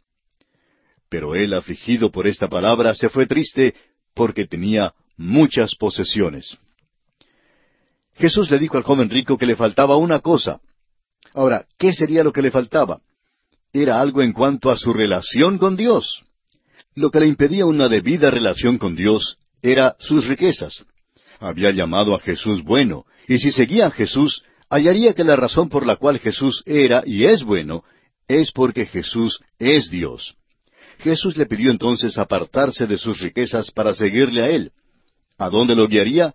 Pero 1.09 1.34
él, 1.34 1.55
afligido 1.55 2.11
por 2.11 2.26
esta 2.26 2.49
palabra, 2.49 2.95
se 2.95 3.09
fue 3.09 3.26
triste, 3.26 3.74
porque 4.14 4.47
tenía 4.47 4.95
muchas 5.16 5.76
posesiones. 5.76 6.59
Jesús 8.14 8.50
le 8.50 8.58
dijo 8.58 8.76
al 8.76 8.84
joven 8.84 9.10
rico 9.10 9.36
que 9.36 9.46
le 9.46 9.56
faltaba 9.56 9.96
una 9.96 10.20
cosa. 10.20 10.60
Ahora, 11.32 11.66
¿qué 11.78 11.92
sería 11.92 12.22
lo 12.22 12.32
que 12.32 12.42
le 12.42 12.50
faltaba? 12.50 13.00
Era 13.72 13.98
algo 14.00 14.22
en 14.22 14.32
cuanto 14.32 14.70
a 14.70 14.78
su 14.78 14.92
relación 14.92 15.58
con 15.58 15.76
Dios. 15.76 16.22
Lo 16.94 17.10
que 17.10 17.20
le 17.20 17.26
impedía 17.26 17.66
una 17.66 17.88
debida 17.88 18.30
relación 18.30 18.78
con 18.78 18.94
Dios 18.94 19.38
era 19.62 19.96
sus 19.98 20.26
riquezas. 20.28 20.84
Había 21.40 21.72
llamado 21.72 22.14
a 22.14 22.20
Jesús 22.20 22.62
bueno, 22.62 23.04
y 23.26 23.38
si 23.38 23.50
seguía 23.50 23.86
a 23.86 23.90
Jesús, 23.90 24.44
hallaría 24.70 25.14
que 25.14 25.24
la 25.24 25.34
razón 25.34 25.68
por 25.68 25.86
la 25.86 25.96
cual 25.96 26.20
Jesús 26.20 26.62
era 26.66 27.02
y 27.04 27.24
es 27.24 27.42
bueno 27.42 27.82
es 28.28 28.52
porque 28.52 28.86
Jesús 28.86 29.40
es 29.58 29.90
Dios. 29.90 30.36
Jesús 30.98 31.36
le 31.36 31.46
pidió 31.46 31.70
entonces 31.70 32.16
apartarse 32.16 32.86
de 32.86 32.96
sus 32.96 33.20
riquezas 33.20 33.70
para 33.72 33.92
seguirle 33.92 34.42
a 34.42 34.48
Él. 34.48 34.72
¿A 35.36 35.50
dónde 35.50 35.74
lo 35.74 35.88
guiaría? 35.88 36.34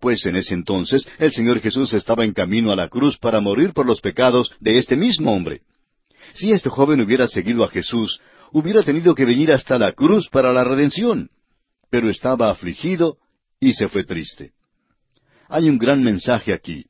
Pues 0.00 0.24
en 0.24 0.36
ese 0.36 0.54
entonces 0.54 1.06
el 1.18 1.30
Señor 1.30 1.60
Jesús 1.60 1.92
estaba 1.92 2.24
en 2.24 2.32
camino 2.32 2.72
a 2.72 2.76
la 2.76 2.88
cruz 2.88 3.18
para 3.18 3.40
morir 3.40 3.72
por 3.74 3.86
los 3.86 4.00
pecados 4.00 4.52
de 4.58 4.78
este 4.78 4.96
mismo 4.96 5.32
hombre. 5.32 5.60
Si 6.32 6.50
este 6.52 6.70
joven 6.70 7.00
hubiera 7.02 7.28
seguido 7.28 7.64
a 7.64 7.68
Jesús, 7.68 8.18
hubiera 8.50 8.82
tenido 8.82 9.14
que 9.14 9.26
venir 9.26 9.52
hasta 9.52 9.78
la 9.78 9.92
cruz 9.92 10.28
para 10.30 10.52
la 10.52 10.64
redención. 10.64 11.28
Pero 11.90 12.08
estaba 12.08 12.50
afligido 12.50 13.18
y 13.60 13.74
se 13.74 13.88
fue 13.88 14.04
triste. 14.04 14.52
Hay 15.48 15.68
un 15.68 15.76
gran 15.76 16.02
mensaje 16.02 16.54
aquí. 16.54 16.86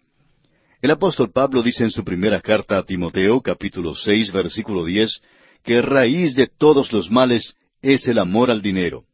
El 0.81 0.93
apóstol 0.93 1.33
Pablo 1.33 1.63
dice 1.63 1.83
en 1.83 1.91
su 1.91 2.05
primera 2.05 2.41
carta 2.41 2.79
a 2.79 2.85
Timoteo, 2.85 3.41
capítulo 3.41 3.95
seis, 3.95 4.31
versículo 4.31 4.85
diez, 4.85 5.21
que 5.65 5.83
raíz 5.83 6.37
de 6.37 6.47
todos 6.47 6.93
los 6.93 7.11
males 7.11 7.55
es 7.83 8.07
el 8.07 8.19
amor 8.19 8.51
al 8.51 8.63
dinero. 8.63 9.05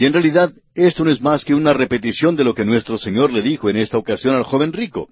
Y 0.00 0.06
en 0.06 0.14
realidad 0.14 0.50
esto 0.74 1.04
no 1.04 1.10
es 1.10 1.20
más 1.20 1.44
que 1.44 1.54
una 1.54 1.74
repetición 1.74 2.34
de 2.34 2.42
lo 2.42 2.54
que 2.54 2.64
nuestro 2.64 2.96
Señor 2.96 3.34
le 3.34 3.42
dijo 3.42 3.68
en 3.68 3.76
esta 3.76 3.98
ocasión 3.98 4.34
al 4.34 4.44
joven 4.44 4.72
rico. 4.72 5.10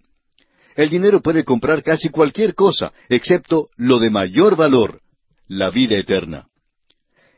El 0.76 0.88
dinero 0.88 1.20
puede 1.20 1.44
comprar 1.44 1.82
casi 1.82 2.08
cualquier 2.08 2.54
cosa, 2.54 2.94
excepto 3.10 3.68
lo 3.76 3.98
de 3.98 4.08
mayor 4.08 4.56
valor, 4.56 5.02
la 5.46 5.68
vida 5.68 5.98
eterna. 5.98 6.46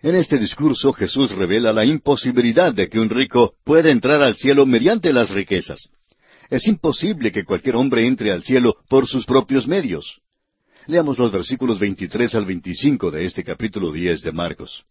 En 0.01 0.15
este 0.15 0.39
discurso 0.39 0.93
Jesús 0.93 1.33
revela 1.33 1.73
la 1.73 1.85
imposibilidad 1.85 2.73
de 2.73 2.89
que 2.89 3.01
un 3.01 3.11
rico 3.11 3.55
pueda 3.65 3.91
entrar 3.91 4.23
al 4.23 4.37
cielo 4.37 4.65
mediante 4.65 5.13
las 5.13 5.31
riquezas. 5.31 5.91
Es 6.51 6.69
imposible 6.69 7.33
que 7.33 7.45
cualquier 7.45 7.75
hombre 7.75 8.07
entre 8.07 8.31
al 8.31 8.45
cielo 8.45 8.77
por 8.89 9.09
sus 9.09 9.27
propios 9.27 9.67
medios. 9.67 10.21
Leamos 10.87 11.19
los 11.19 11.33
versículos 11.33 11.81
23 11.81 12.33
al 12.37 12.45
25 12.45 13.11
de 13.11 13.25
este 13.25 13.43
capítulo 13.43 13.91
10 13.91 14.23
de 14.23 14.31
Marcos. 14.31 14.85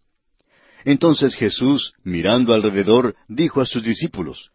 Entonces 0.85 1.35
Jesús, 1.35 1.93
mirando 2.03 2.53
alrededor, 2.53 3.15
dijo 3.27 3.61
a 3.61 3.65
sus 3.65 3.83
discípulos, 3.83 4.51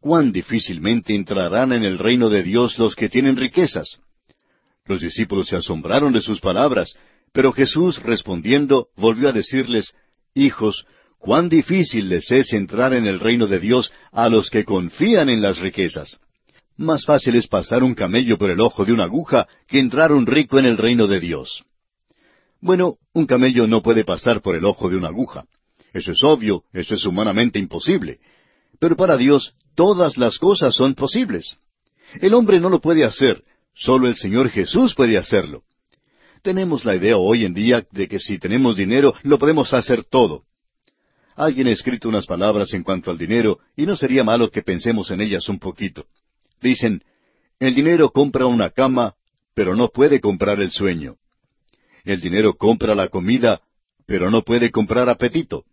cuán 0.00 0.32
difícilmente 0.32 1.14
entrarán 1.14 1.72
en 1.72 1.84
el 1.84 1.98
reino 1.98 2.28
de 2.28 2.42
Dios 2.42 2.78
los 2.78 2.94
que 2.94 3.08
tienen 3.08 3.36
riquezas. 3.36 3.98
Los 4.84 5.00
discípulos 5.00 5.48
se 5.48 5.56
asombraron 5.56 6.12
de 6.12 6.20
sus 6.20 6.40
palabras, 6.40 6.96
pero 7.32 7.52
Jesús 7.52 8.02
respondiendo 8.02 8.88
volvió 8.96 9.28
a 9.28 9.32
decirles, 9.32 9.94
Hijos, 10.34 10.86
cuán 11.18 11.48
difícil 11.48 12.08
les 12.08 12.30
es 12.30 12.52
entrar 12.52 12.92
en 12.94 13.06
el 13.06 13.18
reino 13.18 13.46
de 13.46 13.58
Dios 13.58 13.92
a 14.12 14.28
los 14.28 14.48
que 14.48 14.64
confían 14.64 15.28
en 15.28 15.42
las 15.42 15.58
riquezas. 15.58 16.20
Más 16.76 17.04
fácil 17.04 17.34
es 17.36 17.48
pasar 17.48 17.82
un 17.82 17.94
camello 17.94 18.38
por 18.38 18.50
el 18.50 18.60
ojo 18.60 18.84
de 18.84 18.92
una 18.92 19.04
aguja 19.04 19.48
que 19.66 19.78
entrar 19.78 20.12
un 20.12 20.26
rico 20.26 20.58
en 20.58 20.66
el 20.66 20.76
reino 20.76 21.06
de 21.06 21.20
Dios. 21.20 21.64
Bueno, 22.60 22.96
un 23.12 23.26
camello 23.26 23.66
no 23.66 23.82
puede 23.82 24.04
pasar 24.04 24.42
por 24.42 24.54
el 24.54 24.64
ojo 24.64 24.88
de 24.88 24.96
una 24.96 25.08
aguja. 25.08 25.46
Eso 25.96 26.12
es 26.12 26.22
obvio, 26.22 26.64
eso 26.74 26.94
es 26.94 27.06
humanamente 27.06 27.58
imposible. 27.58 28.18
Pero 28.78 28.96
para 28.96 29.16
Dios 29.16 29.54
todas 29.74 30.18
las 30.18 30.38
cosas 30.38 30.74
son 30.74 30.94
posibles. 30.94 31.56
El 32.20 32.34
hombre 32.34 32.60
no 32.60 32.68
lo 32.68 32.82
puede 32.82 33.02
hacer, 33.02 33.42
solo 33.74 34.06
el 34.06 34.14
Señor 34.14 34.50
Jesús 34.50 34.94
puede 34.94 35.16
hacerlo. 35.16 35.62
Tenemos 36.42 36.84
la 36.84 36.96
idea 36.96 37.16
hoy 37.16 37.46
en 37.46 37.54
día 37.54 37.86
de 37.90 38.08
que 38.08 38.18
si 38.18 38.38
tenemos 38.38 38.76
dinero 38.76 39.14
lo 39.22 39.38
podemos 39.38 39.72
hacer 39.72 40.04
todo. 40.04 40.42
Alguien 41.34 41.66
ha 41.68 41.72
escrito 41.72 42.10
unas 42.10 42.26
palabras 42.26 42.74
en 42.74 42.82
cuanto 42.82 43.10
al 43.10 43.16
dinero 43.16 43.60
y 43.74 43.86
no 43.86 43.96
sería 43.96 44.22
malo 44.22 44.50
que 44.50 44.60
pensemos 44.60 45.10
en 45.10 45.22
ellas 45.22 45.48
un 45.48 45.58
poquito. 45.58 46.04
Dicen, 46.60 47.02
el 47.58 47.74
dinero 47.74 48.10
compra 48.10 48.44
una 48.44 48.68
cama, 48.68 49.14
pero 49.54 49.74
no 49.74 49.88
puede 49.88 50.20
comprar 50.20 50.60
el 50.60 50.72
sueño. 50.72 51.16
El 52.04 52.20
dinero 52.20 52.52
compra 52.52 52.94
la 52.94 53.08
comida, 53.08 53.62
pero 54.04 54.30
no 54.30 54.42
puede 54.42 54.70
comprar 54.70 55.08
apetito. 55.08 55.64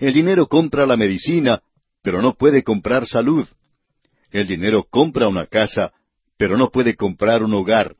El 0.00 0.12
dinero 0.12 0.46
compra 0.46 0.86
la 0.86 0.96
medicina, 0.96 1.62
pero 2.02 2.22
no 2.22 2.34
puede 2.34 2.62
comprar 2.62 3.06
salud. 3.06 3.46
El 4.30 4.46
dinero 4.46 4.84
compra 4.88 5.28
una 5.28 5.46
casa, 5.46 5.92
pero 6.36 6.56
no 6.56 6.70
puede 6.70 6.94
comprar 6.94 7.42
un 7.42 7.54
hogar. 7.54 7.96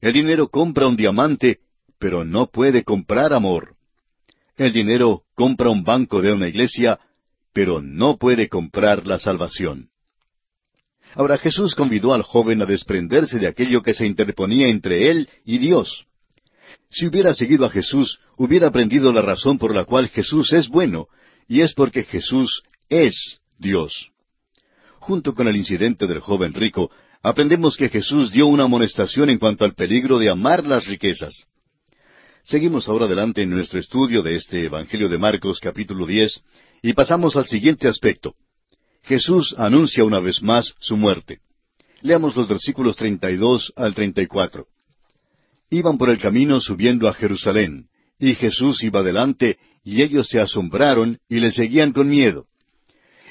El 0.00 0.12
dinero 0.12 0.48
compra 0.48 0.86
un 0.86 0.96
diamante, 0.96 1.58
pero 1.98 2.24
no 2.24 2.46
puede 2.46 2.84
comprar 2.84 3.32
amor. 3.32 3.74
El 4.56 4.72
dinero 4.72 5.22
compra 5.34 5.70
un 5.70 5.82
banco 5.82 6.20
de 6.20 6.32
una 6.32 6.48
iglesia, 6.48 6.98
pero 7.52 7.80
no 7.80 8.16
puede 8.16 8.48
comprar 8.48 9.06
la 9.06 9.18
salvación. 9.18 9.90
Ahora 11.14 11.38
Jesús 11.38 11.74
convidó 11.74 12.12
al 12.12 12.22
joven 12.22 12.62
a 12.62 12.66
desprenderse 12.66 13.38
de 13.38 13.48
aquello 13.48 13.82
que 13.82 13.94
se 13.94 14.06
interponía 14.06 14.68
entre 14.68 15.10
él 15.10 15.28
y 15.44 15.58
Dios. 15.58 16.07
Si 16.90 17.06
hubiera 17.06 17.34
seguido 17.34 17.66
a 17.66 17.70
Jesús, 17.70 18.18
hubiera 18.36 18.68
aprendido 18.68 19.12
la 19.12 19.22
razón 19.22 19.58
por 19.58 19.74
la 19.74 19.84
cual 19.84 20.08
Jesús 20.08 20.52
es 20.52 20.68
bueno, 20.68 21.08
y 21.48 21.60
es 21.60 21.72
porque 21.74 22.04
Jesús 22.04 22.62
es 22.88 23.40
Dios. 23.58 24.10
Junto 24.98 25.34
con 25.34 25.48
el 25.48 25.56
incidente 25.56 26.06
del 26.06 26.20
joven 26.20 26.54
rico, 26.54 26.90
aprendemos 27.22 27.76
que 27.76 27.88
Jesús 27.88 28.30
dio 28.30 28.46
una 28.46 28.64
amonestación 28.64 29.30
en 29.30 29.38
cuanto 29.38 29.64
al 29.64 29.74
peligro 29.74 30.18
de 30.18 30.30
amar 30.30 30.66
las 30.66 30.86
riquezas. 30.86 31.46
Seguimos 32.44 32.88
ahora 32.88 33.06
adelante 33.06 33.42
en 33.42 33.50
nuestro 33.50 33.78
estudio 33.78 34.22
de 34.22 34.36
este 34.36 34.64
Evangelio 34.64 35.08
de 35.08 35.18
Marcos 35.18 35.60
capítulo 35.60 36.06
10 36.06 36.42
y 36.82 36.92
pasamos 36.94 37.36
al 37.36 37.46
siguiente 37.46 37.88
aspecto. 37.88 38.34
Jesús 39.02 39.54
anuncia 39.58 40.04
una 40.04 40.20
vez 40.20 40.42
más 40.42 40.74
su 40.80 40.96
muerte. 40.96 41.40
Leamos 42.02 42.36
los 42.36 42.48
versículos 42.48 42.96
32 42.96 43.72
al 43.76 43.94
34. 43.94 44.66
Iban 45.70 45.98
por 45.98 46.10
el 46.10 46.18
camino 46.18 46.60
subiendo 46.60 47.08
a 47.08 47.14
Jerusalén, 47.14 47.86
y 48.18 48.34
Jesús 48.34 48.82
iba 48.82 49.02
delante, 49.02 49.58
y 49.84 50.02
ellos 50.02 50.28
se 50.28 50.40
asombraron 50.40 51.18
y 51.28 51.40
le 51.40 51.50
seguían 51.50 51.92
con 51.92 52.08
miedo. 52.08 52.46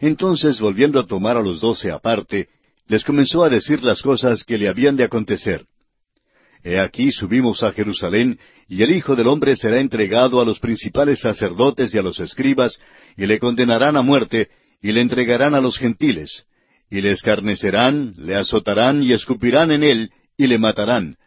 Entonces, 0.02 0.60
volviendo 0.60 1.00
a 1.00 1.08
tomar 1.08 1.38
a 1.38 1.42
los 1.42 1.62
doce 1.62 1.92
aparte, 1.92 2.50
les 2.88 3.04
comenzó 3.04 3.44
a 3.44 3.50
decir 3.50 3.84
las 3.84 4.02
cosas 4.02 4.44
que 4.44 4.58
le 4.58 4.70
habían 4.70 4.96
de 4.96 5.04
acontecer. 5.04 5.66
He 6.64 6.80
aquí 6.80 7.12
subimos 7.12 7.64
a 7.64 7.72
Jerusalén, 7.72 8.40
y 8.68 8.84
el 8.84 8.92
Hijo 8.92 9.16
del 9.16 9.28
Hombre 9.28 9.56
será 9.56 9.80
entregado 9.80 10.40
a 10.40 10.46
los 10.46 10.60
principales 10.60 11.20
sacerdotes 11.20 11.94
y 11.94 11.98
a 11.98 12.02
los 12.02 12.20
escribas, 12.20 12.80
y 13.16 13.26
le 13.26 13.40
condenarán 13.40 13.98
a 13.98 14.02
muerte, 14.02 14.50
y 14.82 14.92
le 14.92 15.02
entregarán 15.02 15.56
a 15.56 15.62
los 15.62 15.78
gentiles, 15.78 16.46
y 16.90 17.02
le 17.02 17.12
escarnecerán, 17.12 18.14
le 18.18 18.36
azotarán 18.36 19.02
y 19.02 19.14
escupirán 19.14 19.72
en 19.72 19.84
él, 19.84 20.12
y 20.38 20.48
le 20.48 20.60
matarán, 20.60 21.18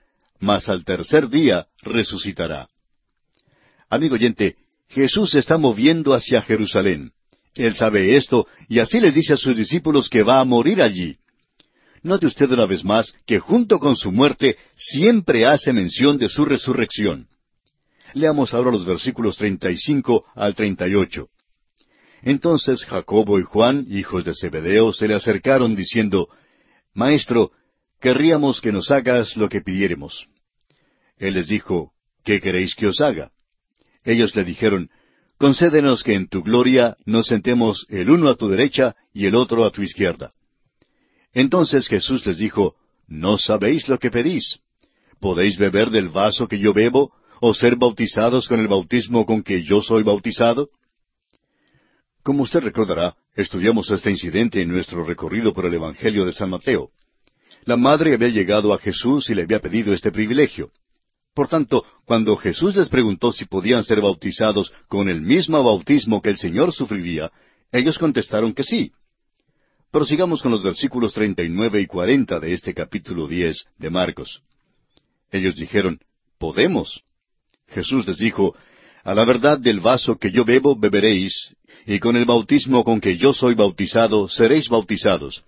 mas 0.41 0.69
al 0.69 0.85
tercer 0.85 1.29
día 1.29 1.69
resucitará. 1.83 2.69
Amigo 3.89 4.15
oyente, 4.15 4.57
Jesús 4.89 5.31
se 5.31 5.39
está 5.39 5.59
moviendo 5.59 6.15
hacia 6.15 6.43
Jerusalén. 6.43 7.13
Él 7.55 7.75
sabe 7.75 8.17
esto 8.17 8.47
y 8.69 8.79
así 8.79 9.01
les 9.01 9.15
dice 9.15 9.35
a 9.35 9.37
sus 9.37 9.57
discípulos 9.57 10.09
que 10.09 10.23
va 10.23 10.41
a 10.41 10.45
morir 10.45 10.83
allí. 10.83 11.17
Note 12.03 12.27
usted 12.27 12.51
una 12.51 12.67
vez 12.67 12.85
más 12.85 13.15
que 13.27 13.39
junto 13.39 13.79
con 13.79 13.97
su 13.97 14.11
muerte 14.11 14.57
siempre 14.75 15.45
hace 15.47 15.73
mención 15.73 16.17
de 16.17 16.29
su 16.29 16.45
resurrección. 16.45 17.29
Leamos 18.15 18.55
ahora 18.55 18.71
los 18.71 18.87
versículos 18.87 19.37
35 19.37 20.25
al 20.35 20.55
38. 20.55 21.29
Entonces 22.23 22.85
Jacobo 22.85 23.39
y 23.39 23.43
Juan, 23.43 23.87
hijos 23.89 24.25
de 24.25 24.35
Zebedeo, 24.35 24.93
se 24.93 25.09
le 25.09 25.15
acercaron 25.15 25.77
diciendo, 25.77 26.29
Maestro, 26.95 27.53
querríamos 28.01 28.61
que 28.61 28.73
nos 28.73 28.91
hagas 28.91 29.37
lo 29.37 29.49
que 29.49 29.61
pidiéremos. 29.61 30.27
Él 31.17 31.35
les 31.35 31.49
dijo, 31.49 31.93
¿qué 32.25 32.41
queréis 32.41 32.75
que 32.75 32.87
os 32.87 33.01
haga? 33.01 33.31
Ellos 34.05 34.35
le 34.35 34.45
dijeron, 34.45 34.91
Concédenos 35.39 36.03
que 36.03 36.13
en 36.13 36.29
tu 36.29 36.43
gloria 36.43 36.99
nos 37.07 37.27
sentemos 37.27 37.87
el 37.89 38.11
uno 38.11 38.29
a 38.29 38.35
tu 38.35 38.49
derecha 38.49 38.95
y 39.15 39.25
el 39.25 39.35
otro 39.35 39.65
a 39.65 39.71
tu 39.71 39.81
izquierda. 39.81 40.33
Entonces 41.33 41.89
Jesús 41.89 42.27
les 42.27 42.37
dijo, 42.37 42.75
No 43.07 43.39
sabéis 43.39 43.89
lo 43.89 43.99
que 43.99 44.11
pedís. 44.11 44.59
¿Podéis 45.19 45.57
beber 45.57 45.91
del 45.91 46.11
vaso 46.11 46.47
que 46.47 46.59
yo 46.59 46.75
bebo, 46.75 47.13
o 47.41 47.55
ser 47.55 47.77
bautizados 47.77 48.49
con 48.49 48.61
el 48.61 48.69
bautismo 48.69 49.25
con 49.25 49.43
que 49.43 49.63
yo 49.63 49.81
soy 49.81 50.03
bautizado? 50.03 50.69
Como 52.23 52.43
usted 52.43 52.61
recordará, 52.61 53.17
estudiamos 53.35 53.91
este 53.91 54.11
incidente 54.11 54.61
en 54.61 54.69
nuestro 54.69 55.05
recorrido 55.05 55.55
por 55.55 55.65
el 55.65 55.73
Evangelio 55.73 56.27
de 56.27 56.35
San 56.35 56.51
Mateo. 56.51 56.91
La 57.65 57.77
madre 57.77 58.15
había 58.15 58.29
llegado 58.29 58.73
a 58.73 58.79
Jesús 58.79 59.29
y 59.31 59.35
le 59.35 59.43
había 59.43 59.61
pedido 59.61 59.93
este 59.93 60.11
privilegio. 60.11 60.71
Por 61.35 61.49
tanto, 61.49 61.85
cuando 62.05 62.37
Jesús 62.37 62.75
les 62.77 62.89
preguntó 62.89 63.33
si 63.33 63.45
podían 63.45 63.85
ser 63.85 64.01
bautizados 64.01 64.73
con 64.89 65.09
el 65.09 65.21
mismo 65.21 65.63
bautismo 65.63 66.21
que 66.21 66.31
el 66.31 66.39
Señor 66.39 66.73
sufriría, 66.73 67.31
ellos 67.71 67.99
contestaron 67.99 68.53
que 68.53 68.65
sí. 68.65 68.93
Prosigamos 69.93 70.43
con 70.43 70.53
los 70.53 70.63
versículos 70.63 71.13
treinta 71.13 71.43
y 71.43 71.49
nueve 71.49 71.81
y 71.81 71.87
cuarenta 71.87 72.41
de 72.41 72.53
este 72.53 72.75
capítulo 72.75 73.27
diez 73.27 73.65
de 73.79 73.91
Marcos. 73.91 74.43
Ellos 75.31 75.55
dijeron, 75.57 76.01
Podemos. 76.39 77.03
Jesús 77.69 78.07
les 78.07 78.19
dijo, 78.19 78.57
A 79.05 79.15
la 79.15 79.25
verdad 79.25 79.59
del 79.59 79.81
vaso 79.81 80.17
que 80.17 80.33
yo 80.33 80.45
bebo 80.45 80.77
beberéis, 80.77 81.55
y 81.87 81.99
con 82.01 82.17
el 82.17 82.25
bautismo 82.25 82.83
con 82.83 83.01
que 83.01 83.17
yo 83.17 83.33
soy 83.33 83.55
bautizado 83.55 84.29
seréis 84.29 84.69
bautizados 84.69 85.45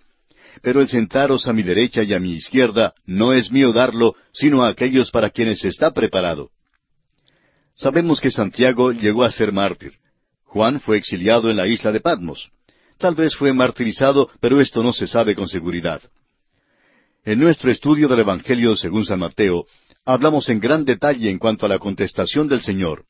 pero 0.61 0.81
el 0.81 0.87
sentaros 0.87 1.47
a 1.47 1.53
mi 1.53 1.63
derecha 1.63 2.03
y 2.03 2.13
a 2.13 2.19
mi 2.19 2.33
izquierda 2.33 2.93
no 3.05 3.33
es 3.33 3.51
mío 3.51 3.73
darlo, 3.73 4.15
sino 4.31 4.63
a 4.63 4.69
aquellos 4.69 5.11
para 5.11 5.29
quienes 5.29 5.63
está 5.65 5.91
preparado. 5.91 6.49
Sabemos 7.75 8.21
que 8.21 8.31
Santiago 8.31 8.91
llegó 8.91 9.23
a 9.23 9.31
ser 9.31 9.51
mártir. 9.51 9.93
Juan 10.43 10.79
fue 10.79 10.97
exiliado 10.97 11.49
en 11.49 11.57
la 11.57 11.67
isla 11.67 11.91
de 11.91 11.99
Patmos. 11.99 12.51
Tal 12.99 13.15
vez 13.15 13.35
fue 13.35 13.53
martirizado, 13.53 14.29
pero 14.39 14.61
esto 14.61 14.83
no 14.83 14.93
se 14.93 15.07
sabe 15.07 15.35
con 15.35 15.47
seguridad. 15.47 16.01
En 17.25 17.39
nuestro 17.39 17.71
estudio 17.71 18.07
del 18.07 18.19
Evangelio 18.19 18.75
según 18.75 19.05
San 19.05 19.19
Mateo, 19.19 19.65
hablamos 20.05 20.49
en 20.49 20.59
gran 20.59 20.85
detalle 20.85 21.29
en 21.29 21.39
cuanto 21.39 21.65
a 21.65 21.69
la 21.69 21.79
contestación 21.79 22.47
del 22.47 22.61
Señor. 22.61 23.05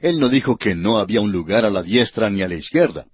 Él 0.00 0.18
no 0.18 0.28
dijo 0.28 0.56
que 0.56 0.74
no 0.74 0.98
había 0.98 1.20
un 1.20 1.30
lugar 1.30 1.64
a 1.64 1.70
la 1.70 1.82
diestra 1.82 2.30
ni 2.30 2.42
a 2.42 2.48
la 2.48 2.54
izquierda 2.54 3.06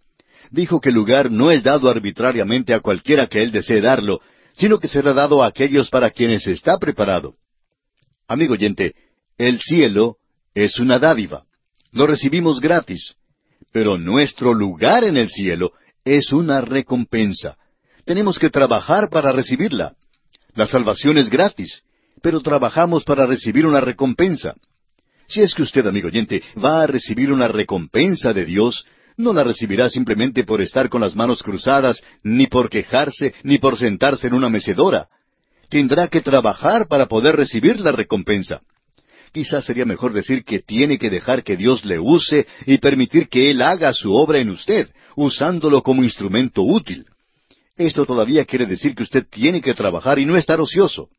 dijo 0.51 0.81
que 0.81 0.91
el 0.91 0.95
lugar 0.95 1.31
no 1.31 1.51
es 1.51 1.63
dado 1.63 1.89
arbitrariamente 1.89 2.75
a 2.75 2.81
cualquiera 2.81 3.27
que 3.27 3.43
él 3.43 3.53
desee 3.53 3.81
darlo, 3.81 4.21
sino 4.55 4.79
que 4.79 4.89
será 4.89 5.13
dado 5.13 5.43
a 5.43 5.47
aquellos 5.47 5.91
para 5.91 6.11
quienes 6.11 6.47
está 6.47 6.79
preparado. 6.79 7.35
Amigo 8.27 8.55
oyente, 8.55 8.95
el 9.37 9.61
cielo 9.61 10.17
es 10.55 10.79
una 10.79 10.99
dádiva. 10.99 11.45
Lo 11.93 12.07
recibimos 12.07 12.61
gratis. 12.61 13.15
Pero 13.73 13.99
nuestro 13.99 14.55
lugar 14.55 15.05
en 15.05 15.17
el 15.17 15.29
cielo 15.29 15.73
es 16.05 16.33
una 16.33 16.61
recompensa. 16.61 17.57
Tenemos 18.05 18.39
que 18.39 18.51
trabajar 18.51 19.11
para 19.11 19.33
recibirla. 19.33 19.95
La 20.55 20.67
salvación 20.67 21.19
es 21.19 21.29
gratis, 21.29 21.83
pero 22.23 22.41
trabajamos 22.41 23.05
para 23.05 23.27
recibir 23.27 23.67
una 23.67 23.81
recompensa. 23.81 24.55
Si 25.29 25.43
es 25.43 25.55
que 25.55 25.63
usted, 25.63 25.87
amigo 25.87 26.09
oyente, 26.09 26.43
va 26.63 26.83
a 26.83 26.87
recibir 26.87 27.31
una 27.31 27.49
recompensa 27.49 28.33
de 28.33 28.47
Dios, 28.47 28.87
no 29.19 29.33
la 29.33 29.45
recibirá 29.45 29.91
simplemente 29.91 30.45
por 30.45 30.63
estar 30.63 30.89
con 30.89 31.03
las 31.03 31.15
manos 31.15 31.43
cruzadas, 31.43 32.03
ni 32.23 32.47
por 32.47 32.71
quejarse, 32.71 33.35
ni 33.43 33.59
por 33.59 33.77
sentarse 33.77 34.29
en 34.29 34.35
una 34.35 34.49
mecedora. 34.49 35.09
Tendrá 35.69 36.09
que 36.09 36.23
trabajar 36.23 36.87
para 36.89 37.07
poder 37.07 37.37
recibir 37.37 37.81
la 37.81 37.93
recompensa. 37.93 38.63
Quizás 39.33 39.65
sería 39.65 39.85
mejor 39.85 40.13
decir 40.13 40.45
que 40.45 40.61
tiene 40.61 40.99
que 40.99 41.11
dejar 41.11 41.43
que 41.43 41.57
Dios 41.57 41.85
le 41.85 41.99
use 41.99 42.47
y 42.65 42.79
permitir 42.79 43.29
que 43.29 43.51
Él 43.51 43.61
haga 43.61 43.93
su 43.93 44.15
obra 44.15 44.39
en 44.39 44.51
usted, 44.51 44.89
usándolo 45.17 45.83
como 45.83 46.05
instrumento 46.05 46.63
útil. 46.63 47.05
Esto 47.77 48.07
todavía 48.07 48.45
quiere 48.45 48.67
decir 48.67 48.95
que 48.95 49.03
usted 49.03 49.27
tiene 49.29 49.61
que 49.61 49.75
trabajar 49.75 50.19
y 50.19 50.25
no 50.27 50.37
estar 50.37 50.61
ocioso. 50.61 51.11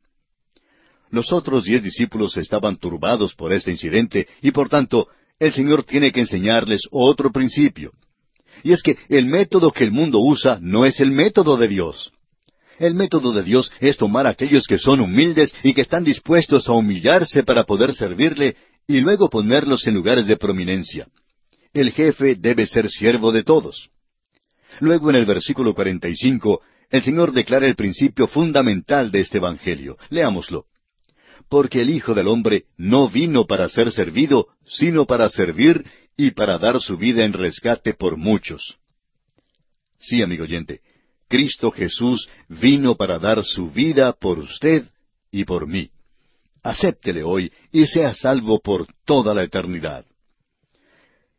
Los 1.11 1.33
otros 1.33 1.65
diez 1.65 1.83
discípulos 1.83 2.37
estaban 2.37 2.77
turbados 2.77 3.35
por 3.35 3.51
este 3.51 3.71
incidente 3.71 4.27
y 4.41 4.51
por 4.51 4.69
tanto 4.69 5.07
el 5.39 5.53
Señor 5.53 5.83
tiene 5.83 6.11
que 6.11 6.19
enseñarles 6.19 6.81
otro 6.91 7.31
principio. 7.31 7.91
Y 8.63 8.73
es 8.73 8.83
que 8.83 8.97
el 9.07 9.25
método 9.25 9.71
que 9.71 9.85
el 9.85 9.91
mundo 9.91 10.19
usa 10.19 10.59
no 10.61 10.85
es 10.85 10.99
el 10.99 11.11
método 11.11 11.57
de 11.57 11.69
Dios. 11.69 12.11
El 12.77 12.93
método 12.93 13.33
de 13.33 13.43
Dios 13.43 13.71
es 13.79 13.97
tomar 13.97 14.27
a 14.27 14.31
aquellos 14.31 14.65
que 14.67 14.77
son 14.77 15.01
humildes 15.01 15.53
y 15.63 15.73
que 15.73 15.81
están 15.81 16.03
dispuestos 16.03 16.67
a 16.67 16.73
humillarse 16.73 17.43
para 17.43 17.63
poder 17.63 17.93
servirle 17.93 18.55
y 18.87 18.99
luego 18.99 19.29
ponerlos 19.29 19.85
en 19.87 19.95
lugares 19.95 20.27
de 20.27 20.37
prominencia. 20.37 21.07
El 21.73 21.91
jefe 21.91 22.35
debe 22.35 22.65
ser 22.65 22.89
siervo 22.89 23.31
de 23.31 23.43
todos. 23.43 23.89
Luego 24.79 25.09
en 25.09 25.17
el 25.17 25.25
versículo 25.25 25.73
45, 25.73 26.61
el 26.89 27.01
Señor 27.01 27.31
declara 27.31 27.67
el 27.67 27.75
principio 27.75 28.27
fundamental 28.27 29.11
de 29.11 29.19
este 29.19 29.37
Evangelio. 29.37 29.97
Leámoslo. 30.09 30.65
Porque 31.49 31.81
el 31.81 31.89
Hijo 31.89 32.13
del 32.13 32.27
Hombre 32.27 32.65
no 32.77 33.09
vino 33.09 33.45
para 33.45 33.67
ser 33.69 33.91
servido, 33.91 34.47
sino 34.65 35.05
para 35.05 35.29
servir 35.29 35.83
y 36.15 36.31
para 36.31 36.57
dar 36.59 36.79
su 36.79 36.97
vida 36.97 37.25
en 37.25 37.33
rescate 37.33 37.93
por 37.93 38.17
muchos. 38.17 38.77
Sí, 39.97 40.21
amigo 40.21 40.43
oyente, 40.43 40.81
Cristo 41.27 41.71
Jesús 41.71 42.29
vino 42.47 42.95
para 42.95 43.19
dar 43.19 43.43
su 43.43 43.71
vida 43.71 44.13
por 44.13 44.39
usted 44.39 44.85
y 45.31 45.43
por 45.43 45.67
mí. 45.67 45.89
Acéptele 46.63 47.23
hoy 47.23 47.51
y 47.71 47.85
sea 47.85 48.13
salvo 48.13 48.59
por 48.59 48.87
toda 49.05 49.33
la 49.33 49.43
eternidad. 49.43 50.05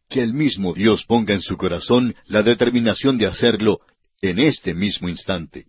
Que 0.08 0.22
el 0.22 0.32
mismo 0.34 0.74
Dios 0.74 1.04
ponga 1.04 1.34
en 1.34 1.42
su 1.42 1.56
corazón 1.56 2.14
la 2.26 2.42
determinación 2.42 3.16
de 3.18 3.26
hacerlo 3.26 3.80
en 4.20 4.38
este 4.38 4.74
mismo 4.74 5.08
instante. 5.08 5.66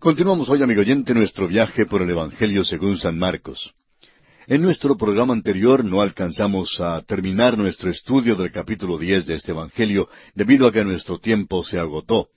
Continuamos 0.00 0.48
hoy, 0.48 0.62
amigo 0.62 0.80
oyente, 0.80 1.12
nuestro 1.12 1.46
viaje 1.46 1.84
por 1.84 2.00
el 2.00 2.08
Evangelio 2.08 2.64
según 2.64 2.96
San 2.96 3.18
Marcos. 3.18 3.74
En 4.46 4.62
nuestro 4.62 4.96
programa 4.96 5.34
anterior 5.34 5.84
no 5.84 6.00
alcanzamos 6.00 6.80
a 6.80 7.02
terminar 7.02 7.58
nuestro 7.58 7.90
estudio 7.90 8.34
del 8.34 8.50
capítulo 8.50 8.96
diez 8.96 9.26
de 9.26 9.34
este 9.34 9.50
Evangelio 9.50 10.08
debido 10.34 10.66
a 10.66 10.72
que 10.72 10.86
nuestro 10.86 11.18
tiempo 11.18 11.62
se 11.62 11.78
agotó. 11.78 12.28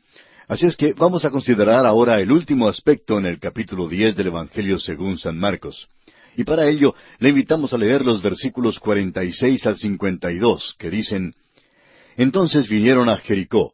Así 0.49 0.65
es 0.65 0.75
que 0.75 0.91
vamos 0.91 1.23
a 1.23 1.31
considerar 1.31 1.85
ahora 1.85 2.19
el 2.19 2.33
último 2.33 2.67
aspecto 2.67 3.17
en 3.17 3.27
el 3.27 3.39
capítulo 3.39 3.87
diez 3.87 4.13
del 4.17 4.27
Evangelio 4.27 4.77
según 4.77 5.17
San 5.17 5.39
Marcos. 5.39 5.87
Y 6.35 6.43
para 6.43 6.67
ello 6.67 6.93
le 7.19 7.29
invitamos 7.29 7.71
a 7.71 7.77
leer 7.77 8.03
los 8.03 8.21
versículos 8.21 8.77
46 8.77 9.65
al 9.67 9.77
52, 9.77 10.75
que 10.77 10.89
dicen, 10.89 11.33
Entonces 12.17 12.67
vinieron 12.67 13.07
a 13.07 13.15
Jericó, 13.15 13.73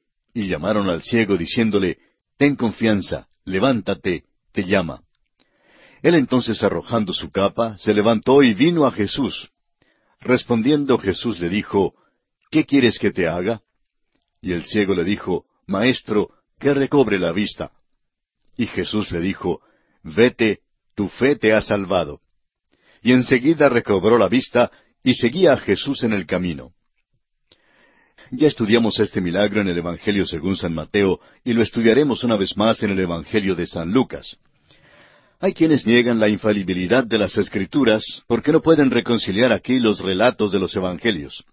y 0.33 0.47
llamaron 0.47 0.89
al 0.89 1.01
ciego 1.01 1.37
diciéndole, 1.37 1.97
Ten 2.37 2.55
confianza, 2.55 3.27
levántate, 3.45 4.23
te 4.51 4.63
llama. 4.63 5.03
Él 6.01 6.15
entonces 6.15 6.63
arrojando 6.63 7.13
su 7.13 7.29
capa, 7.31 7.77
se 7.77 7.93
levantó 7.93 8.41
y 8.41 8.53
vino 8.53 8.85
a 8.85 8.91
Jesús. 8.91 9.49
Respondiendo 10.19 10.97
Jesús 10.97 11.39
le 11.39 11.49
dijo, 11.49 11.93
¿Qué 12.49 12.65
quieres 12.65 12.97
que 12.99 13.11
te 13.11 13.27
haga? 13.27 13.61
Y 14.41 14.53
el 14.53 14.63
ciego 14.63 14.95
le 14.95 15.03
dijo, 15.03 15.45
Maestro, 15.67 16.31
que 16.59 16.73
recobre 16.73 17.19
la 17.19 17.31
vista. 17.31 17.71
Y 18.57 18.65
Jesús 18.67 19.11
le 19.11 19.21
dijo, 19.21 19.61
Vete, 20.03 20.59
tu 20.95 21.07
fe 21.09 21.35
te 21.35 21.53
ha 21.53 21.61
salvado. 21.61 22.21
Y 23.03 23.13
enseguida 23.13 23.69
recobró 23.69 24.17
la 24.17 24.27
vista 24.27 24.71
y 25.03 25.15
seguía 25.15 25.53
a 25.53 25.57
Jesús 25.57 26.03
en 26.03 26.13
el 26.13 26.25
camino. 26.25 26.73
Ya 28.33 28.47
estudiamos 28.47 28.97
este 29.01 29.19
milagro 29.19 29.59
en 29.59 29.67
el 29.67 29.77
Evangelio 29.77 30.25
según 30.25 30.55
San 30.55 30.73
Mateo 30.73 31.19
y 31.43 31.51
lo 31.51 31.61
estudiaremos 31.61 32.23
una 32.23 32.37
vez 32.37 32.55
más 32.55 32.81
en 32.81 32.91
el 32.91 32.99
Evangelio 32.99 33.55
de 33.55 33.67
San 33.67 33.91
Lucas. 33.91 34.37
Hay 35.41 35.53
quienes 35.53 35.85
niegan 35.85 36.17
la 36.17 36.29
infalibilidad 36.29 37.03
de 37.03 37.17
las 37.17 37.37
Escrituras 37.37 38.23
porque 38.27 38.53
no 38.53 38.61
pueden 38.61 38.89
reconciliar 38.89 39.51
aquí 39.51 39.79
los 39.79 39.99
relatos 39.99 40.49
de 40.53 40.59
los 40.59 40.73
Evangelios. 40.73 41.43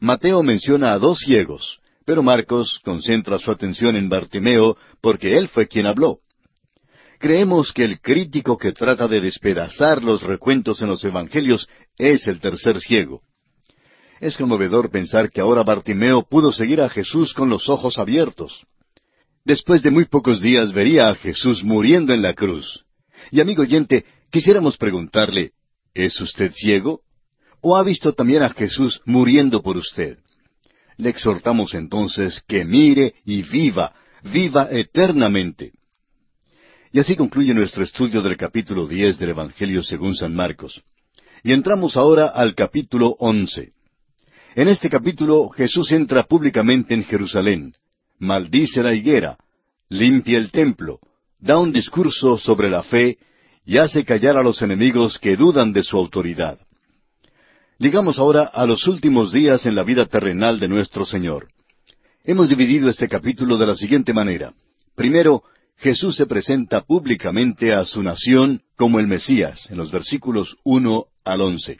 Mateo 0.00 0.42
menciona 0.42 0.94
a 0.94 0.98
dos 0.98 1.18
ciegos, 1.18 1.78
pero 2.06 2.22
Marcos 2.22 2.80
concentra 2.82 3.38
su 3.38 3.50
atención 3.50 3.94
en 3.94 4.08
Bartimeo 4.08 4.78
porque 5.02 5.36
él 5.36 5.46
fue 5.48 5.68
quien 5.68 5.84
habló. 5.84 6.20
Creemos 7.18 7.70
que 7.70 7.84
el 7.84 8.00
crítico 8.00 8.56
que 8.56 8.72
trata 8.72 9.08
de 9.08 9.20
despedazar 9.20 10.02
los 10.02 10.22
recuentos 10.22 10.80
en 10.80 10.88
los 10.88 11.04
Evangelios 11.04 11.68
es 11.98 12.26
el 12.28 12.40
tercer 12.40 12.80
ciego. 12.80 13.20
Es 14.20 14.36
conmovedor 14.36 14.90
pensar 14.90 15.30
que 15.30 15.40
ahora 15.40 15.62
Bartimeo 15.62 16.22
pudo 16.22 16.52
seguir 16.52 16.80
a 16.80 16.88
Jesús 16.88 17.32
con 17.32 17.48
los 17.48 17.68
ojos 17.68 17.98
abiertos. 17.98 18.66
Después 19.44 19.82
de 19.82 19.90
muy 19.90 20.06
pocos 20.06 20.40
días 20.40 20.72
vería 20.72 21.08
a 21.08 21.14
Jesús 21.14 21.62
muriendo 21.62 22.12
en 22.12 22.22
la 22.22 22.34
cruz. 22.34 22.84
Y 23.30 23.40
amigo 23.40 23.62
oyente, 23.62 24.04
quisiéramos 24.30 24.76
preguntarle, 24.76 25.52
¿es 25.94 26.20
usted 26.20 26.52
ciego? 26.52 27.02
¿O 27.60 27.76
ha 27.76 27.82
visto 27.82 28.12
también 28.12 28.42
a 28.42 28.50
Jesús 28.50 29.00
muriendo 29.04 29.62
por 29.62 29.76
usted? 29.76 30.18
Le 30.96 31.10
exhortamos 31.10 31.74
entonces 31.74 32.42
que 32.46 32.64
mire 32.64 33.14
y 33.24 33.42
viva, 33.42 33.94
viva 34.24 34.68
eternamente. 34.70 35.72
Y 36.92 36.98
así 36.98 37.14
concluye 37.14 37.54
nuestro 37.54 37.84
estudio 37.84 38.20
del 38.20 38.36
capítulo 38.36 38.86
diez 38.88 39.18
del 39.18 39.30
Evangelio 39.30 39.82
según 39.84 40.16
San 40.16 40.34
Marcos. 40.34 40.82
Y 41.44 41.52
entramos 41.52 41.96
ahora 41.96 42.26
al 42.26 42.54
capítulo 42.54 43.14
once. 43.18 43.72
En 44.58 44.66
este 44.66 44.90
capítulo 44.90 45.50
Jesús 45.50 45.92
entra 45.92 46.24
públicamente 46.24 46.92
en 46.92 47.04
Jerusalén, 47.04 47.72
maldice 48.18 48.82
la 48.82 48.92
higuera, 48.92 49.38
limpia 49.88 50.36
el 50.36 50.50
templo, 50.50 50.98
da 51.38 51.60
un 51.60 51.72
discurso 51.72 52.36
sobre 52.38 52.68
la 52.68 52.82
fe 52.82 53.18
y 53.64 53.78
hace 53.78 54.04
callar 54.04 54.36
a 54.36 54.42
los 54.42 54.60
enemigos 54.60 55.20
que 55.20 55.36
dudan 55.36 55.72
de 55.72 55.84
su 55.84 55.96
autoridad. 55.96 56.58
Llegamos 57.78 58.18
ahora 58.18 58.46
a 58.46 58.66
los 58.66 58.88
últimos 58.88 59.32
días 59.32 59.64
en 59.64 59.76
la 59.76 59.84
vida 59.84 60.06
terrenal 60.06 60.58
de 60.58 60.66
nuestro 60.66 61.06
Señor. 61.06 61.46
Hemos 62.24 62.48
dividido 62.48 62.90
este 62.90 63.06
capítulo 63.06 63.58
de 63.58 63.66
la 63.68 63.76
siguiente 63.76 64.12
manera. 64.12 64.52
Primero, 64.96 65.44
Jesús 65.76 66.16
se 66.16 66.26
presenta 66.26 66.80
públicamente 66.80 67.72
a 67.72 67.84
su 67.84 68.02
nación 68.02 68.62
como 68.74 68.98
el 68.98 69.06
Mesías, 69.06 69.70
en 69.70 69.76
los 69.76 69.92
versículos 69.92 70.56
uno 70.64 71.04
al 71.22 71.42
once. 71.42 71.78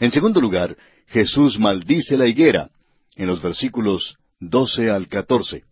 En 0.00 0.10
segundo 0.10 0.40
lugar, 0.40 0.76
Jesús 1.06 1.58
maldice 1.58 2.16
la 2.16 2.26
higuera, 2.26 2.70
en 3.16 3.26
los 3.26 3.40
versículos 3.42 4.16
doce 4.40 4.90
al 4.90 5.08
catorce. 5.08 5.64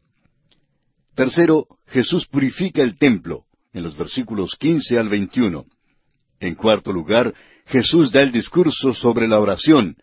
Tercero, 1.15 1.67
Jesús 1.87 2.27
purifica 2.27 2.83
el 2.83 2.97
templo, 2.97 3.45
en 3.73 3.83
los 3.83 3.97
versículos 3.97 4.57
quince 4.57 4.99
al 4.99 5.09
veintiuno. 5.09 5.67
En 6.41 6.55
cuarto 6.55 6.93
lugar, 6.93 7.35
Jesús 7.67 8.11
da 8.11 8.23
el 8.23 8.33
discurso 8.33 8.95
sobre 8.95 9.29
la 9.29 9.39
oración, 9.39 9.97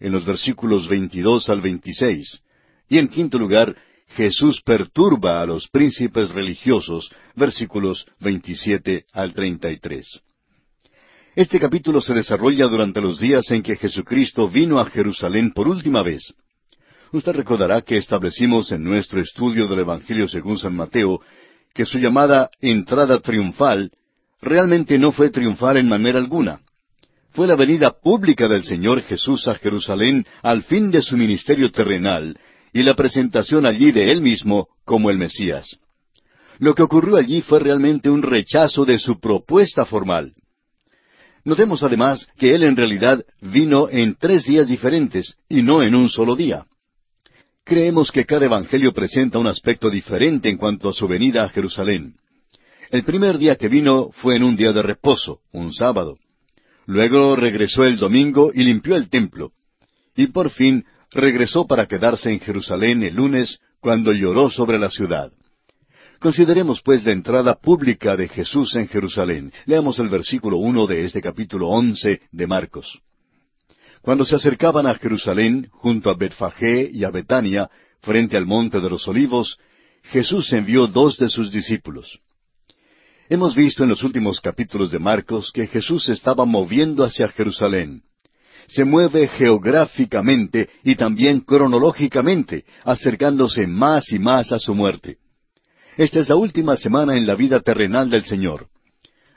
en 0.00 0.12
los 0.12 0.24
versículos 0.24 0.88
veintidós 0.88 1.48
al 1.48 1.60
veintiséis. 1.60 2.40
Y 2.88 2.98
en 2.98 3.08
quinto 3.08 3.38
lugar, 3.38 3.76
Jesús 4.08 4.60
perturba 4.62 5.40
a 5.40 5.46
los 5.46 5.68
príncipes 5.68 6.30
religiosos, 6.30 7.10
versículos 7.34 8.06
veintisiete 8.20 9.06
al 9.12 9.32
treinta 9.32 9.70
y 9.70 9.78
tres. 9.78 10.22
Este 11.36 11.58
capítulo 11.58 12.00
se 12.00 12.14
desarrolla 12.14 12.68
durante 12.68 13.00
los 13.00 13.18
días 13.18 13.50
en 13.50 13.60
que 13.60 13.74
Jesucristo 13.74 14.48
vino 14.48 14.78
a 14.78 14.84
Jerusalén 14.84 15.50
por 15.50 15.66
última 15.66 16.00
vez. 16.00 16.32
Usted 17.10 17.32
recordará 17.32 17.82
que 17.82 17.96
establecimos 17.96 18.70
en 18.70 18.84
nuestro 18.84 19.20
estudio 19.20 19.66
del 19.66 19.80
Evangelio 19.80 20.28
según 20.28 20.58
San 20.58 20.76
Mateo 20.76 21.20
que 21.74 21.86
su 21.86 21.98
llamada 21.98 22.50
entrada 22.60 23.18
triunfal 23.18 23.90
realmente 24.40 24.96
no 24.96 25.10
fue 25.10 25.30
triunfal 25.30 25.76
en 25.78 25.88
manera 25.88 26.20
alguna. 26.20 26.60
Fue 27.30 27.48
la 27.48 27.56
venida 27.56 27.90
pública 27.90 28.46
del 28.46 28.62
Señor 28.62 29.02
Jesús 29.02 29.48
a 29.48 29.56
Jerusalén 29.56 30.24
al 30.40 30.62
fin 30.62 30.92
de 30.92 31.02
su 31.02 31.16
ministerio 31.16 31.72
terrenal 31.72 32.38
y 32.72 32.84
la 32.84 32.94
presentación 32.94 33.66
allí 33.66 33.90
de 33.90 34.12
Él 34.12 34.20
mismo 34.20 34.68
como 34.84 35.10
el 35.10 35.18
Mesías. 35.18 35.80
Lo 36.60 36.76
que 36.76 36.84
ocurrió 36.84 37.16
allí 37.16 37.42
fue 37.42 37.58
realmente 37.58 38.08
un 38.08 38.22
rechazo 38.22 38.84
de 38.84 39.00
su 39.00 39.18
propuesta 39.18 39.84
formal. 39.84 40.32
Notemos 41.44 41.82
además 41.82 42.26
que 42.38 42.54
Él 42.54 42.62
en 42.62 42.76
realidad 42.76 43.22
vino 43.40 43.88
en 43.90 44.16
tres 44.18 44.44
días 44.44 44.66
diferentes 44.66 45.36
y 45.48 45.62
no 45.62 45.82
en 45.82 45.94
un 45.94 46.08
solo 46.08 46.34
día. 46.34 46.66
Creemos 47.64 48.10
que 48.10 48.24
cada 48.24 48.46
evangelio 48.46 48.92
presenta 48.92 49.38
un 49.38 49.46
aspecto 49.46 49.90
diferente 49.90 50.48
en 50.48 50.56
cuanto 50.56 50.88
a 50.88 50.92
su 50.92 51.06
venida 51.06 51.44
a 51.44 51.48
Jerusalén. 51.48 52.16
El 52.90 53.04
primer 53.04 53.38
día 53.38 53.56
que 53.56 53.68
vino 53.68 54.10
fue 54.12 54.36
en 54.36 54.44
un 54.44 54.56
día 54.56 54.72
de 54.72 54.82
reposo, 54.82 55.40
un 55.52 55.72
sábado. 55.72 56.18
Luego 56.86 57.36
regresó 57.36 57.84
el 57.84 57.96
domingo 57.96 58.50
y 58.54 58.62
limpió 58.64 58.96
el 58.96 59.08
templo. 59.08 59.52
Y 60.14 60.28
por 60.28 60.50
fin 60.50 60.84
regresó 61.10 61.66
para 61.66 61.86
quedarse 61.86 62.30
en 62.30 62.40
Jerusalén 62.40 63.02
el 63.02 63.14
lunes 63.14 63.58
cuando 63.80 64.12
lloró 64.12 64.50
sobre 64.50 64.78
la 64.78 64.90
ciudad. 64.90 65.32
Consideremos 66.24 66.80
pues 66.80 67.04
la 67.04 67.12
entrada 67.12 67.54
pública 67.54 68.16
de 68.16 68.28
Jesús 68.28 68.74
en 68.76 68.88
Jerusalén. 68.88 69.52
Leamos 69.66 69.98
el 69.98 70.08
versículo 70.08 70.56
uno 70.56 70.86
de 70.86 71.04
este 71.04 71.20
capítulo 71.20 71.68
once 71.68 72.22
de 72.32 72.46
Marcos. 72.46 72.98
Cuando 74.00 74.24
se 74.24 74.34
acercaban 74.34 74.86
a 74.86 74.94
Jerusalén, 74.94 75.68
junto 75.70 76.08
a 76.08 76.14
Betfagé 76.14 76.88
y 76.90 77.04
a 77.04 77.10
Betania, 77.10 77.68
frente 78.00 78.38
al 78.38 78.46
monte 78.46 78.80
de 78.80 78.88
los 78.88 79.06
olivos, 79.06 79.58
Jesús 80.04 80.50
envió 80.54 80.86
dos 80.86 81.18
de 81.18 81.28
sus 81.28 81.52
discípulos. 81.52 82.20
Hemos 83.28 83.54
visto 83.54 83.82
en 83.82 83.90
los 83.90 84.02
últimos 84.02 84.40
capítulos 84.40 84.90
de 84.90 85.00
Marcos 85.00 85.52
que 85.52 85.66
Jesús 85.66 86.08
estaba 86.08 86.46
moviendo 86.46 87.04
hacia 87.04 87.28
Jerusalén. 87.28 88.02
Se 88.66 88.86
mueve 88.86 89.28
geográficamente 89.28 90.70
y 90.84 90.94
también 90.94 91.40
cronológicamente, 91.40 92.64
acercándose 92.82 93.66
más 93.66 94.10
y 94.10 94.18
más 94.18 94.52
a 94.52 94.58
su 94.58 94.74
muerte. 94.74 95.18
Esta 95.96 96.18
es 96.18 96.28
la 96.28 96.34
última 96.34 96.76
semana 96.76 97.16
en 97.16 97.24
la 97.24 97.36
vida 97.36 97.60
terrenal 97.60 98.10
del 98.10 98.24
Señor. 98.24 98.66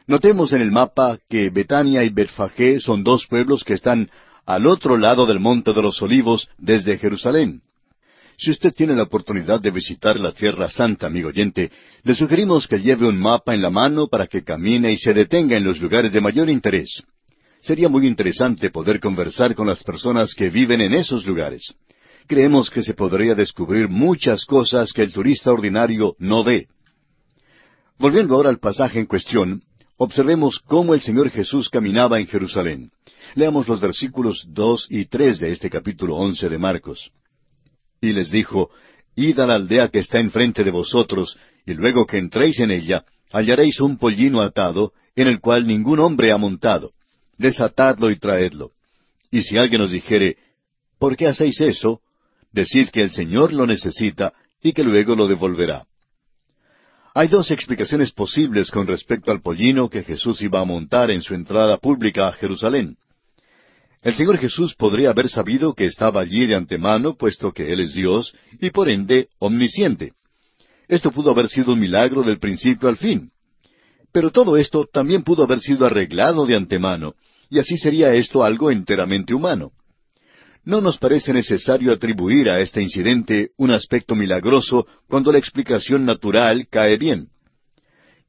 Notemos 0.08 0.53
en 0.53 0.62
el 0.62 0.72
mapa 0.72 1.20
que 1.30 1.51
Betania 1.51 2.03
y 2.03 2.10
Betfagé 2.10 2.80
son 2.80 3.03
dos 3.03 3.28
pueblos 3.28 3.64
que 3.64 3.74
están 3.74 4.10
al 4.45 4.66
otro 4.66 4.97
lado 4.97 5.28
del 5.28 5.39
Monte 5.39 5.74
de 5.74 5.82
los 5.84 6.01
Olivos 6.01 6.49
desde 6.58 6.97
Jerusalén. 6.97 7.62
Si 8.38 8.49
usted 8.49 8.74
tiene 8.74 8.95
la 8.95 9.03
oportunidad 9.03 9.60
de 9.60 9.70
visitar 9.70 10.20
la 10.20 10.32
Tierra 10.32 10.70
Santa, 10.70 11.08
amigo 11.08 11.30
oyente, 11.30 11.72
le 12.03 12.16
sugerimos 12.16 12.68
que 12.68 12.80
lleve 12.80 13.08
un 13.08 13.20
mapa 13.20 13.53
en 13.53 13.62
la 13.62 13.70
mano 13.70 14.08
para 14.08 14.26
que 14.26 14.43
camine 14.43 14.91
y 14.91 14.97
se 14.97 15.14
detenga 15.14 15.58
en 15.58 15.64
los 15.64 15.80
lugares 15.80 16.12
de 16.12 16.22
mayor 16.22 16.49
interés. 16.49 17.03
Sería 17.62 17.89
muy 17.89 18.08
interesante 18.08 18.72
poder 18.72 18.99
conversar 18.99 19.53
con 19.53 19.68
las 19.68 19.84
personas 19.84 20.34
que 20.34 20.49
viven 20.49 20.82
en 20.82 20.93
esos 20.93 21.26
lugares. 21.26 21.74
Creemos 22.28 22.70
que 22.70 22.84
se 22.84 22.94
podría 22.94 23.36
descubrir 23.36 23.88
muchas 23.88 24.44
cosas 24.44 24.92
que 24.92 25.02
el 25.02 25.14
turista 25.14 25.54
ordinario 25.54 26.16
no 26.20 26.44
ve. 26.44 26.68
Volviendo 27.98 28.36
ahora 28.36 28.50
al 28.50 28.60
pasaje 28.60 29.00
en 29.00 29.06
cuestión, 29.06 29.64
observemos 29.96 30.60
cómo 30.60 30.94
el 30.94 31.02
Señor 31.02 31.30
Jesús 31.30 31.70
caminaba 31.70 32.20
en 32.20 32.28
Jerusalén. 32.28 32.92
Leamos 33.36 33.70
los 33.70 33.80
versículos 33.80 34.46
dos 34.50 34.88
y 34.90 35.06
tres 35.06 35.40
de 35.40 35.52
este 35.52 35.70
capítulo 35.70 36.18
once 36.18 36.50
de 36.50 36.58
Marcos. 36.58 37.12
Y 38.02 38.12
les 38.12 38.30
dijo, 38.30 38.72
Id 39.16 39.40
a 39.40 39.48
la 39.48 39.56
aldea 39.56 39.88
que 39.88 40.00
está 40.00 40.20
enfrente 40.20 40.66
de 40.66 40.72
vosotros, 40.72 41.38
y 41.66 41.76
luego 41.76 42.06
que 42.06 42.18
entréis 42.18 42.60
en 42.60 42.72
ella, 42.72 43.06
hallaréis 43.32 43.80
un 43.80 43.98
pollino 43.98 44.42
atado, 44.42 44.92
en 45.16 45.28
el 45.28 45.40
cual 45.40 45.66
ningún 45.66 46.00
hombre 46.00 46.34
ha 46.34 46.38
montado. 46.38 46.92
Desatadlo 47.38 48.12
y 48.12 48.18
traedlo. 48.18 48.72
Y 49.32 49.44
si 49.44 49.58
alguien 49.58 49.82
os 49.82 49.92
dijere, 49.92 50.38
¿por 51.00 51.16
qué 51.16 51.28
hacéis 51.28 51.62
eso? 51.62 52.02
Decid 52.58 52.89
que 52.89 53.03
el 53.03 53.12
Señor 53.12 53.53
lo 53.53 53.68
necesita 53.68 54.34
y 54.64 54.74
que 54.74 54.84
luego 54.84 55.16
lo 55.16 55.28
devolverá. 55.28 55.86
Hay 57.14 57.28
dos 57.28 57.51
explicaciones 57.51 58.12
posibles 58.12 58.72
con 58.72 58.88
respecto 58.88 59.32
al 59.32 59.43
pollino 59.43 59.91
que 59.91 60.01
Jesús 60.01 60.41
iba 60.41 60.60
a 60.60 60.66
montar 60.66 61.12
en 61.12 61.22
su 61.22 61.36
entrada 61.36 61.78
pública 61.78 62.28
a 62.28 62.32
Jerusalén. 62.32 62.97
El 64.01 64.16
Señor 64.16 64.39
Jesús 64.39 64.74
podría 64.74 65.12
haber 65.12 65.30
sabido 65.30 65.76
que 65.76 65.86
estaba 65.86 66.20
allí 66.20 66.47
de 66.47 66.55
antemano, 66.55 67.16
puesto 67.16 67.51
que 67.51 67.72
Él 67.72 67.80
es 67.80 67.93
Dios 67.93 68.34
y 68.60 68.72
por 68.72 68.89
ende 68.89 69.28
omnisciente. 69.38 70.14
Esto 70.88 71.12
pudo 71.12 71.30
haber 71.30 71.49
sido 71.49 71.74
un 71.74 71.80
milagro 71.80 72.24
del 72.24 72.39
principio 72.39 72.89
al 72.89 72.97
fin. 72.97 73.30
Pero 74.12 74.32
todo 74.32 74.58
esto 74.58 74.88
también 74.91 75.22
pudo 75.22 75.43
haber 75.43 75.60
sido 75.60 75.86
arreglado 75.86 76.47
de 76.47 76.55
antemano, 76.55 77.14
y 77.51 77.60
así 77.60 77.78
sería 77.78 78.16
esto 78.16 78.43
algo 78.43 78.72
enteramente 78.72 79.36
humano. 79.36 79.74
No 80.68 80.82
nos 80.82 80.97
parece 80.97 81.32
necesario 81.32 81.93
atribuir 81.93 82.49
a 82.49 82.59
este 82.59 82.82
incidente 82.82 83.51
un 83.55 83.72
aspecto 83.72 84.15
milagroso 84.15 84.86
cuando 85.07 85.32
la 85.32 85.38
explicación 85.38 86.03
natural 86.03 86.68
cae 86.70 86.97
bien. 86.97 87.30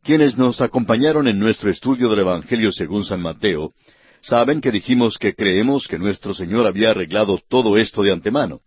Quienes 0.05 0.39
nos 0.39 0.61
acompañaron 0.61 1.26
en 1.26 1.41
nuestro 1.41 1.68
estudio 1.68 2.09
del 2.09 2.20
Evangelio 2.20 2.70
según 2.70 3.05
San 3.05 3.20
Mateo 3.20 3.72
Saben 4.20 4.61
que 4.61 4.70
dijimos 4.70 5.18
que 5.18 5.34
creemos 5.34 5.89
que 5.89 5.99
nuestro 5.99 6.32
Señor 6.32 6.64
había 6.64 6.91
arreglado 6.91 7.41
todo 7.49 7.76
esto 7.76 8.05
de 8.05 8.12
antemano. 8.12 8.61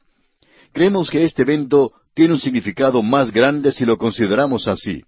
Creemos 0.73 1.09
que 1.09 1.23
este 1.23 1.43
evento 1.43 1.93
tiene 2.13 2.33
un 2.33 2.41
significado 2.41 3.01
más 3.01 3.31
grande 3.31 3.71
si 3.71 3.85
lo 3.85 3.97
consideramos 3.97 4.67
así. 4.67 5.01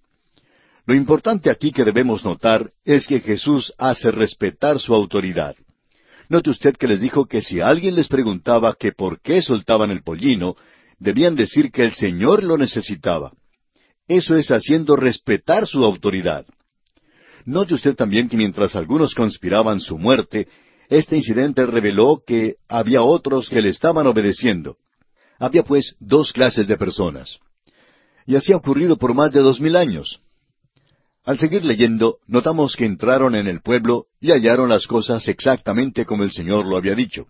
Lo 0.86 0.94
importante 0.94 1.50
aquí 1.50 1.70
que 1.70 1.84
debemos 1.84 2.24
notar 2.24 2.70
es 2.86 3.06
que 3.06 3.20
Jesús 3.20 3.74
hace 3.76 4.10
respetar 4.10 4.80
su 4.80 4.94
autoridad. 4.94 5.54
Note 6.28 6.50
usted 6.50 6.76
que 6.76 6.88
les 6.88 7.00
dijo 7.00 7.26
que 7.26 7.42
si 7.42 7.60
alguien 7.60 7.94
les 7.94 8.08
preguntaba 8.08 8.74
que 8.78 8.92
por 8.92 9.20
qué 9.20 9.42
soltaban 9.42 9.90
el 9.90 10.02
pollino, 10.02 10.56
debían 10.98 11.34
decir 11.34 11.70
que 11.70 11.84
el 11.84 11.92
Señor 11.92 12.42
lo 12.42 12.56
necesitaba. 12.56 13.32
Eso 14.08 14.36
es 14.36 14.50
haciendo 14.50 14.96
respetar 14.96 15.66
su 15.66 15.84
autoridad. 15.84 16.46
Note 17.44 17.74
usted 17.74 17.94
también 17.94 18.28
que 18.28 18.36
mientras 18.36 18.74
algunos 18.74 19.14
conspiraban 19.14 19.80
su 19.80 19.98
muerte, 19.98 20.48
este 20.88 21.16
incidente 21.16 21.66
reveló 21.66 22.22
que 22.26 22.56
había 22.68 23.02
otros 23.02 23.48
que 23.48 23.60
le 23.60 23.70
estaban 23.70 24.06
obedeciendo. 24.06 24.76
Había 25.38 25.62
pues 25.62 25.96
dos 26.00 26.32
clases 26.32 26.66
de 26.66 26.78
personas. 26.78 27.38
Y 28.26 28.36
así 28.36 28.52
ha 28.52 28.56
ocurrido 28.56 28.96
por 28.96 29.14
más 29.14 29.32
de 29.32 29.40
dos 29.40 29.60
mil 29.60 29.76
años. 29.76 30.20
Al 31.24 31.38
seguir 31.38 31.64
leyendo, 31.64 32.18
notamos 32.26 32.76
que 32.76 32.84
entraron 32.84 33.34
en 33.34 33.46
el 33.46 33.60
pueblo 33.60 34.06
y 34.20 34.30
hallaron 34.30 34.68
las 34.68 34.86
cosas 34.86 35.26
exactamente 35.28 36.04
como 36.04 36.22
el 36.22 36.32
Señor 36.32 36.66
lo 36.66 36.76
había 36.76 36.94
dicho. 36.94 37.26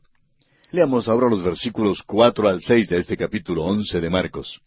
Leamos 0.70 1.08
ahora 1.08 1.30
los 1.30 1.42
versículos 1.42 2.02
cuatro 2.04 2.48
al 2.48 2.60
seis 2.60 2.88
de 2.88 2.98
este 2.98 3.16
capítulo 3.16 3.64
once 3.64 4.00
de 4.00 4.10
Marcos 4.10 4.60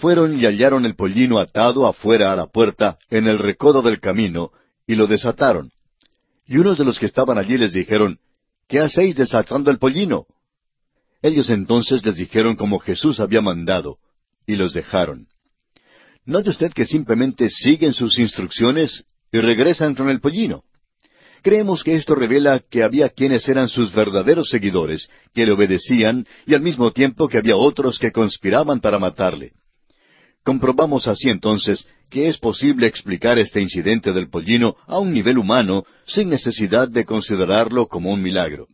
fueron 0.00 0.40
y 0.40 0.46
hallaron 0.46 0.86
el 0.86 0.96
pollino 0.96 1.38
atado 1.38 1.86
afuera 1.86 2.32
a 2.32 2.36
la 2.36 2.46
puerta, 2.46 2.98
en 3.10 3.28
el 3.28 3.38
recodo 3.38 3.82
del 3.82 4.00
camino, 4.00 4.50
y 4.86 4.94
lo 4.94 5.06
desataron. 5.06 5.70
Y 6.46 6.56
unos 6.56 6.78
de 6.78 6.84
los 6.84 6.98
que 6.98 7.06
estaban 7.06 7.38
allí 7.38 7.58
les 7.58 7.72
dijeron, 7.72 8.18
¿Qué 8.66 8.80
hacéis 8.80 9.16
desatando 9.16 9.70
el 9.70 9.78
pollino? 9.78 10.26
Ellos 11.22 11.50
entonces 11.50 12.04
les 12.04 12.16
dijeron 12.16 12.56
como 12.56 12.78
Jesús 12.78 13.20
había 13.20 13.42
mandado, 13.42 13.98
y 14.46 14.56
los 14.56 14.72
dejaron. 14.72 15.28
Note 16.30 16.50
usted 16.50 16.72
que 16.72 16.84
simplemente 16.84 17.50
siguen 17.50 17.92
sus 17.92 18.16
instrucciones 18.20 19.04
y 19.32 19.40
regresan 19.40 19.96
con 19.96 20.08
el 20.08 20.20
pollino. 20.20 20.62
Creemos 21.42 21.82
que 21.82 21.94
esto 21.94 22.14
revela 22.14 22.60
que 22.60 22.84
había 22.84 23.08
quienes 23.08 23.48
eran 23.48 23.68
sus 23.68 23.92
verdaderos 23.92 24.48
seguidores, 24.48 25.08
que 25.34 25.44
le 25.44 25.50
obedecían, 25.50 26.24
y 26.46 26.54
al 26.54 26.60
mismo 26.60 26.92
tiempo 26.92 27.26
que 27.26 27.38
había 27.38 27.56
otros 27.56 27.98
que 27.98 28.12
conspiraban 28.12 28.78
para 28.80 29.00
matarle. 29.00 29.54
Comprobamos 30.44 31.08
así 31.08 31.28
entonces 31.30 31.84
que 32.08 32.28
es 32.28 32.38
posible 32.38 32.86
explicar 32.86 33.36
este 33.40 33.60
incidente 33.60 34.12
del 34.12 34.30
pollino 34.30 34.76
a 34.86 35.00
un 35.00 35.12
nivel 35.12 35.36
humano 35.36 35.84
sin 36.06 36.28
necesidad 36.28 36.88
de 36.88 37.04
considerarlo 37.04 37.88
como 37.88 38.12
un 38.12 38.22
milagro. 38.22 38.68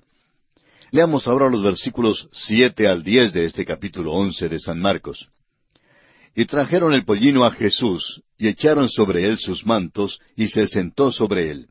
Leamos 0.91 1.27
ahora 1.27 1.49
los 1.49 1.63
versículos 1.63 2.29
siete 2.33 2.87
al 2.87 3.03
diez 3.03 3.33
de 3.33 3.47
este 3.47 3.65
capítulo 3.65 4.13
once 4.13 4.47
de 4.47 4.59
San 4.59 4.79
Marcos. 4.79 5.31
Y 6.37 6.45
trajeron 6.45 6.93
el 6.93 7.05
pollino 7.05 7.47
a 7.47 7.51
Jesús, 7.51 8.21
y 8.39 8.49
echaron 8.49 8.91
sobre 8.91 9.27
él 9.27 9.39
sus 9.39 9.65
mantos, 9.65 10.21
y 10.37 10.49
se 10.49 10.69
sentó 10.69 11.11
sobre 11.11 11.51
él. 11.51 11.67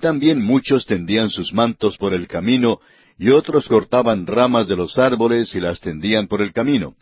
También 0.00 0.42
muchos 0.42 0.84
tendían 0.86 1.30
sus 1.30 1.52
mantos 1.52 1.96
por 1.96 2.12
el 2.12 2.26
camino, 2.26 2.80
y 3.16 3.30
otros 3.30 3.68
cortaban 3.68 4.26
ramas 4.26 4.66
de 4.66 4.76
los 4.76 4.98
árboles 4.98 5.54
y 5.54 5.60
las 5.60 5.80
tendían 5.80 6.26
por 6.26 6.42
el 6.42 6.52
camino. 6.52 6.96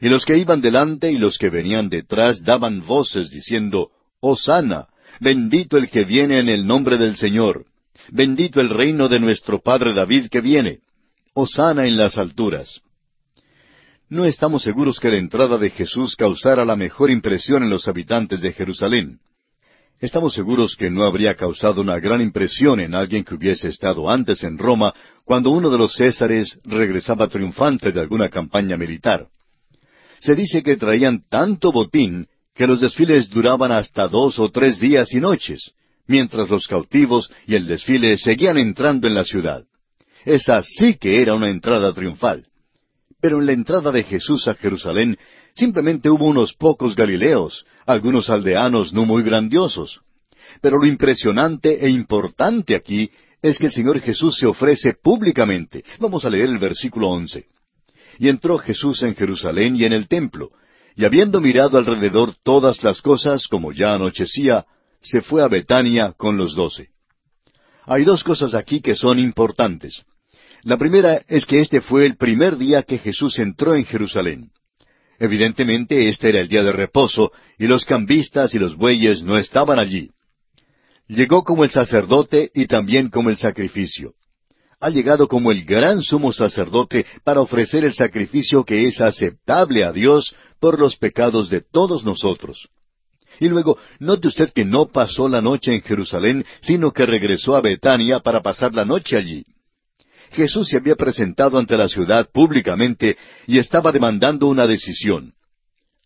Y 0.00 0.08
los 0.08 0.24
que 0.24 0.38
iban 0.38 0.60
delante 0.62 1.12
y 1.12 1.18
los 1.18 1.38
que 1.38 1.50
venían 1.50 1.90
detrás 1.90 2.42
daban 2.42 2.84
voces 2.84 3.30
diciendo, 3.30 3.90
Hosanna, 4.20 4.88
bendito 5.20 5.76
el 5.76 5.90
que 5.90 6.04
viene 6.04 6.40
en 6.40 6.48
el 6.48 6.66
nombre 6.66 6.96
del 6.96 7.16
Señor, 7.16 7.66
bendito 8.10 8.60
el 8.60 8.70
reino 8.70 9.08
de 9.08 9.20
nuestro 9.20 9.60
Padre 9.60 9.94
David 9.94 10.28
que 10.30 10.40
viene, 10.40 10.80
Hosanna 11.34 11.86
en 11.86 11.98
las 11.98 12.16
alturas. 12.16 12.80
No 14.08 14.24
estamos 14.24 14.62
seguros 14.62 15.00
que 15.00 15.10
la 15.10 15.16
entrada 15.16 15.58
de 15.58 15.70
Jesús 15.70 16.14
causara 16.14 16.64
la 16.64 16.76
mejor 16.76 17.10
impresión 17.10 17.64
en 17.64 17.70
los 17.70 17.88
habitantes 17.88 18.40
de 18.40 18.52
Jerusalén. 18.52 19.18
Estamos 19.98 20.32
seguros 20.32 20.76
que 20.76 20.90
no 20.90 21.02
habría 21.02 21.34
causado 21.34 21.80
una 21.80 21.98
gran 21.98 22.20
impresión 22.20 22.78
en 22.78 22.94
alguien 22.94 23.24
que 23.24 23.34
hubiese 23.34 23.68
estado 23.68 24.08
antes 24.08 24.44
en 24.44 24.58
Roma 24.58 24.94
cuando 25.24 25.50
uno 25.50 25.70
de 25.70 25.78
los 25.78 25.94
Césares 25.94 26.60
regresaba 26.64 27.26
triunfante 27.26 27.90
de 27.90 28.00
alguna 28.00 28.28
campaña 28.28 28.76
militar. 28.76 29.26
Se 30.20 30.36
dice 30.36 30.62
que 30.62 30.76
traían 30.76 31.24
tanto 31.28 31.72
botín 31.72 32.28
que 32.54 32.68
los 32.68 32.80
desfiles 32.80 33.28
duraban 33.28 33.72
hasta 33.72 34.06
dos 34.06 34.38
o 34.38 34.50
tres 34.50 34.78
días 34.78 35.12
y 35.14 35.20
noches, 35.20 35.72
mientras 36.06 36.48
los 36.48 36.68
cautivos 36.68 37.28
y 37.48 37.56
el 37.56 37.66
desfile 37.66 38.16
seguían 38.18 38.56
entrando 38.56 39.08
en 39.08 39.14
la 39.14 39.24
ciudad. 39.24 39.64
Esa 40.24 40.62
sí 40.62 40.94
que 40.94 41.20
era 41.20 41.34
una 41.34 41.48
entrada 41.48 41.92
triunfal. 41.92 42.46
Pero 43.20 43.38
en 43.40 43.46
la 43.46 43.52
entrada 43.52 43.90
de 43.92 44.02
Jesús 44.02 44.46
a 44.48 44.54
Jerusalén 44.54 45.18
simplemente 45.54 46.10
hubo 46.10 46.26
unos 46.26 46.52
pocos 46.52 46.94
Galileos, 46.94 47.64
algunos 47.86 48.28
aldeanos 48.28 48.92
no 48.92 49.04
muy 49.04 49.22
grandiosos. 49.22 50.00
Pero 50.60 50.78
lo 50.78 50.86
impresionante 50.86 51.84
e 51.84 51.88
importante 51.88 52.74
aquí 52.74 53.10
es 53.42 53.58
que 53.58 53.66
el 53.66 53.72
Señor 53.72 54.00
Jesús 54.00 54.36
se 54.36 54.46
ofrece 54.46 54.94
públicamente. 54.94 55.84
Vamos 55.98 56.24
a 56.24 56.30
leer 56.30 56.48
el 56.48 56.58
versículo 56.58 57.08
once. 57.08 57.46
Y 58.18 58.28
entró 58.28 58.58
Jesús 58.58 59.02
en 59.02 59.14
Jerusalén 59.14 59.76
y 59.76 59.84
en 59.84 59.92
el 59.92 60.08
templo, 60.08 60.50
y 60.96 61.04
habiendo 61.04 61.40
mirado 61.40 61.76
alrededor 61.76 62.34
todas 62.42 62.82
las 62.82 63.02
cosas, 63.02 63.46
como 63.48 63.72
ya 63.72 63.94
anochecía, 63.94 64.64
se 65.00 65.20
fue 65.20 65.42
a 65.42 65.48
Betania 65.48 66.12
con 66.16 66.38
los 66.38 66.54
doce. 66.54 66.88
Hay 67.84 68.04
dos 68.04 68.24
cosas 68.24 68.54
aquí 68.54 68.80
que 68.80 68.94
son 68.94 69.18
importantes. 69.18 70.04
La 70.66 70.78
primera 70.78 71.22
es 71.28 71.46
que 71.46 71.60
este 71.60 71.80
fue 71.80 72.06
el 72.06 72.16
primer 72.16 72.58
día 72.58 72.82
que 72.82 72.98
Jesús 72.98 73.38
entró 73.38 73.76
en 73.76 73.84
Jerusalén. 73.84 74.50
Evidentemente 75.16 76.08
este 76.08 76.30
era 76.30 76.40
el 76.40 76.48
día 76.48 76.64
de 76.64 76.72
reposo, 76.72 77.30
y 77.56 77.68
los 77.68 77.84
cambistas 77.84 78.52
y 78.52 78.58
los 78.58 78.74
bueyes 78.74 79.22
no 79.22 79.38
estaban 79.38 79.78
allí. 79.78 80.10
Llegó 81.06 81.44
como 81.44 81.62
el 81.62 81.70
sacerdote 81.70 82.50
y 82.52 82.66
también 82.66 83.10
como 83.10 83.30
el 83.30 83.36
sacrificio. 83.36 84.14
Ha 84.80 84.90
llegado 84.90 85.28
como 85.28 85.52
el 85.52 85.64
gran 85.64 86.02
sumo 86.02 86.32
sacerdote 86.32 87.06
para 87.22 87.42
ofrecer 87.42 87.84
el 87.84 87.94
sacrificio 87.94 88.64
que 88.64 88.88
es 88.88 89.00
aceptable 89.00 89.84
a 89.84 89.92
Dios 89.92 90.34
por 90.58 90.80
los 90.80 90.96
pecados 90.96 91.48
de 91.48 91.60
todos 91.60 92.04
nosotros. 92.04 92.66
Y 93.38 93.48
luego, 93.48 93.78
note 94.00 94.26
usted 94.26 94.52
que 94.52 94.64
no 94.64 94.86
pasó 94.86 95.28
la 95.28 95.40
noche 95.40 95.72
en 95.72 95.82
Jerusalén, 95.82 96.44
sino 96.60 96.90
que 96.90 97.06
regresó 97.06 97.54
a 97.54 97.60
Betania 97.60 98.18
para 98.18 98.42
pasar 98.42 98.74
la 98.74 98.84
noche 98.84 99.16
allí. 99.16 99.44
Jesús 100.32 100.68
se 100.68 100.76
había 100.76 100.96
presentado 100.96 101.58
ante 101.58 101.76
la 101.76 101.88
ciudad 101.88 102.28
públicamente 102.30 103.16
y 103.46 103.58
estaba 103.58 103.92
demandando 103.92 104.46
una 104.48 104.66
decisión. 104.66 105.34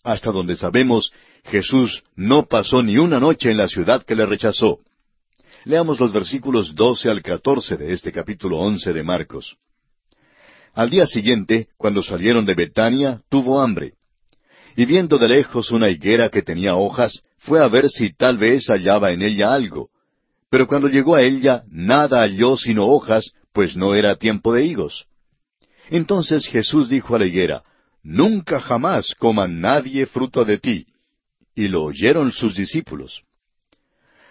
Hasta 0.02 0.32
donde 0.32 0.56
sabemos, 0.56 1.12
Jesús 1.44 2.02
no 2.16 2.46
pasó 2.46 2.82
ni 2.82 2.98
una 2.98 3.20
noche 3.20 3.50
en 3.50 3.56
la 3.56 3.68
ciudad 3.68 4.02
que 4.04 4.14
le 4.14 4.26
rechazó. 4.26 4.80
Leamos 5.64 6.00
los 6.00 6.12
versículos 6.12 6.74
doce 6.74 7.10
al 7.10 7.22
catorce 7.22 7.76
de 7.76 7.92
este 7.92 8.12
capítulo 8.12 8.58
once 8.58 8.92
de 8.92 9.02
Marcos. 9.02 9.56
Al 10.72 10.88
día 10.88 11.06
siguiente, 11.06 11.68
cuando 11.76 12.02
salieron 12.02 12.46
de 12.46 12.54
Betania, 12.54 13.20
tuvo 13.28 13.60
hambre. 13.60 13.94
Y 14.76 14.86
viendo 14.86 15.18
de 15.18 15.28
lejos 15.28 15.70
una 15.70 15.90
higuera 15.90 16.28
que 16.28 16.42
tenía 16.42 16.76
hojas, 16.76 17.22
fue 17.38 17.60
a 17.60 17.68
ver 17.68 17.90
si 17.90 18.10
tal 18.10 18.38
vez 18.38 18.68
hallaba 18.68 19.10
en 19.10 19.22
ella 19.22 19.52
algo. 19.52 19.90
Pero 20.48 20.66
cuando 20.66 20.88
llegó 20.88 21.14
a 21.16 21.22
ella, 21.22 21.64
nada 21.68 22.20
halló 22.20 22.56
sino 22.56 22.86
hojas, 22.86 23.32
pues 23.52 23.76
no 23.76 23.94
era 23.94 24.16
tiempo 24.16 24.52
de 24.52 24.64
higos. 24.64 25.06
Entonces 25.88 26.46
Jesús 26.46 26.88
dijo 26.88 27.16
a 27.16 27.18
la 27.18 27.26
higuera, 27.26 27.62
Nunca 28.02 28.60
jamás 28.60 29.14
coma 29.18 29.46
nadie 29.46 30.06
fruto 30.06 30.44
de 30.44 30.58
ti. 30.58 30.86
Y 31.54 31.68
lo 31.68 31.84
oyeron 31.84 32.32
sus 32.32 32.54
discípulos. 32.54 33.22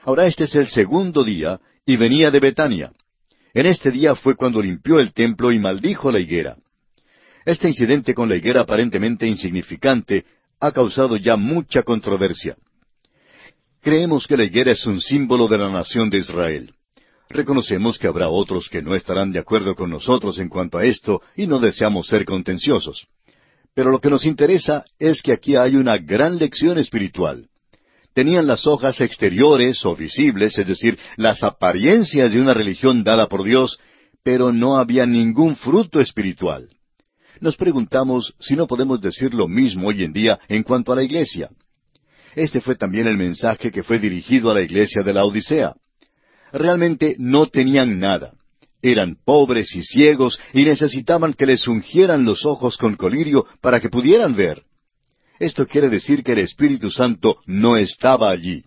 Ahora 0.03 0.25
este 0.25 0.45
es 0.45 0.55
el 0.55 0.67
segundo 0.67 1.23
día, 1.23 1.59
y 1.85 1.97
venía 1.97 2.31
de 2.31 2.39
Betania. 2.39 2.91
En 3.53 3.65
este 3.65 3.91
día 3.91 4.15
fue 4.15 4.35
cuando 4.35 4.61
limpió 4.61 4.99
el 4.99 5.13
templo 5.13 5.51
y 5.51 5.59
maldijo 5.59 6.11
la 6.11 6.19
higuera. 6.19 6.57
Este 7.45 7.67
incidente 7.67 8.13
con 8.13 8.29
la 8.29 8.35
higuera 8.35 8.61
aparentemente 8.61 9.27
insignificante 9.27 10.25
ha 10.59 10.71
causado 10.71 11.17
ya 11.17 11.35
mucha 11.35 11.83
controversia. 11.83 12.55
Creemos 13.81 14.27
que 14.27 14.37
la 14.37 14.43
higuera 14.43 14.71
es 14.71 14.85
un 14.85 14.99
símbolo 14.99 15.47
de 15.47 15.57
la 15.57 15.69
nación 15.69 16.09
de 16.09 16.19
Israel. 16.19 16.73
Reconocemos 17.29 17.97
que 17.97 18.07
habrá 18.07 18.29
otros 18.29 18.69
que 18.69 18.81
no 18.81 18.95
estarán 18.95 19.31
de 19.31 19.39
acuerdo 19.39 19.75
con 19.75 19.89
nosotros 19.89 20.39
en 20.39 20.49
cuanto 20.49 20.77
a 20.77 20.85
esto 20.85 21.21
y 21.35 21.47
no 21.47 21.59
deseamos 21.59 22.07
ser 22.07 22.25
contenciosos. 22.25 23.07
Pero 23.73 23.91
lo 23.91 23.99
que 24.01 24.09
nos 24.09 24.25
interesa 24.25 24.83
es 24.97 25.21
que 25.21 25.31
aquí 25.31 25.55
hay 25.55 25.75
una 25.75 25.97
gran 25.97 26.37
lección 26.37 26.77
espiritual 26.79 27.49
tenían 28.19 28.47
las 28.47 28.67
hojas 28.67 28.99
exteriores 28.99 29.85
o 29.85 29.95
visibles, 29.95 30.57
es 30.57 30.67
decir, 30.67 30.99
las 31.15 31.41
apariencias 31.41 32.31
de 32.31 32.41
una 32.41 32.53
religión 32.53 33.01
dada 33.01 33.27
por 33.27 33.43
Dios, 33.43 33.79
pero 34.23 34.51
no 34.51 34.77
había 34.77 35.05
ningún 35.05 35.55
fruto 35.55 36.01
espiritual. 36.01 36.67
Nos 37.39 37.55
preguntamos 37.55 38.35
si 38.37 38.57
no 38.57 38.67
podemos 38.67 38.99
decir 38.99 39.33
lo 39.33 39.47
mismo 39.47 39.87
hoy 39.87 40.03
en 40.03 40.11
día 40.11 40.37
en 40.49 40.63
cuanto 40.63 40.91
a 40.91 40.97
la 40.97 41.03
iglesia. 41.03 41.49
Este 42.35 42.59
fue 42.59 42.75
también 42.75 43.07
el 43.07 43.15
mensaje 43.15 43.71
que 43.71 43.83
fue 43.83 43.99
dirigido 43.99 44.51
a 44.51 44.53
la 44.53 44.61
iglesia 44.61 45.01
de 45.01 45.13
la 45.13 45.23
Odisea. 45.23 45.73
Realmente 46.51 47.15
no 47.19 47.47
tenían 47.47 47.99
nada. 47.99 48.33
Eran 48.81 49.17
pobres 49.25 49.75
y 49.75 49.83
ciegos 49.83 50.39
y 50.53 50.63
necesitaban 50.63 51.33
que 51.33 51.45
les 51.45 51.67
ungieran 51.67 52.23
los 52.23 52.45
ojos 52.45 52.77
con 52.77 52.95
colirio 52.95 53.45
para 53.61 53.79
que 53.79 53.89
pudieran 53.89 54.35
ver. 54.35 54.63
Esto 55.39 55.67
quiere 55.67 55.89
decir 55.89 56.23
que 56.23 56.33
el 56.33 56.39
Espíritu 56.39 56.89
Santo 56.89 57.37
no 57.45 57.77
estaba 57.77 58.29
allí. 58.29 58.63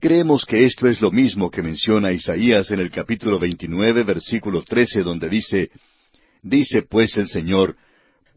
Creemos 0.00 0.44
que 0.44 0.64
esto 0.64 0.86
es 0.86 1.00
lo 1.00 1.10
mismo 1.10 1.50
que 1.50 1.62
menciona 1.62 2.12
Isaías 2.12 2.70
en 2.70 2.80
el 2.80 2.90
capítulo 2.90 3.38
29, 3.38 4.02
versículo 4.02 4.62
13, 4.62 5.02
donde 5.02 5.28
dice, 5.28 5.70
Dice 6.42 6.82
pues 6.82 7.16
el 7.16 7.26
Señor, 7.26 7.76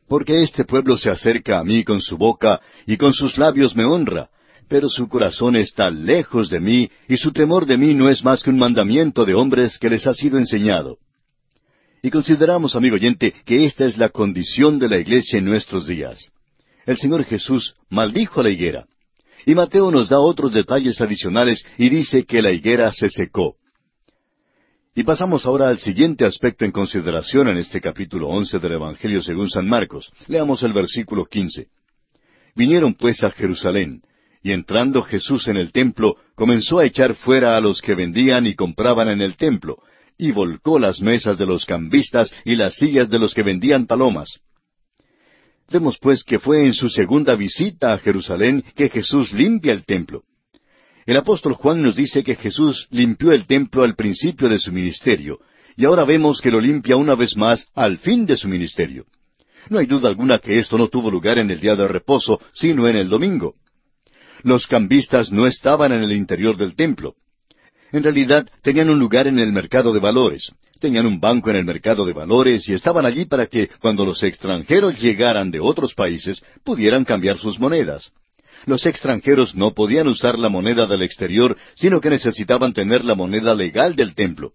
porque 0.08 0.42
este 0.42 0.64
pueblo 0.64 0.98
se 0.98 1.10
acerca 1.10 1.60
a 1.60 1.64
mí 1.64 1.84
con 1.84 2.02
su 2.02 2.18
boca 2.18 2.62
y 2.88 2.98
con 2.98 3.14
sus 3.14 3.38
labios 3.38 3.76
me 3.76 3.84
honra, 3.84 4.30
pero 4.70 4.88
su 4.90 5.10
corazón 5.10 5.56
está 5.56 5.90
lejos 5.90 6.50
de 6.50 6.60
mí 6.60 6.90
y 7.08 7.18
su 7.18 7.32
temor 7.32 7.66
de 7.66 7.78
mí 7.78 7.94
no 7.94 8.10
es 8.10 8.24
más 8.24 8.44
que 8.44 8.50
un 8.50 8.60
mandamiento 8.60 9.26
de 9.26 9.34
hombres 9.34 9.78
que 9.78 9.90
les 9.90 10.08
ha 10.08 10.14
sido 10.14 10.38
enseñado. 10.38 10.98
Y 12.02 12.12
consideramos, 12.12 12.76
amigo 12.76 12.96
oyente, 12.96 13.34
que 13.46 13.66
esta 13.66 13.86
es 13.86 13.98
la 13.98 14.10
condición 14.10 14.80
de 14.80 14.88
la 14.88 14.98
iglesia 14.98 15.40
en 15.40 15.46
nuestros 15.46 15.88
días 15.88 16.32
el 16.90 16.98
Señor 16.98 17.24
Jesús 17.24 17.76
maldijo 17.90 18.42
la 18.42 18.50
higuera. 18.50 18.88
Y 19.46 19.54
Mateo 19.54 19.92
nos 19.92 20.10
da 20.10 20.20
otros 20.20 20.52
detalles 20.52 21.00
adicionales 21.00 21.64
y 21.78 21.88
dice 21.88 22.26
que 22.26 22.42
la 22.42 22.52
higuera 22.52 22.92
se 22.92 23.10
secó. 23.10 23.56
Y 24.96 25.04
pasamos 25.04 25.46
ahora 25.46 25.70
al 25.70 25.78
siguiente 25.78 26.26
aspecto 26.26 26.66
en 26.66 26.72
consideración 26.72 27.48
en 27.48 27.58
este 27.58 27.80
capítulo 27.80 28.28
once 28.30 28.58
del 28.58 28.72
Evangelio 28.72 29.22
según 29.22 29.52
San 29.52 29.70
Marcos. 29.70 30.12
Leamos 30.28 30.64
el 30.64 30.74
versículo 30.74 31.26
quince. 31.26 31.68
Vinieron 32.56 32.96
pues 32.96 33.24
a 33.24 33.30
Jerusalén, 33.30 34.02
y 34.42 34.52
entrando 34.52 35.02
Jesús 35.02 35.48
en 35.48 35.58
el 35.58 35.72
templo, 35.72 36.16
comenzó 36.36 36.80
a 36.80 36.86
echar 36.86 37.16
fuera 37.16 37.58
a 37.58 37.62
los 37.62 37.82
que 37.82 37.96
vendían 37.96 38.48
y 38.48 38.56
compraban 38.56 39.10
en 39.10 39.22
el 39.22 39.36
templo, 39.36 39.80
y 40.18 40.32
volcó 40.32 40.80
las 40.80 41.02
mesas 41.02 41.38
de 41.38 41.46
los 41.46 41.66
cambistas 41.66 42.34
y 42.46 42.56
las 42.56 42.76
sillas 42.76 43.10
de 43.10 43.20
los 43.20 43.34
que 43.34 43.44
vendían 43.44 43.86
palomas. 43.86 44.40
Vemos 45.72 45.98
pues 46.00 46.24
que 46.24 46.40
fue 46.40 46.66
en 46.66 46.74
su 46.74 46.90
segunda 46.90 47.36
visita 47.36 47.94
a 47.94 48.00
Jerusalén 48.00 48.64
que 48.76 48.90
Jesús 48.90 49.34
limpia 49.34 49.72
el 49.72 49.86
templo. 49.86 50.24
El 51.06 51.18
apóstol 51.18 51.54
Juan 51.54 51.82
nos 51.82 51.96
dice 51.96 52.24
que 52.24 52.36
Jesús 52.36 52.88
limpió 52.92 53.32
el 53.32 53.46
templo 53.46 53.84
al 53.84 53.96
principio 53.96 54.50
de 54.50 54.60
su 54.60 54.72
ministerio, 54.72 55.40
y 55.76 55.86
ahora 55.86 56.06
vemos 56.06 56.42
que 56.42 56.52
lo 56.52 56.60
limpia 56.60 56.98
una 56.98 57.16
vez 57.16 57.36
más 57.38 57.68
al 57.76 57.98
fin 58.00 58.26
de 58.26 58.36
su 58.36 58.48
ministerio. 58.48 59.06
No 59.70 59.80
hay 59.80 59.86
duda 59.86 60.10
alguna 60.10 60.40
que 60.40 60.58
esto 60.58 60.78
no 60.78 60.88
tuvo 60.88 61.12
lugar 61.12 61.38
en 61.38 61.52
el 61.52 61.60
día 61.60 61.76
de 61.76 61.88
reposo, 61.88 62.42
sino 62.54 62.88
en 62.88 62.96
el 62.96 63.08
domingo. 63.08 63.56
Los 64.44 64.68
cambistas 64.68 65.32
no 65.32 65.46
estaban 65.46 65.92
en 65.92 66.04
el 66.04 66.12
interior 66.12 66.58
del 66.58 66.76
templo. 66.76 67.16
En 67.92 68.04
realidad 68.04 68.48
tenían 68.62 68.90
un 68.90 69.00
lugar 69.00 69.28
en 69.28 69.40
el 69.40 69.52
mercado 69.52 69.94
de 69.94 70.00
valores. 70.00 70.52
Tenían 70.80 71.06
un 71.06 71.20
banco 71.20 71.50
en 71.50 71.58
el 71.58 71.66
mercado 71.66 72.06
de 72.06 72.14
valores 72.14 72.70
y 72.70 72.74
estaban 72.74 73.06
allí 73.06 73.26
para 73.26 73.48
que 73.48 73.68
cuando 73.82 74.06
los 74.06 74.24
extranjeros 74.24 74.98
llegaran 75.00 75.52
de 75.52 75.60
otros 75.60 75.94
países 75.94 76.42
pudieran 76.64 77.04
cambiar 77.04 77.38
sus 77.38 77.60
monedas. 77.60 78.12
Los 78.66 78.86
extranjeros 78.86 79.56
no 79.56 79.74
podían 79.74 80.08
usar 80.08 80.38
la 80.38 80.50
moneda 80.50 80.86
del 80.86 81.02
exterior, 81.02 81.58
sino 81.76 82.00
que 82.00 82.10
necesitaban 82.10 82.74
tener 82.74 83.04
la 83.04 83.16
moneda 83.16 83.56
legal 83.56 83.96
del 83.96 84.16
templo. 84.16 84.54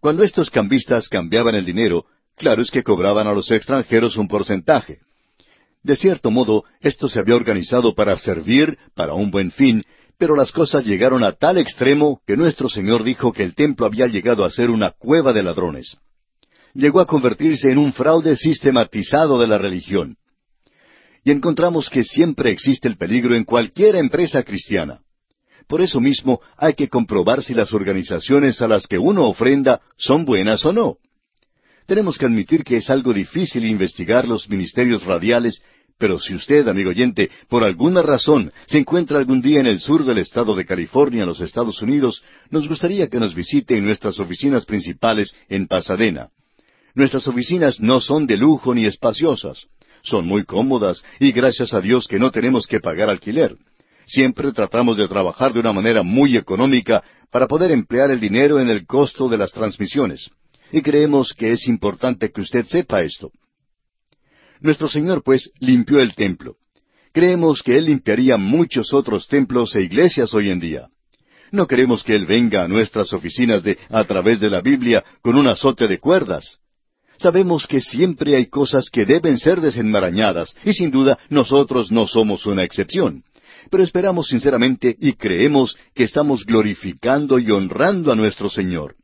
Cuando 0.00 0.22
estos 0.22 0.50
cambistas 0.50 1.08
cambiaban 1.08 1.54
el 1.54 1.64
dinero, 1.64 2.06
claro 2.36 2.62
es 2.62 2.70
que 2.70 2.82
cobraban 2.82 3.26
a 3.26 3.32
los 3.32 3.50
extranjeros 3.50 4.16
un 4.16 4.28
porcentaje. 4.28 4.98
De 5.82 5.96
cierto 5.96 6.30
modo, 6.30 6.64
esto 6.80 7.08
se 7.08 7.18
había 7.18 7.36
organizado 7.36 7.94
para 7.94 8.16
servir, 8.18 8.78
para 8.94 9.14
un 9.14 9.30
buen 9.30 9.50
fin, 9.50 9.82
pero 10.18 10.36
las 10.36 10.52
cosas 10.52 10.84
llegaron 10.84 11.24
a 11.24 11.32
tal 11.32 11.56
extremo 11.56 12.20
que 12.26 12.36
nuestro 12.36 12.68
Señor 12.68 13.02
dijo 13.02 13.32
que 13.32 13.42
el 13.42 13.54
templo 13.54 13.86
había 13.86 14.06
llegado 14.06 14.44
a 14.44 14.50
ser 14.50 14.68
una 14.68 14.90
cueva 14.90 15.32
de 15.32 15.42
ladrones. 15.42 15.96
Llegó 16.74 17.00
a 17.00 17.06
convertirse 17.06 17.70
en 17.70 17.78
un 17.78 17.94
fraude 17.94 18.36
sistematizado 18.36 19.40
de 19.40 19.46
la 19.46 19.56
religión. 19.56 20.16
Y 21.24 21.30
encontramos 21.30 21.88
que 21.88 22.04
siempre 22.04 22.50
existe 22.50 22.86
el 22.86 22.96
peligro 22.96 23.34
en 23.34 23.44
cualquier 23.44 23.96
empresa 23.96 24.42
cristiana. 24.42 25.00
Por 25.66 25.80
eso 25.80 26.00
mismo 26.00 26.40
hay 26.56 26.74
que 26.74 26.88
comprobar 26.88 27.42
si 27.42 27.54
las 27.54 27.72
organizaciones 27.72 28.60
a 28.60 28.68
las 28.68 28.86
que 28.86 28.98
uno 28.98 29.24
ofrenda 29.26 29.80
son 29.96 30.24
buenas 30.26 30.64
o 30.66 30.72
no. 30.72 30.96
Tenemos 31.90 32.16
que 32.16 32.26
admitir 32.26 32.62
que 32.62 32.76
es 32.76 32.88
algo 32.88 33.12
difícil 33.12 33.64
investigar 33.64 34.28
los 34.28 34.48
ministerios 34.48 35.02
radiales 35.04 35.60
pero 35.98 36.20
si 36.20 36.36
usted, 36.36 36.68
amigo 36.68 36.90
oyente, 36.90 37.28
por 37.48 37.64
alguna 37.64 38.00
razón 38.00 38.52
se 38.66 38.78
encuentra 38.78 39.18
algún 39.18 39.42
día 39.42 39.58
en 39.58 39.66
el 39.66 39.80
sur 39.80 40.04
del 40.04 40.18
estado 40.18 40.54
de 40.54 40.64
California, 40.64 41.22
en 41.22 41.28
los 41.28 41.40
Estados 41.40 41.82
Unidos, 41.82 42.22
nos 42.48 42.68
gustaría 42.68 43.08
que 43.08 43.18
nos 43.18 43.34
visite 43.34 43.76
en 43.76 43.86
nuestras 43.86 44.20
oficinas 44.20 44.66
principales 44.66 45.34
en 45.48 45.66
Pasadena. 45.66 46.28
Nuestras 46.94 47.26
oficinas 47.26 47.80
no 47.80 48.00
son 48.00 48.24
de 48.24 48.36
lujo 48.36 48.72
ni 48.72 48.86
espaciosas. 48.86 49.66
Son 50.02 50.24
muy 50.24 50.44
cómodas 50.44 51.04
y 51.18 51.32
gracias 51.32 51.74
a 51.74 51.80
Dios 51.80 52.06
que 52.06 52.20
no 52.20 52.30
tenemos 52.30 52.68
que 52.68 52.78
pagar 52.78 53.10
alquiler. 53.10 53.56
Siempre 54.06 54.52
tratamos 54.52 54.96
de 54.96 55.08
trabajar 55.08 55.52
de 55.52 55.58
una 55.58 55.72
manera 55.72 56.04
muy 56.04 56.36
económica 56.36 57.02
para 57.32 57.48
poder 57.48 57.72
emplear 57.72 58.12
el 58.12 58.20
dinero 58.20 58.60
en 58.60 58.70
el 58.70 58.86
costo 58.86 59.28
de 59.28 59.38
las 59.38 59.50
transmisiones. 59.50 60.30
Y 60.72 60.82
creemos 60.82 61.34
que 61.34 61.52
es 61.52 61.66
importante 61.68 62.30
que 62.30 62.40
usted 62.40 62.66
sepa 62.66 63.02
esto. 63.02 63.30
Nuestro 64.60 64.88
Señor, 64.88 65.22
pues, 65.22 65.50
limpió 65.58 66.00
el 66.00 66.14
templo. 66.14 66.56
Creemos 67.12 67.62
que 67.62 67.76
Él 67.76 67.86
limpiaría 67.86 68.36
muchos 68.36 68.92
otros 68.92 69.26
templos 69.26 69.74
e 69.74 69.82
iglesias 69.82 70.32
hoy 70.34 70.50
en 70.50 70.60
día. 70.60 70.88
No 71.50 71.66
queremos 71.66 72.04
que 72.04 72.14
Él 72.14 72.26
venga 72.26 72.62
a 72.62 72.68
nuestras 72.68 73.12
oficinas 73.12 73.62
de 73.62 73.78
a 73.88 74.04
través 74.04 74.38
de 74.38 74.50
la 74.50 74.60
Biblia 74.60 75.02
con 75.20 75.36
un 75.36 75.48
azote 75.48 75.88
de 75.88 75.98
cuerdas. 75.98 76.58
Sabemos 77.16 77.66
que 77.66 77.80
siempre 77.80 78.36
hay 78.36 78.46
cosas 78.46 78.88
que 78.90 79.04
deben 79.04 79.38
ser 79.38 79.60
desenmarañadas, 79.60 80.56
y 80.64 80.72
sin 80.72 80.90
duda 80.90 81.18
nosotros 81.28 81.90
no 81.90 82.06
somos 82.06 82.46
una 82.46 82.62
excepción. 82.62 83.24
Pero 83.70 83.82
esperamos 83.82 84.28
sinceramente 84.28 84.96
y 84.98 85.14
creemos 85.14 85.76
que 85.94 86.04
estamos 86.04 86.46
glorificando 86.46 87.38
y 87.38 87.50
honrando 87.50 88.12
a 88.12 88.16
nuestro 88.16 88.48
Señor. 88.48 88.94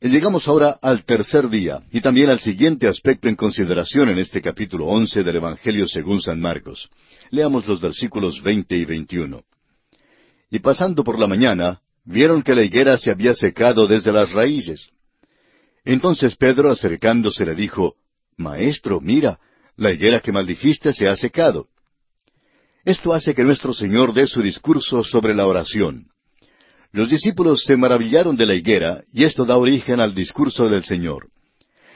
Llegamos 0.00 0.46
ahora 0.46 0.78
al 0.80 1.04
tercer 1.04 1.48
día 1.48 1.82
y 1.90 2.00
también 2.00 2.30
al 2.30 2.38
siguiente 2.38 2.86
aspecto 2.86 3.28
en 3.28 3.34
consideración 3.34 4.08
en 4.08 4.18
este 4.18 4.40
capítulo 4.40 4.86
once 4.86 5.24
del 5.24 5.36
Evangelio 5.36 5.88
según 5.88 6.20
San 6.20 6.40
Marcos. 6.40 6.88
Leamos 7.30 7.66
los 7.66 7.80
versículos 7.80 8.40
veinte 8.40 8.76
y 8.76 8.84
veintiuno. 8.84 9.42
Y 10.50 10.60
pasando 10.60 11.02
por 11.02 11.18
la 11.18 11.26
mañana, 11.26 11.80
vieron 12.04 12.42
que 12.42 12.54
la 12.54 12.62
higuera 12.62 12.96
se 12.96 13.10
había 13.10 13.34
secado 13.34 13.88
desde 13.88 14.12
las 14.12 14.32
raíces. 14.32 14.88
Entonces 15.84 16.36
Pedro 16.36 16.70
acercándose 16.70 17.44
le 17.44 17.56
dijo, 17.56 17.96
Maestro, 18.36 19.00
mira, 19.00 19.40
la 19.76 19.90
higuera 19.90 20.20
que 20.20 20.30
maldijiste 20.30 20.92
se 20.92 21.08
ha 21.08 21.16
secado. 21.16 21.66
Esto 22.84 23.12
hace 23.12 23.34
que 23.34 23.42
nuestro 23.42 23.74
Señor 23.74 24.14
dé 24.14 24.28
su 24.28 24.42
discurso 24.42 25.02
sobre 25.02 25.34
la 25.34 25.48
oración. 25.48 26.06
Los 26.92 27.10
discípulos 27.10 27.64
se 27.64 27.76
maravillaron 27.76 28.36
de 28.36 28.46
la 28.46 28.54
higuera 28.54 29.02
y 29.12 29.24
esto 29.24 29.44
da 29.44 29.56
origen 29.56 30.00
al 30.00 30.14
discurso 30.14 30.68
del 30.68 30.84
Señor. 30.84 31.28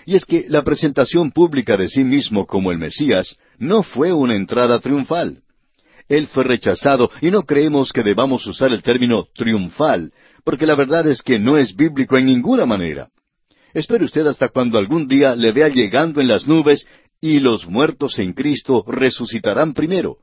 Y 0.05 0.17
es 0.17 0.25
que 0.25 0.45
la 0.49 0.63
presentación 0.63 1.31
pública 1.31 1.77
de 1.77 1.89
sí 1.89 2.05
mismo 2.05 2.47
como 2.47 2.73
el 2.73 2.79
Mesías 2.79 3.37
no 3.59 3.83
fue 3.83 4.13
una 4.13 4.35
entrada 4.35 4.81
triunfal. 4.81 5.43
Él 6.09 6.27
fue 6.27 6.45
rechazado 6.45 7.11
y 7.21 7.31
no 7.31 7.43
creemos 7.43 7.93
que 7.93 8.03
debamos 8.03 8.47
usar 8.47 8.73
el 8.73 8.83
término 8.83 9.27
triunfal, 9.35 10.13
porque 10.45 10.67
la 10.67 10.75
verdad 10.75 11.07
es 11.07 11.23
que 11.23 11.39
no 11.39 11.57
es 11.57 11.75
bíblico 11.75 12.19
en 12.19 12.27
ninguna 12.27 12.67
manera. 12.67 13.09
Espere 13.73 14.05
usted 14.05 14.27
hasta 14.27 14.49
cuando 14.49 14.77
algún 14.77 15.09
día 15.09 15.35
le 15.35 15.53
vea 15.53 15.69
llegando 15.69 16.21
en 16.21 16.29
las 16.29 16.47
nubes 16.47 16.87
y 17.21 17.39
los 17.39 17.67
muertos 17.67 18.19
en 18.19 18.33
Cristo 18.35 18.85
resucitarán 18.87 19.73
primero. 19.73 20.19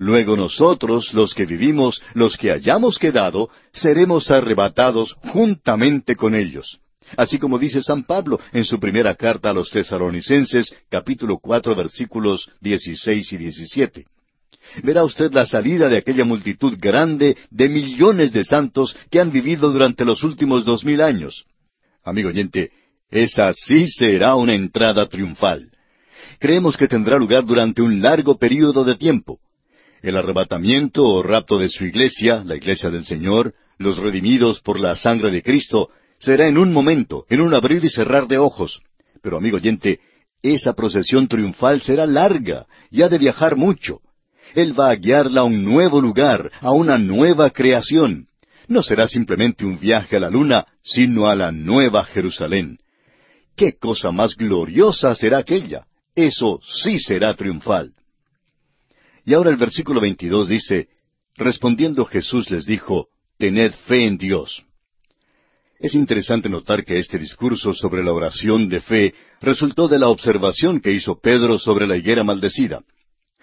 Luego 0.00 0.34
nosotros, 0.34 1.12
los 1.12 1.34
que 1.34 1.44
vivimos, 1.44 2.00
los 2.14 2.38
que 2.38 2.50
hayamos 2.50 2.98
quedado, 2.98 3.50
seremos 3.70 4.30
arrebatados 4.30 5.12
juntamente 5.30 6.16
con 6.16 6.34
ellos. 6.34 6.80
Así 7.18 7.38
como 7.38 7.58
dice 7.58 7.82
San 7.82 8.04
Pablo 8.04 8.40
en 8.54 8.64
su 8.64 8.80
primera 8.80 9.14
carta 9.14 9.50
a 9.50 9.52
los 9.52 9.68
tesaronicenses, 9.70 10.74
capítulo 10.88 11.38
cuatro, 11.38 11.76
versículos 11.76 12.48
dieciséis 12.62 13.30
y 13.34 13.36
diecisiete. 13.36 14.06
Verá 14.82 15.04
usted 15.04 15.34
la 15.34 15.44
salida 15.44 15.90
de 15.90 15.98
aquella 15.98 16.24
multitud 16.24 16.78
grande 16.78 17.36
de 17.50 17.68
millones 17.68 18.32
de 18.32 18.44
santos 18.44 18.96
que 19.10 19.20
han 19.20 19.30
vivido 19.30 19.70
durante 19.70 20.06
los 20.06 20.22
últimos 20.22 20.64
dos 20.64 20.82
mil 20.82 21.02
años. 21.02 21.44
Amigo 22.02 22.30
oyente, 22.30 22.70
esa 23.10 23.52
sí 23.52 23.86
será 23.86 24.34
una 24.36 24.54
entrada 24.54 25.04
triunfal. 25.04 25.70
Creemos 26.38 26.78
que 26.78 26.88
tendrá 26.88 27.18
lugar 27.18 27.44
durante 27.44 27.82
un 27.82 28.00
largo 28.00 28.38
período 28.38 28.82
de 28.82 28.94
tiempo. 28.94 29.38
El 30.02 30.16
arrebatamiento 30.16 31.04
o 31.04 31.22
rapto 31.22 31.58
de 31.58 31.68
su 31.68 31.84
iglesia, 31.84 32.42
la 32.44 32.56
iglesia 32.56 32.90
del 32.90 33.04
Señor, 33.04 33.54
los 33.78 33.98
redimidos 33.98 34.60
por 34.60 34.80
la 34.80 34.96
sangre 34.96 35.30
de 35.30 35.42
Cristo, 35.42 35.90
será 36.18 36.46
en 36.46 36.56
un 36.56 36.72
momento, 36.72 37.26
en 37.28 37.40
un 37.40 37.52
abrir 37.54 37.84
y 37.84 37.90
cerrar 37.90 38.26
de 38.26 38.38
ojos. 38.38 38.80
Pero 39.22 39.36
amigo 39.36 39.58
oyente, 39.58 40.00
esa 40.42 40.72
procesión 40.72 41.28
triunfal 41.28 41.82
será 41.82 42.06
larga 42.06 42.66
y 42.90 43.02
ha 43.02 43.08
de 43.08 43.18
viajar 43.18 43.56
mucho. 43.56 44.00
Él 44.54 44.78
va 44.78 44.90
a 44.90 44.96
guiarla 44.96 45.42
a 45.42 45.44
un 45.44 45.64
nuevo 45.64 46.00
lugar, 46.00 46.50
a 46.60 46.72
una 46.72 46.98
nueva 46.98 47.50
creación. 47.50 48.26
No 48.68 48.82
será 48.82 49.06
simplemente 49.06 49.64
un 49.64 49.78
viaje 49.78 50.16
a 50.16 50.20
la 50.20 50.30
luna, 50.30 50.66
sino 50.82 51.28
a 51.28 51.36
la 51.36 51.52
nueva 51.52 52.04
Jerusalén. 52.04 52.78
¿Qué 53.54 53.76
cosa 53.78 54.10
más 54.12 54.34
gloriosa 54.34 55.14
será 55.14 55.38
aquella? 55.38 55.84
Eso 56.14 56.60
sí 56.62 56.98
será 56.98 57.34
triunfal. 57.34 57.92
Y 59.30 59.34
ahora 59.34 59.50
el 59.50 59.56
versículo 59.58 60.00
22 60.00 60.48
dice, 60.48 60.88
Respondiendo 61.36 62.04
Jesús 62.04 62.50
les 62.50 62.66
dijo, 62.66 63.10
Tened 63.38 63.74
fe 63.86 64.04
en 64.04 64.18
Dios. 64.18 64.64
Es 65.78 65.94
interesante 65.94 66.48
notar 66.48 66.84
que 66.84 66.98
este 66.98 67.16
discurso 67.16 67.72
sobre 67.72 68.02
la 68.02 68.12
oración 68.12 68.68
de 68.68 68.80
fe 68.80 69.14
resultó 69.40 69.86
de 69.86 70.00
la 70.00 70.08
observación 70.08 70.80
que 70.80 70.90
hizo 70.90 71.20
Pedro 71.20 71.60
sobre 71.60 71.86
la 71.86 71.96
higuera 71.96 72.24
maldecida. 72.24 72.82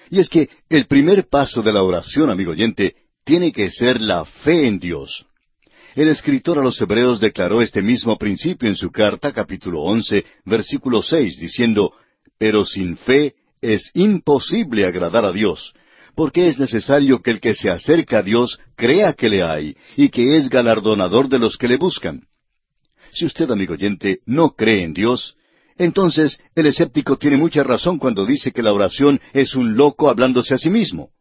Y 0.09 0.19
es 0.19 0.27
que 0.27 0.49
el 0.67 0.88
primer 0.88 1.29
paso 1.29 1.61
de 1.61 1.71
la 1.71 1.83
oración, 1.83 2.29
amigo 2.29 2.51
oyente, 2.51 2.93
tiene 3.23 3.53
que 3.53 3.71
ser 3.71 4.01
la 4.01 4.25
fe 4.25 4.67
en 4.67 4.79
Dios. 4.79 5.25
El 5.95 6.09
escritor 6.09 6.59
a 6.59 6.63
los 6.63 6.81
Hebreos 6.81 7.21
declaró 7.21 7.61
este 7.61 7.81
mismo 7.81 8.17
principio 8.17 8.67
en 8.67 8.75
su 8.75 8.91
carta, 8.91 9.31
capítulo 9.31 9.83
once, 9.83 10.25
versículo 10.43 11.01
seis, 11.01 11.39
diciendo, 11.39 11.93
Pero 12.38 12.65
sin 12.65 12.97
fe 12.97 13.35
es 13.61 13.91
imposible 13.93 14.85
agradar 14.85 15.25
a 15.25 15.31
Dios, 15.31 15.73
porque 16.15 16.47
es 16.47 16.59
necesario 16.59 17.21
que 17.21 17.31
el 17.31 17.39
que 17.39 17.55
se 17.55 17.69
acerca 17.69 18.19
a 18.19 18.23
Dios 18.23 18.59
crea 18.75 19.13
que 19.13 19.29
le 19.29 19.43
hay 19.43 19.75
y 19.95 20.09
que 20.09 20.35
es 20.35 20.49
galardonador 20.49 21.29
de 21.29 21.39
los 21.39 21.57
que 21.57 21.67
le 21.67 21.77
buscan. 21.77 22.23
Si 23.13 23.25
usted, 23.25 23.49
amigo 23.51 23.73
oyente, 23.73 24.19
no 24.25 24.51
cree 24.51 24.83
en 24.83 24.93
Dios, 24.93 25.35
entonces 25.77 26.39
el 26.55 26.65
escéptico 26.65 27.17
tiene 27.17 27.37
mucha 27.37 27.63
razón 27.63 27.99
cuando 27.99 28.25
dice 28.25 28.51
que 28.51 28.63
la 28.63 28.73
oración 28.73 29.19
es 29.33 29.55
un 29.55 29.75
loco 29.75 30.09
hablándose 30.09 30.53
a 30.53 30.57
sí 30.57 30.69
mismo. 30.69 31.11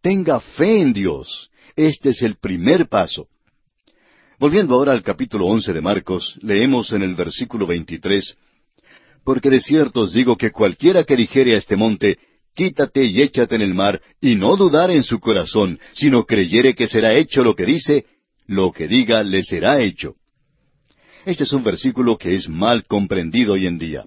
Tenga 0.00 0.40
fe 0.40 0.80
en 0.80 0.92
Dios. 0.92 1.50
Este 1.76 2.10
es 2.10 2.22
el 2.22 2.36
primer 2.36 2.88
paso. 2.88 3.28
Volviendo 4.38 4.74
ahora 4.74 4.92
al 4.92 5.02
capítulo 5.02 5.46
once 5.46 5.72
de 5.72 5.80
Marcos, 5.80 6.38
leemos 6.42 6.92
en 6.92 7.02
el 7.02 7.14
versículo 7.14 7.66
veintitrés 7.66 8.36
porque 9.24 9.50
de 9.50 9.60
cierto 9.60 10.02
os 10.02 10.12
digo 10.12 10.36
que 10.36 10.50
cualquiera 10.50 11.04
que 11.04 11.16
dijere 11.16 11.54
a 11.54 11.58
este 11.58 11.76
monte, 11.76 12.18
quítate 12.54 13.04
y 13.04 13.22
échate 13.22 13.56
en 13.56 13.62
el 13.62 13.74
mar, 13.74 14.00
y 14.20 14.34
no 14.34 14.56
dudar 14.56 14.90
en 14.90 15.02
su 15.02 15.18
corazón, 15.18 15.78
sino 15.92 16.24
creyere 16.24 16.74
que 16.74 16.86
será 16.86 17.14
hecho 17.14 17.42
lo 17.42 17.54
que 17.54 17.64
dice, 17.64 18.06
lo 18.46 18.70
que 18.72 18.86
diga 18.86 19.22
le 19.22 19.42
será 19.42 19.80
hecho. 19.80 20.14
Este 21.24 21.44
es 21.44 21.52
un 21.52 21.64
versículo 21.64 22.18
que 22.18 22.34
es 22.34 22.48
mal 22.48 22.84
comprendido 22.84 23.54
hoy 23.54 23.66
en 23.66 23.78
día. 23.78 24.04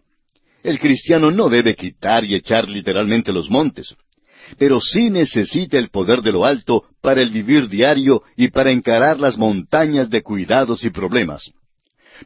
El 0.63 0.79
cristiano 0.79 1.31
no 1.31 1.49
debe 1.49 1.75
quitar 1.75 2.23
y 2.23 2.35
echar 2.35 2.69
literalmente 2.69 3.33
los 3.33 3.49
montes, 3.49 3.95
pero 4.57 4.79
sí 4.79 5.09
necesita 5.09 5.77
el 5.77 5.89
poder 5.89 6.21
de 6.21 6.31
lo 6.31 6.45
alto 6.45 6.85
para 7.01 7.21
el 7.21 7.31
vivir 7.31 7.67
diario 7.67 8.23
y 8.35 8.49
para 8.49 8.71
encarar 8.71 9.19
las 9.19 9.37
montañas 9.37 10.09
de 10.09 10.21
cuidados 10.21 10.83
y 10.83 10.89
problemas. 10.89 11.51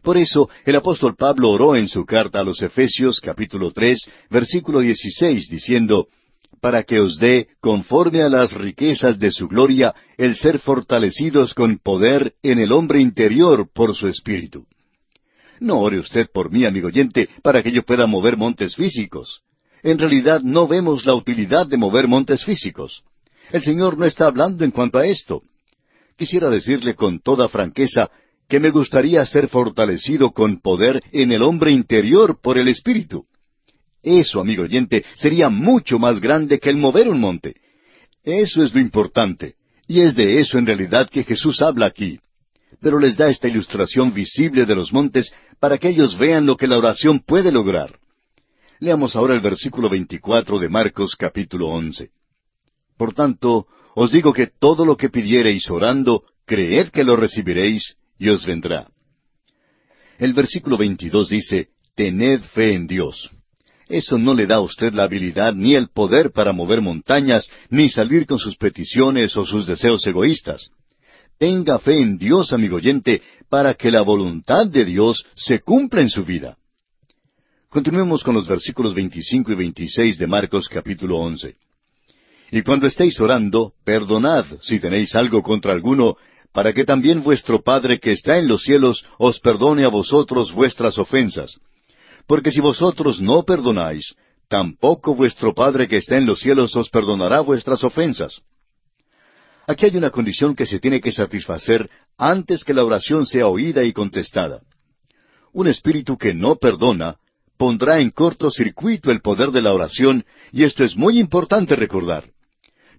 Por 0.02 0.18
eso 0.18 0.50
el 0.66 0.76
apóstol 0.76 1.16
Pablo 1.16 1.50
oró 1.50 1.76
en 1.76 1.88
su 1.88 2.06
carta 2.06 2.40
a 2.40 2.44
los 2.44 2.62
Efesios 2.62 3.20
capítulo 3.20 3.72
tres 3.72 4.06
versículo 4.30 4.80
dieciséis 4.80 5.48
diciendo 5.50 6.08
para 6.62 6.84
que 6.84 7.00
os 7.00 7.18
dé, 7.18 7.48
conforme 7.60 8.22
a 8.22 8.30
las 8.30 8.54
riquezas 8.54 9.18
de 9.18 9.32
su 9.32 9.48
gloria, 9.48 9.96
el 10.18 10.36
ser 10.36 10.60
fortalecidos 10.60 11.56
con 11.56 11.80
poder 11.80 12.36
en 12.44 12.60
el 12.60 12.72
hombre 12.72 13.02
interior 13.02 13.68
por 13.74 13.96
su 13.96 14.08
espíritu. 14.08 14.68
No 15.60 15.80
ore 15.80 15.98
usted 16.00 16.28
por 16.32 16.52
mí, 16.52 16.66
amigo 16.66 16.88
oyente, 16.88 17.30
para 17.42 17.64
que 17.64 17.72
yo 17.72 17.84
pueda 17.84 18.06
mover 18.06 18.38
montes 18.38 18.76
físicos. 18.76 19.42
En 19.82 19.98
realidad 19.98 20.42
no 20.44 20.68
vemos 20.68 21.06
la 21.06 21.16
utilidad 21.16 21.66
de 21.66 21.78
mover 21.78 22.08
montes 22.08 22.46
físicos. 22.46 23.02
El 23.52 23.64
Señor 23.64 23.98
no 23.98 24.06
está 24.06 24.28
hablando 24.28 24.64
en 24.64 24.72
cuanto 24.72 25.00
a 25.00 25.06
esto. 25.08 25.42
Quisiera 26.16 26.52
decirle 26.52 26.94
con 26.94 27.20
toda 27.20 27.50
franqueza 27.50 28.12
que 28.52 28.60
me 28.60 28.70
gustaría 28.70 29.26
ser 29.26 29.48
fortalecido 29.48 30.32
con 30.32 30.60
poder 30.60 31.00
en 31.14 31.32
el 31.32 31.42
hombre 31.42 31.72
interior 31.72 32.38
por 32.42 32.58
el 32.58 32.68
Espíritu. 32.68 33.24
Eso, 34.04 34.42
amigo 34.42 34.64
oyente, 34.64 35.06
sería 35.16 35.48
mucho 35.48 35.98
más 35.98 36.20
grande 36.20 36.60
que 36.60 36.70
el 36.70 36.76
mover 36.76 37.08
un 37.08 37.22
monte. 37.22 37.56
Eso 38.26 38.62
es 38.62 38.74
lo 38.74 38.82
importante, 38.82 39.56
y 39.88 40.02
es 40.02 40.16
de 40.16 40.42
eso 40.42 40.58
en 40.58 40.66
realidad 40.66 41.10
que 41.10 41.24
Jesús 41.24 41.62
habla 41.62 41.86
aquí. 41.86 42.20
Pero 42.82 43.00
les 43.00 43.16
da 43.16 43.30
esta 43.30 43.48
ilustración 43.48 44.14
visible 44.14 44.66
de 44.66 44.76
los 44.76 44.92
montes 44.92 45.32
para 45.62 45.78
que 45.78 45.88
ellos 45.88 46.18
vean 46.18 46.46
lo 46.46 46.58
que 46.58 46.68
la 46.68 46.78
oración 46.78 47.22
puede 47.22 47.54
lograr. 47.54 48.00
Leamos 48.82 49.16
ahora 49.16 49.34
el 49.34 49.40
versículo 49.40 49.88
24 49.88 50.60
de 50.60 50.68
Marcos 50.68 51.16
capítulo 51.16 51.70
11. 51.70 52.10
Por 52.98 53.14
tanto, 53.14 53.68
os 53.96 54.12
digo 54.12 54.34
que 54.34 54.48
todo 54.48 54.84
lo 54.84 54.98
que 54.98 55.08
pidiereis 55.08 55.72
orando, 55.72 56.26
creed 56.46 56.90
que 56.90 57.06
lo 57.06 57.16
recibiréis 57.16 57.96
y 58.22 58.30
os 58.30 58.46
vendrá. 58.46 58.88
El 60.20 60.34
versículo 60.34 60.78
22 60.78 61.30
dice, 61.30 61.70
Tened 61.96 62.42
fe 62.54 62.76
en 62.76 62.86
Dios. 62.86 63.32
Eso 63.90 64.20
no 64.20 64.36
le 64.36 64.46
da 64.46 64.58
a 64.58 64.62
usted 64.62 64.94
la 64.94 65.04
habilidad 65.04 65.56
ni 65.56 65.74
el 65.74 65.90
poder 65.90 66.32
para 66.32 66.54
mover 66.54 66.82
montañas, 66.82 67.50
ni 67.72 67.90
salir 67.90 68.28
con 68.28 68.38
sus 68.38 68.56
peticiones 68.58 69.36
o 69.36 69.44
sus 69.44 69.66
deseos 69.66 70.06
egoístas. 70.06 70.70
Tenga 71.40 71.80
fe 71.80 72.00
en 72.00 72.20
Dios, 72.20 72.54
amigo 72.54 72.76
oyente, 72.76 73.24
para 73.50 73.74
que 73.74 73.90
la 73.90 74.04
voluntad 74.04 74.68
de 74.68 74.86
Dios 74.86 75.26
se 75.36 75.60
cumpla 75.60 76.02
en 76.02 76.10
su 76.10 76.24
vida. 76.24 76.56
Continuemos 77.70 78.24
con 78.24 78.36
los 78.36 78.48
versículos 78.48 78.94
25 78.94 79.52
y 79.52 79.56
26 79.56 80.20
de 80.20 80.28
Marcos 80.28 80.70
capítulo 80.70 81.18
11. 81.18 81.56
Y 82.52 82.62
cuando 82.62 82.86
estéis 82.86 83.20
orando, 83.20 83.74
perdonad 83.84 84.46
si 84.62 84.80
tenéis 84.80 85.16
algo 85.16 85.42
contra 85.42 85.72
alguno, 85.72 86.18
para 86.54 86.74
que 86.74 86.84
también 86.84 87.24
vuestro 87.24 87.62
Padre 87.62 88.00
que 88.00 88.12
está 88.12 88.38
en 88.38 88.48
los 88.48 88.64
cielos 88.64 89.06
os 89.18 89.40
perdone 89.40 89.86
a 89.86 89.90
vosotros 89.90 90.54
vuestras 90.54 90.98
ofensas. 90.98 91.60
Porque 92.28 92.52
si 92.52 92.60
vosotros 92.60 93.22
no 93.22 93.44
perdonáis, 93.44 94.16
tampoco 94.48 95.16
vuestro 95.16 95.54
Padre 95.54 95.88
que 95.88 95.98
está 95.98 96.18
en 96.18 96.26
los 96.26 96.40
cielos 96.40 96.76
os 96.76 96.90
perdonará 96.90 97.40
vuestras 97.42 97.84
ofensas. 97.84 98.42
Aquí 99.68 99.86
hay 99.86 99.96
una 99.96 100.10
condición 100.10 100.56
que 100.56 100.66
se 100.66 100.80
tiene 100.80 101.00
que 101.00 101.12
satisfacer 101.12 101.90
antes 102.18 102.64
que 102.64 102.74
la 102.74 102.84
oración 102.84 103.26
sea 103.26 103.48
oída 103.48 103.84
y 103.84 103.94
contestada. 103.94 104.62
Un 105.54 105.68
espíritu 105.68 106.18
que 106.18 106.34
no 106.34 106.56
perdona 106.56 107.18
pondrá 107.58 108.00
en 108.00 108.10
cortocircuito 108.10 109.12
el 109.12 109.22
poder 109.22 109.52
de 109.52 109.62
la 109.62 109.74
oración, 109.74 110.26
y 110.52 110.64
esto 110.64 110.84
es 110.84 110.96
muy 110.96 111.20
importante 111.20 111.76
recordar. 111.76 112.31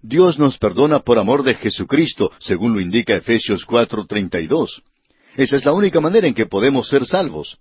Dios 0.03 0.37
nos 0.37 0.57
perdona 0.57 0.99
por 0.99 1.17
amor 1.17 1.43
de 1.43 1.55
Jesucristo, 1.55 2.33
según 2.39 2.73
lo 2.73 2.81
indica 2.81 3.15
Efesios 3.15 3.65
4:32. 3.65 4.83
Esa 5.37 5.55
es 5.55 5.63
la 5.63 5.71
única 5.71 6.01
manera 6.01 6.27
en 6.27 6.33
que 6.33 6.45
podemos 6.45 6.89
ser 6.89 7.05
salvos. 7.05 7.57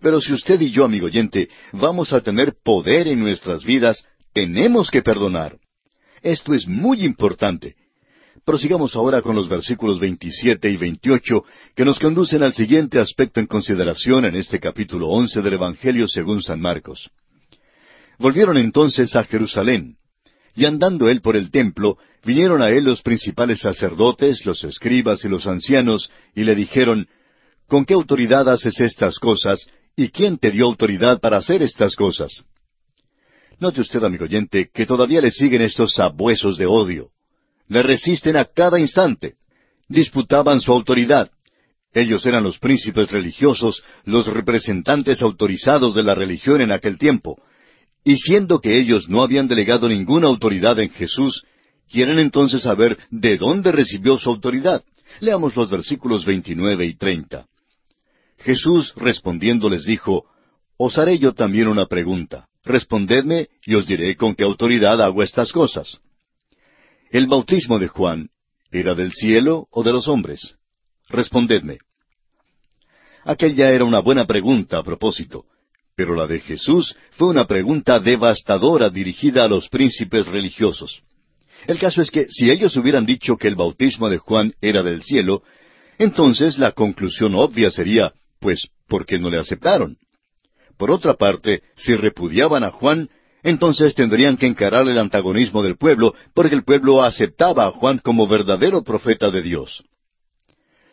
Pero 0.00 0.20
si 0.20 0.32
usted 0.32 0.60
y 0.60 0.70
yo, 0.70 0.84
amigo 0.84 1.06
oyente, 1.06 1.48
vamos 1.72 2.12
a 2.12 2.20
tener 2.20 2.54
poder 2.62 3.08
en 3.08 3.18
nuestras 3.18 3.64
vidas, 3.64 4.06
tenemos 4.32 4.88
que 4.88 5.02
perdonar. 5.02 5.58
Esto 6.22 6.54
es 6.54 6.68
muy 6.68 7.04
importante. 7.04 7.74
Prosigamos 8.44 8.94
ahora 8.94 9.20
con 9.20 9.34
los 9.34 9.48
versículos 9.48 9.98
27 9.98 10.70
y 10.70 10.76
28 10.76 11.44
que 11.74 11.84
nos 11.84 11.98
conducen 11.98 12.44
al 12.44 12.54
siguiente 12.54 13.00
aspecto 13.00 13.40
en 13.40 13.46
consideración 13.46 14.24
en 14.26 14.36
este 14.36 14.60
capítulo 14.60 15.08
11 15.08 15.42
del 15.42 15.54
Evangelio 15.54 16.06
según 16.06 16.40
San 16.40 16.60
Marcos. 16.60 17.10
Volvieron 18.16 18.56
entonces 18.58 19.16
a 19.16 19.24
Jerusalén. 19.24 19.96
Y 20.60 20.66
andando 20.66 21.08
él 21.08 21.22
por 21.22 21.36
el 21.36 21.50
templo, 21.50 21.96
vinieron 22.22 22.60
a 22.60 22.68
él 22.68 22.84
los 22.84 23.00
principales 23.00 23.60
sacerdotes, 23.60 24.44
los 24.44 24.62
escribas 24.62 25.24
y 25.24 25.28
los 25.30 25.46
ancianos, 25.46 26.10
y 26.34 26.44
le 26.44 26.54
dijeron, 26.54 27.08
¿Con 27.66 27.86
qué 27.86 27.94
autoridad 27.94 28.46
haces 28.46 28.78
estas 28.78 29.18
cosas? 29.18 29.66
¿Y 29.96 30.10
quién 30.10 30.36
te 30.36 30.50
dio 30.50 30.66
autoridad 30.66 31.18
para 31.18 31.38
hacer 31.38 31.62
estas 31.62 31.96
cosas? 31.96 32.44
Note 33.58 33.80
usted, 33.80 34.04
amigo 34.04 34.26
oyente, 34.26 34.68
que 34.70 34.84
todavía 34.84 35.22
le 35.22 35.30
siguen 35.30 35.62
estos 35.62 35.94
sabuesos 35.94 36.58
de 36.58 36.66
odio. 36.66 37.08
Le 37.66 37.82
resisten 37.82 38.36
a 38.36 38.44
cada 38.44 38.78
instante. 38.78 39.36
Disputaban 39.88 40.60
su 40.60 40.72
autoridad. 40.72 41.30
Ellos 41.94 42.26
eran 42.26 42.44
los 42.44 42.58
príncipes 42.58 43.10
religiosos, 43.10 43.82
los 44.04 44.26
representantes 44.26 45.22
autorizados 45.22 45.94
de 45.94 46.02
la 46.02 46.14
religión 46.14 46.60
en 46.60 46.70
aquel 46.70 46.98
tiempo, 46.98 47.42
y 48.04 48.16
siendo 48.16 48.60
que 48.60 48.78
ellos 48.78 49.08
no 49.08 49.22
habían 49.22 49.48
delegado 49.48 49.88
ninguna 49.88 50.28
autoridad 50.28 50.78
en 50.78 50.90
Jesús, 50.90 51.44
quieren 51.88 52.18
entonces 52.18 52.62
saber 52.62 52.98
de 53.10 53.36
dónde 53.36 53.72
recibió 53.72 54.18
su 54.18 54.30
autoridad. 54.30 54.82
Leamos 55.20 55.56
los 55.56 55.70
versículos 55.70 56.24
29 56.24 56.86
y 56.86 56.94
30. 56.94 57.46
Jesús 58.38 58.94
respondiendo 58.96 59.68
les 59.68 59.84
dijo, 59.84 60.24
Os 60.76 60.96
haré 60.98 61.18
yo 61.18 61.34
también 61.34 61.68
una 61.68 61.86
pregunta. 61.86 62.48
Respondedme 62.64 63.48
y 63.64 63.74
os 63.74 63.86
diré 63.86 64.16
con 64.16 64.34
qué 64.34 64.44
autoridad 64.44 65.00
hago 65.02 65.22
estas 65.22 65.52
cosas. 65.52 66.00
¿El 67.10 67.26
bautismo 67.26 67.78
de 67.78 67.88
Juan 67.88 68.30
era 68.70 68.94
del 68.94 69.12
cielo 69.12 69.66
o 69.70 69.82
de 69.82 69.92
los 69.92 70.08
hombres? 70.08 70.56
Respondedme. 71.08 71.78
Aquella 73.24 73.70
era 73.72 73.84
una 73.84 74.00
buena 74.00 74.26
pregunta 74.26 74.78
a 74.78 74.82
propósito. 74.82 75.44
Pero 76.00 76.14
la 76.14 76.26
de 76.26 76.40
Jesús 76.40 76.96
fue 77.10 77.28
una 77.28 77.46
pregunta 77.46 78.00
devastadora 78.00 78.88
dirigida 78.88 79.44
a 79.44 79.48
los 79.48 79.68
príncipes 79.68 80.26
religiosos. 80.28 81.02
El 81.66 81.78
caso 81.78 82.00
es 82.00 82.10
que 82.10 82.24
si 82.30 82.50
ellos 82.50 82.74
hubieran 82.76 83.04
dicho 83.04 83.36
que 83.36 83.48
el 83.48 83.54
bautismo 83.54 84.08
de 84.08 84.16
Juan 84.16 84.54
era 84.62 84.82
del 84.82 85.02
cielo, 85.02 85.42
entonces 85.98 86.58
la 86.58 86.72
conclusión 86.72 87.34
obvia 87.34 87.70
sería, 87.70 88.14
pues, 88.38 88.66
¿por 88.88 89.04
qué 89.04 89.18
no 89.18 89.28
le 89.28 89.36
aceptaron? 89.36 89.98
Por 90.78 90.90
otra 90.90 91.12
parte, 91.12 91.64
si 91.74 91.94
repudiaban 91.94 92.64
a 92.64 92.70
Juan, 92.70 93.10
entonces 93.42 93.94
tendrían 93.94 94.38
que 94.38 94.46
encarar 94.46 94.88
el 94.88 94.98
antagonismo 94.98 95.62
del 95.62 95.76
pueblo, 95.76 96.14
porque 96.32 96.54
el 96.54 96.64
pueblo 96.64 97.02
aceptaba 97.02 97.66
a 97.66 97.72
Juan 97.72 97.98
como 97.98 98.26
verdadero 98.26 98.82
profeta 98.82 99.30
de 99.30 99.42
Dios. 99.42 99.84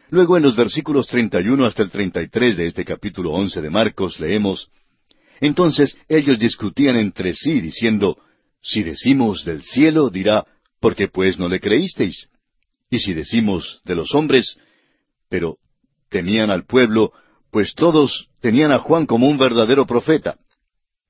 Luego 0.09 0.35
en 0.35 0.43
los 0.43 0.57
versículos 0.57 1.07
31 1.07 1.65
hasta 1.65 1.83
el 1.83 1.91
33 1.91 2.57
de 2.57 2.65
este 2.65 2.83
capítulo 2.83 3.31
11 3.31 3.61
de 3.61 3.69
Marcos 3.69 4.19
leemos, 4.19 4.69
entonces 5.39 5.97
ellos 6.07 6.39
discutían 6.39 6.95
entre 6.95 7.33
sí, 7.33 7.61
diciendo, 7.61 8.17
Si 8.61 8.83
decimos 8.83 9.45
del 9.45 9.63
cielo, 9.63 10.09
dirá, 10.09 10.45
¿por 10.79 10.95
qué 10.95 11.07
pues 11.07 11.37
no 11.37 11.47
le 11.47 11.59
creísteis? 11.59 12.29
Y 12.89 12.99
si 12.99 13.13
decimos 13.13 13.81
de 13.85 13.95
los 13.95 14.13
hombres, 14.15 14.57
pero 15.29 15.57
temían 16.09 16.49
al 16.49 16.65
pueblo, 16.65 17.11
pues 17.51 17.73
todos 17.73 18.29
tenían 18.41 18.71
a 18.71 18.79
Juan 18.79 19.05
como 19.05 19.27
un 19.27 19.37
verdadero 19.37 19.85
profeta. 19.85 20.37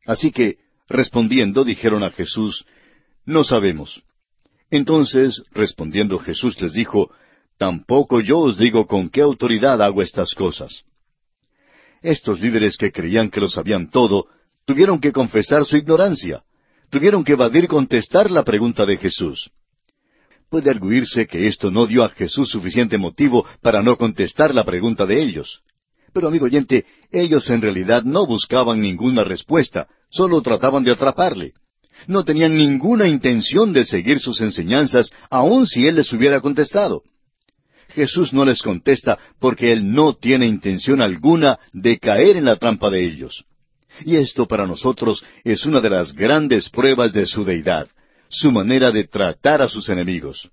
Así 0.06 0.32
que, 0.32 0.58
respondiendo, 0.88 1.64
dijeron 1.64 2.04
a 2.04 2.12
Jesús, 2.12 2.66
No 3.26 3.44
sabemos. 3.44 4.02
Entonces, 4.70 5.44
respondiendo 5.52 6.20
Jesús 6.20 6.60
les 6.62 6.74
dijo, 6.74 7.12
Tampoco 7.58 8.22
yo 8.22 8.40
os 8.40 8.58
digo 8.58 8.86
con 8.88 9.10
qué 9.10 9.22
autoridad 9.22 9.82
hago 9.82 10.02
estas 10.02 10.34
cosas. 10.36 10.84
Estos 12.08 12.40
líderes 12.40 12.78
que 12.78 12.90
creían 12.90 13.30
que 13.30 13.42
lo 13.42 13.50
sabían 13.50 13.92
todo, 13.92 14.28
tuvieron 14.66 15.02
que 15.02 15.12
confesar 15.12 15.66
su 15.66 15.76
ignorancia, 15.76 16.42
tuvieron 16.90 17.22
que 17.22 17.34
evadir 17.34 17.68
contestar 17.68 18.32
la 18.32 18.46
pregunta 18.46 18.86
de 18.86 18.96
Jesús. 18.96 19.52
Puede 20.50 20.70
arguirse 20.70 21.28
que 21.28 21.48
esto 21.48 21.70
no 21.70 21.86
dio 21.86 22.06
a 22.06 22.10
Jesús 22.12 22.48
suficiente 22.48 22.98
motivo 22.98 23.46
para 23.62 23.84
no 23.84 23.98
contestar 23.98 24.56
la 24.56 24.64
pregunta 24.64 25.06
de 25.06 25.22
ellos. 25.22 25.60
Pero 26.14 26.30
amigo 26.30 26.46
oyente, 26.46 26.86
ellos 27.12 27.50
en 27.50 27.62
realidad 27.62 28.04
no 28.04 28.26
buscaban 28.26 28.80
ninguna 28.80 29.26
respuesta, 29.26 29.88
solo 30.10 30.42
trataban 30.42 30.86
de 30.86 30.94
atraparle. 30.94 31.56
No 32.08 32.24
tenían 32.24 32.56
ninguna 32.56 33.10
intención 33.10 33.74
de 33.74 33.84
seguir 33.84 34.22
sus 34.22 34.40
enseñanzas, 34.40 35.12
aun 35.30 35.68
si 35.68 35.86
él 35.86 35.96
les 35.96 36.14
hubiera 36.14 36.40
contestado. 36.40 37.04
Jesús 37.98 38.32
no 38.32 38.46
les 38.46 38.62
contesta 38.62 39.18
porque 39.40 39.72
Él 39.72 39.92
no 39.92 40.14
tiene 40.14 40.46
intención 40.46 41.02
alguna 41.02 41.58
de 41.74 41.98
caer 41.98 42.38
en 42.38 42.46
la 42.46 42.56
trampa 42.58 42.92
de 42.92 43.04
ellos. 43.04 43.44
Y 44.06 44.18
esto 44.18 44.48
para 44.48 44.68
nosotros 44.68 45.26
es 45.44 45.66
una 45.66 45.82
de 45.82 45.90
las 45.90 46.14
grandes 46.14 46.70
pruebas 46.70 47.12
de 47.12 47.26
su 47.26 47.44
deidad, 47.44 47.88
su 48.30 48.52
manera 48.52 48.92
de 48.92 49.06
tratar 49.06 49.64
a 49.64 49.68
sus 49.68 49.90
enemigos. 49.90 50.48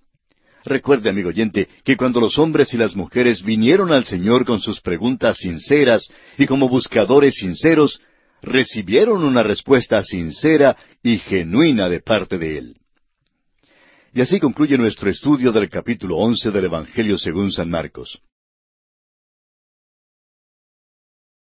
Recuerde, 0.64 1.10
amigo 1.10 1.28
oyente, 1.28 1.68
que 1.84 1.98
cuando 1.98 2.18
los 2.18 2.38
hombres 2.38 2.72
y 2.72 2.78
las 2.78 2.96
mujeres 2.96 3.42
vinieron 3.42 3.92
al 3.92 4.06
Señor 4.06 4.46
con 4.46 4.62
sus 4.62 4.80
preguntas 4.80 5.36
sinceras 5.36 6.10
y 6.38 6.46
como 6.46 6.70
buscadores 6.70 7.34
sinceros, 7.34 8.00
recibieron 8.40 9.22
una 9.22 9.42
respuesta 9.42 10.02
sincera 10.02 10.78
y 11.02 11.18
genuina 11.18 11.90
de 11.90 12.00
parte 12.00 12.38
de 12.38 12.56
Él. 12.56 12.76
Y 14.16 14.20
así 14.20 14.38
concluye 14.38 14.78
nuestro 14.78 15.10
estudio 15.10 15.50
del 15.50 15.68
capítulo 15.68 16.18
once 16.18 16.52
del 16.52 16.66
Evangelio 16.66 17.18
según 17.18 17.50
San 17.50 17.68
Marcos. 17.68 18.22